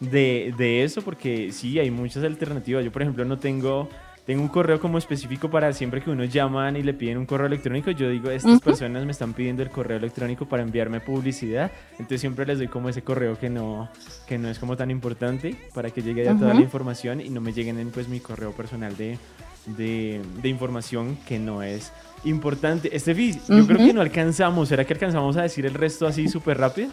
de, 0.00 0.54
de 0.56 0.84
eso 0.84 1.02
porque 1.02 1.52
sí, 1.52 1.78
hay 1.78 1.90
muchas 1.90 2.24
alternativas. 2.24 2.84
Yo, 2.84 2.92
por 2.92 3.02
ejemplo, 3.02 3.24
no 3.24 3.38
tengo 3.38 3.88
tengo 4.24 4.40
un 4.40 4.48
correo 4.48 4.78
como 4.80 4.98
específico 4.98 5.50
para 5.50 5.72
siempre 5.72 6.00
que 6.00 6.08
uno 6.10 6.24
llaman 6.24 6.76
y 6.76 6.82
le 6.82 6.94
piden 6.94 7.18
un 7.18 7.26
correo 7.26 7.48
electrónico. 7.48 7.90
Yo 7.90 8.08
digo, 8.08 8.30
estas 8.30 8.60
personas 8.60 9.04
me 9.04 9.10
están 9.10 9.32
pidiendo 9.32 9.62
el 9.62 9.70
correo 9.70 9.96
electrónico 9.96 10.46
para 10.46 10.62
enviarme 10.62 11.00
publicidad. 11.00 11.72
Entonces 11.92 12.20
siempre 12.20 12.46
les 12.46 12.58
doy 12.58 12.68
como 12.68 12.88
ese 12.88 13.02
correo 13.02 13.36
que 13.36 13.50
no, 13.50 13.88
que 14.28 14.38
no 14.38 14.48
es 14.48 14.60
como 14.60 14.76
tan 14.76 14.92
importante 14.92 15.56
para 15.74 15.90
que 15.90 16.02
llegue 16.02 16.24
ya 16.24 16.36
toda 16.36 16.54
la 16.54 16.60
información 16.60 17.20
y 17.20 17.30
no 17.30 17.40
me 17.40 17.52
lleguen 17.52 17.80
en 17.80 17.90
pues 17.90 18.06
mi 18.06 18.20
correo 18.20 18.52
personal 18.52 18.96
de, 18.96 19.18
de, 19.66 20.20
de 20.40 20.48
información 20.48 21.18
que 21.26 21.40
no 21.40 21.64
es 21.64 21.92
importante. 22.24 22.94
Estefi, 22.94 23.38
yo 23.48 23.66
creo 23.66 23.78
que 23.78 23.92
no 23.92 24.00
alcanzamos. 24.00 24.68
¿Será 24.68 24.84
que 24.84 24.92
alcanzamos 24.94 25.36
a 25.36 25.42
decir 25.42 25.66
el 25.66 25.74
resto 25.74 26.06
así 26.06 26.28
súper 26.28 26.58
rápido? 26.58 26.90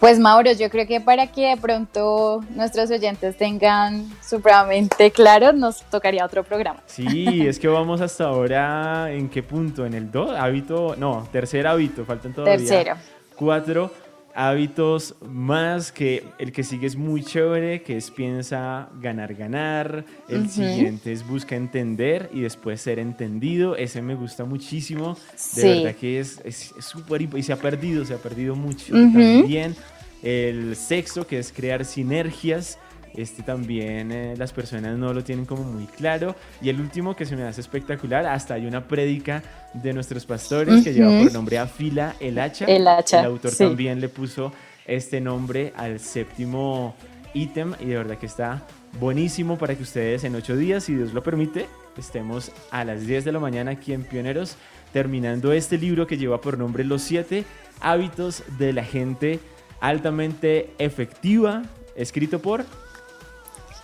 Pues 0.00 0.20
Mauro, 0.20 0.52
yo 0.52 0.70
creo 0.70 0.86
que 0.86 1.00
para 1.00 1.26
que 1.26 1.48
de 1.48 1.56
pronto 1.56 2.44
nuestros 2.54 2.88
oyentes 2.90 3.36
tengan 3.36 4.08
supremamente 4.24 5.10
claro, 5.10 5.52
nos 5.52 5.82
tocaría 5.90 6.24
otro 6.24 6.44
programa. 6.44 6.80
Sí, 6.86 7.44
es 7.46 7.58
que 7.58 7.66
vamos 7.66 8.00
hasta 8.00 8.26
ahora, 8.26 9.10
¿en 9.10 9.28
qué 9.28 9.42
punto? 9.42 9.84
¿En 9.84 9.94
el 9.94 10.08
2? 10.08 10.36
Hábito, 10.38 10.94
no, 10.96 11.26
tercer 11.32 11.66
hábito, 11.66 12.04
faltan 12.04 12.32
todavía 12.32 12.56
Tercero. 12.58 12.94
cuatro 13.34 13.90
hábitos 14.38 15.16
más 15.28 15.90
que 15.90 16.22
el 16.38 16.52
que 16.52 16.62
sigue 16.62 16.86
es 16.86 16.94
muy 16.94 17.24
chévere, 17.24 17.82
que 17.82 17.96
es 17.96 18.08
piensa 18.08 18.88
ganar, 19.00 19.34
ganar. 19.34 20.04
El 20.28 20.48
siguiente 20.48 21.10
es 21.10 21.26
busca 21.26 21.56
entender 21.56 22.30
y 22.32 22.42
después 22.42 22.80
ser 22.80 23.00
entendido. 23.00 23.74
Ese 23.74 24.00
me 24.00 24.14
gusta 24.14 24.44
muchísimo. 24.44 25.16
De 25.56 25.74
verdad 25.74 25.96
que 25.96 26.20
es 26.20 26.40
súper 26.78 27.22
y 27.22 27.42
se 27.42 27.52
ha 27.52 27.56
perdido, 27.56 28.04
se 28.04 28.14
ha 28.14 28.18
perdido 28.18 28.54
mucho 28.54 28.92
también. 28.92 29.74
El 30.22 30.76
sexo, 30.76 31.26
que 31.26 31.40
es 31.40 31.52
crear 31.52 31.84
sinergias 31.84 32.78
este 33.22 33.42
también 33.42 34.12
eh, 34.12 34.34
las 34.36 34.52
personas 34.52 34.96
no 34.96 35.12
lo 35.12 35.24
tienen 35.24 35.44
como 35.44 35.64
muy 35.64 35.86
claro. 35.86 36.36
Y 36.62 36.68
el 36.68 36.80
último 36.80 37.16
que 37.16 37.26
se 37.26 37.36
me 37.36 37.42
hace 37.42 37.60
espectacular, 37.60 38.26
hasta 38.26 38.54
hay 38.54 38.66
una 38.66 38.86
prédica 38.86 39.42
de 39.74 39.92
nuestros 39.92 40.24
pastores 40.24 40.84
que 40.84 40.92
lleva 40.92 41.10
por 41.22 41.32
nombre 41.32 41.58
Afila 41.58 42.14
el 42.20 42.38
hacha. 42.38 42.64
El 42.66 42.86
hacha. 42.86 43.20
El 43.20 43.26
autor 43.26 43.52
también 43.54 44.00
le 44.00 44.08
puso 44.08 44.52
este 44.86 45.20
nombre 45.20 45.72
al 45.76 46.00
séptimo 46.00 46.94
ítem 47.34 47.74
y 47.80 47.86
de 47.86 47.96
verdad 47.96 48.18
que 48.18 48.26
está 48.26 48.62
buenísimo 48.98 49.58
para 49.58 49.74
que 49.74 49.82
ustedes 49.82 50.24
en 50.24 50.34
ocho 50.34 50.56
días, 50.56 50.84
si 50.84 50.94
Dios 50.94 51.12
lo 51.12 51.22
permite, 51.22 51.66
estemos 51.96 52.52
a 52.70 52.84
las 52.84 53.06
10 53.06 53.24
de 53.24 53.32
la 53.32 53.38
mañana 53.38 53.72
aquí 53.72 53.92
en 53.92 54.04
Pioneros 54.04 54.56
terminando 54.92 55.52
este 55.52 55.76
libro 55.76 56.06
que 56.06 56.16
lleva 56.16 56.40
por 56.40 56.58
nombre 56.58 56.84
Los 56.84 57.02
siete 57.02 57.44
hábitos 57.80 58.42
de 58.58 58.72
la 58.72 58.84
gente 58.84 59.40
altamente 59.80 60.70
efectiva, 60.78 61.62
escrito 61.94 62.40
por 62.40 62.64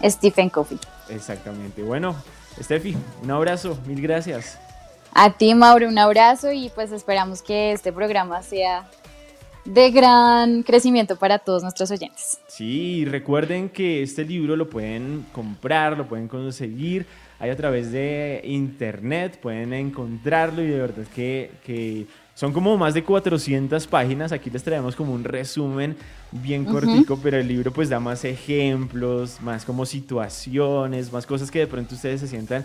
Stephen 0.05 0.51
Covey. 0.51 0.79
Exactamente. 1.09 1.83
Bueno, 1.83 2.15
Steffi, 2.61 2.97
un 3.23 3.31
abrazo, 3.31 3.79
mil 3.87 4.01
gracias. 4.01 4.59
A 5.13 5.31
ti, 5.31 5.55
Mauro, 5.55 5.89
un 5.89 5.99
abrazo 5.99 6.53
y 6.53 6.71
pues 6.71 6.93
esperamos 6.93 7.41
que 7.41 7.73
este 7.73 7.93
programa 7.93 8.43
sea 8.43 8.89
de 9.65 9.91
gran 9.91 10.63
crecimiento 10.63 11.17
para 11.17 11.39
todos 11.39 11.63
nuestros 11.63 11.91
oyentes. 11.91 12.39
Sí, 12.49 13.05
recuerden 13.05 13.69
que 13.69 14.03
este 14.03 14.25
libro 14.25 14.57
lo 14.57 14.69
pueden 14.69 15.25
comprar, 15.33 15.97
lo 15.97 16.07
pueden 16.07 16.29
conseguir 16.29 17.07
ahí 17.39 17.51
a 17.51 17.57
través 17.57 17.91
de 17.91 18.43
internet, 18.45 19.39
pueden 19.41 19.73
encontrarlo 19.73 20.63
y 20.63 20.67
de 20.67 20.79
verdad 20.79 21.05
que, 21.15 21.51
que 21.65 22.07
son 22.35 22.53
como 22.53 22.77
más 22.77 22.95
de 22.95 23.05
400 23.05 23.87
páginas, 23.87 24.33
aquí 24.33 24.51
les 24.51 24.63
traemos 24.63 24.97
como 24.97 25.13
un 25.13 25.25
resumen 25.25 25.97
bien 26.33 26.65
cortico, 26.65 27.19
pero 27.23 27.39
el 27.39 27.47
libro 27.47 27.73
pues 27.73 27.89
da 27.89 28.01
más 28.01 28.25
ejemplos, 28.25 29.41
más 29.41 29.65
como 29.65 29.87
situaciones, 29.87 31.13
más 31.13 31.27
cosas 31.27 31.51
que 31.51 31.61
de 31.61 31.67
pronto 31.67 31.95
ustedes 31.95 32.21
se 32.21 32.29
sientan 32.29 32.65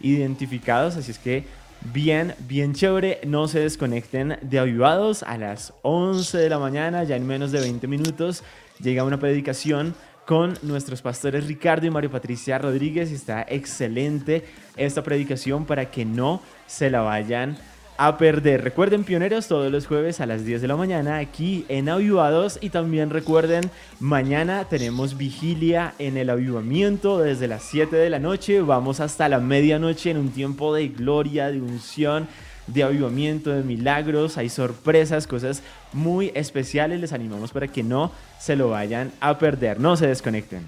identificados, 0.00 0.96
así 0.96 1.10
es 1.10 1.18
que 1.18 1.44
bien, 1.92 2.34
bien 2.40 2.74
chévere, 2.74 3.20
no 3.26 3.48
se 3.48 3.60
desconecten 3.60 4.38
de 4.42 4.58
Avivados 4.58 5.22
a 5.22 5.36
las 5.36 5.74
11 5.82 6.38
de 6.38 6.48
la 6.48 6.58
mañana, 6.58 7.04
ya 7.04 7.16
en 7.16 7.26
menos 7.26 7.52
de 7.52 7.60
20 7.60 7.86
minutos. 7.86 8.42
Llega 8.80 9.04
una 9.04 9.18
predicación 9.18 9.94
con 10.26 10.56
nuestros 10.62 11.02
pastores 11.02 11.46
Ricardo 11.46 11.86
y 11.86 11.90
Mario 11.90 12.10
Patricia 12.10 12.58
Rodríguez. 12.58 13.10
Y 13.10 13.14
está 13.14 13.44
excelente 13.48 14.44
esta 14.76 15.02
predicación 15.02 15.64
para 15.64 15.90
que 15.90 16.04
no 16.04 16.40
se 16.66 16.90
la 16.90 17.00
vayan 17.00 17.58
a 18.00 18.16
perder. 18.16 18.64
Recuerden, 18.64 19.04
pioneros, 19.04 19.46
todos 19.46 19.70
los 19.70 19.86
jueves 19.86 20.22
a 20.22 20.26
las 20.26 20.46
10 20.46 20.62
de 20.62 20.68
la 20.68 20.76
mañana 20.76 21.18
aquí 21.18 21.66
en 21.68 21.90
Avivados. 21.90 22.58
Y 22.62 22.70
también 22.70 23.10
recuerden, 23.10 23.70
mañana 23.98 24.64
tenemos 24.70 25.18
vigilia 25.18 25.92
en 25.98 26.16
el 26.16 26.30
avivamiento 26.30 27.18
desde 27.18 27.46
las 27.46 27.62
7 27.62 27.94
de 27.94 28.08
la 28.08 28.18
noche. 28.18 28.62
Vamos 28.62 29.00
hasta 29.00 29.28
la 29.28 29.38
medianoche 29.38 30.10
en 30.10 30.16
un 30.16 30.30
tiempo 30.30 30.74
de 30.74 30.88
gloria, 30.88 31.50
de 31.50 31.60
unción, 31.60 32.26
de 32.68 32.84
avivamiento, 32.84 33.50
de 33.50 33.62
milagros. 33.64 34.38
Hay 34.38 34.48
sorpresas, 34.48 35.26
cosas 35.26 35.62
muy 35.92 36.32
especiales. 36.34 37.00
Les 37.00 37.12
animamos 37.12 37.52
para 37.52 37.68
que 37.68 37.82
no 37.82 38.12
se 38.38 38.56
lo 38.56 38.70
vayan 38.70 39.12
a 39.20 39.38
perder. 39.38 39.78
No 39.78 39.98
se 39.98 40.06
desconecten. 40.06 40.64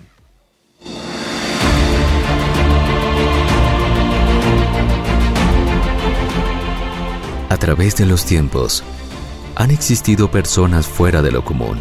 A 7.52 7.58
través 7.58 7.96
de 7.96 8.06
los 8.06 8.24
tiempos, 8.24 8.82
han 9.56 9.70
existido 9.70 10.30
personas 10.30 10.86
fuera 10.86 11.20
de 11.20 11.30
lo 11.30 11.44
común. 11.44 11.78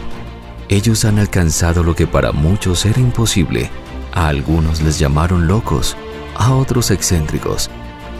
Ellos 0.67 1.05
han 1.05 1.17
alcanzado 1.17 1.81
lo 1.81 1.95
que 1.95 2.07
para 2.07 2.33
muchos 2.33 2.85
era 2.85 2.99
imposible. 2.99 3.69
A 4.11 4.27
algunos 4.27 4.81
les 4.81 4.99
llamaron 4.99 5.47
locos, 5.47 5.95
a 6.35 6.53
otros 6.53 6.91
excéntricos. 6.91 7.69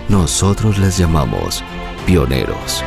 Nosotros 0.08 0.78
les 0.78 0.98
llamamos 0.98 1.62
pioneros. 2.06 2.86